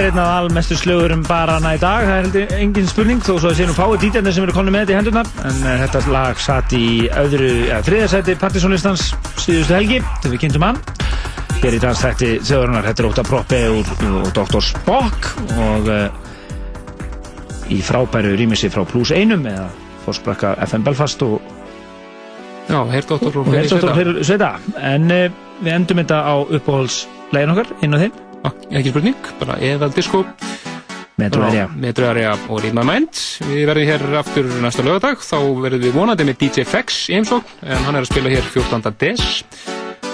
Þetta 0.00 0.08
er 0.08 0.14
einn 0.16 0.22
af 0.22 0.36
almestu 0.40 0.76
slögurum 0.80 1.22
barana 1.28 1.74
í 1.76 1.78
dag, 1.80 2.06
það 2.06 2.14
er 2.14 2.22
heldur 2.24 2.52
engin 2.56 2.86
spurning 2.88 3.18
þó 3.20 3.34
svo 3.34 3.50
að 3.50 3.56
sé 3.58 3.64
nú 3.68 3.74
fáið 3.76 4.04
dítjarnir 4.06 4.32
sem 4.32 4.44
eru 4.46 4.54
konið 4.56 4.72
með 4.72 4.84
þetta 4.84 4.92
í 4.92 4.96
hendurnar 4.96 5.32
en 5.50 5.58
uh, 5.60 5.72
þetta 5.82 6.00
lag 6.14 6.38
satt 6.40 6.72
í 6.72 6.86
öðru, 7.20 7.50
eða 7.66 7.80
þriðarsæti 7.84 8.36
partysónlistans 8.40 9.02
síðustu 9.42 9.76
helgi, 9.76 9.98
þegar 10.22 10.32
við 10.32 10.42
kynntum 10.44 10.64
hann 10.64 10.78
hér 11.60 11.76
í 11.76 11.82
dansþætti 11.82 12.30
þjóðurinnar, 12.48 12.88
þetta 12.88 13.04
er 13.04 13.10
Óta 13.10 13.26
Proppi 13.28 13.60
úr, 13.74 13.92
úr 14.22 14.32
Dr. 14.38 14.64
Spock 14.70 15.28
og 15.66 15.92
uh, 15.92 16.08
í 17.68 17.82
frábæru 17.84 18.32
rýmissi 18.40 18.72
frá 18.72 18.86
Plus 18.88 19.12
1 19.12 19.36
eða 19.36 19.68
fórsprakka 20.06 20.54
FM 20.70 20.88
Belfast 20.88 21.26
og 21.28 21.36
Já, 22.70 22.80
Herdóttur 22.88 23.42
og 23.42 23.52
og 23.52 24.24
sveita. 24.24 24.54
en 24.80 25.12
uh, 25.12 25.28
við 25.60 25.76
endum 25.76 26.00
þetta 26.00 26.24
á 26.24 26.34
uppáhaldslegin 26.40 27.56
okkar 27.58 27.76
inn 27.84 28.00
á 28.00 28.00
þeim 28.06 28.18
ekki 28.80 28.94
spurning, 28.94 29.32
bara 29.40 29.60
eða 29.64 29.90
disco 29.94 30.24
Metroarea. 31.20 31.66
Metroarea 31.76 32.32
og 32.48 32.62
Read 32.64 32.76
My 32.76 32.84
Mind. 32.86 33.18
Við 33.50 33.66
verðum 33.68 33.90
hér 33.90 34.04
aftur 34.20 34.48
næsta 34.62 34.84
lögadag 34.86 35.20
þá 35.24 35.36
verðum 35.60 35.84
við 35.84 35.98
vonandi 35.98 36.26
með 36.28 36.40
DJ 36.40 36.64
Fex 36.68 37.02
í 37.10 37.18
heimsókn 37.18 37.66
en 37.66 37.84
hann 37.86 37.98
er 37.98 38.06
að 38.06 38.10
spila 38.12 38.32
hér 38.32 38.48
14. 38.48 38.88
des. 39.02 39.44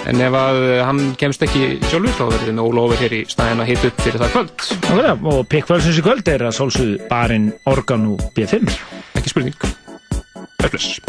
En 0.07 0.23
ef 0.23 0.35
að 0.39 0.61
hann 0.87 1.01
kemst 1.19 1.43
ekki 1.43 1.77
sjálfur 1.87 2.15
þá 2.15 2.23
verðum 2.25 2.47
við 2.47 2.55
með 2.59 2.69
Óla 2.69 2.85
Óver 2.87 3.03
hér 3.03 3.17
í 3.17 3.23
stæðin 3.31 3.63
að 3.63 3.71
hita 3.71 3.91
upp 3.91 4.05
fyrir 4.05 4.23
það 4.23 4.33
kvöld. 4.35 4.69
Nákvæmlega, 4.77 5.17
og 5.33 5.51
pikkvöldsins 5.51 5.99
í 5.99 6.05
kvöld 6.07 6.31
er 6.31 6.47
að 6.47 6.57
sólsuð 6.59 6.95
barinn 7.11 7.51
Organ 7.67 8.09
og 8.13 8.27
B5 8.35 8.71
Ekki 9.19 9.35
spurning. 9.35 9.69
Bless 10.63 11.06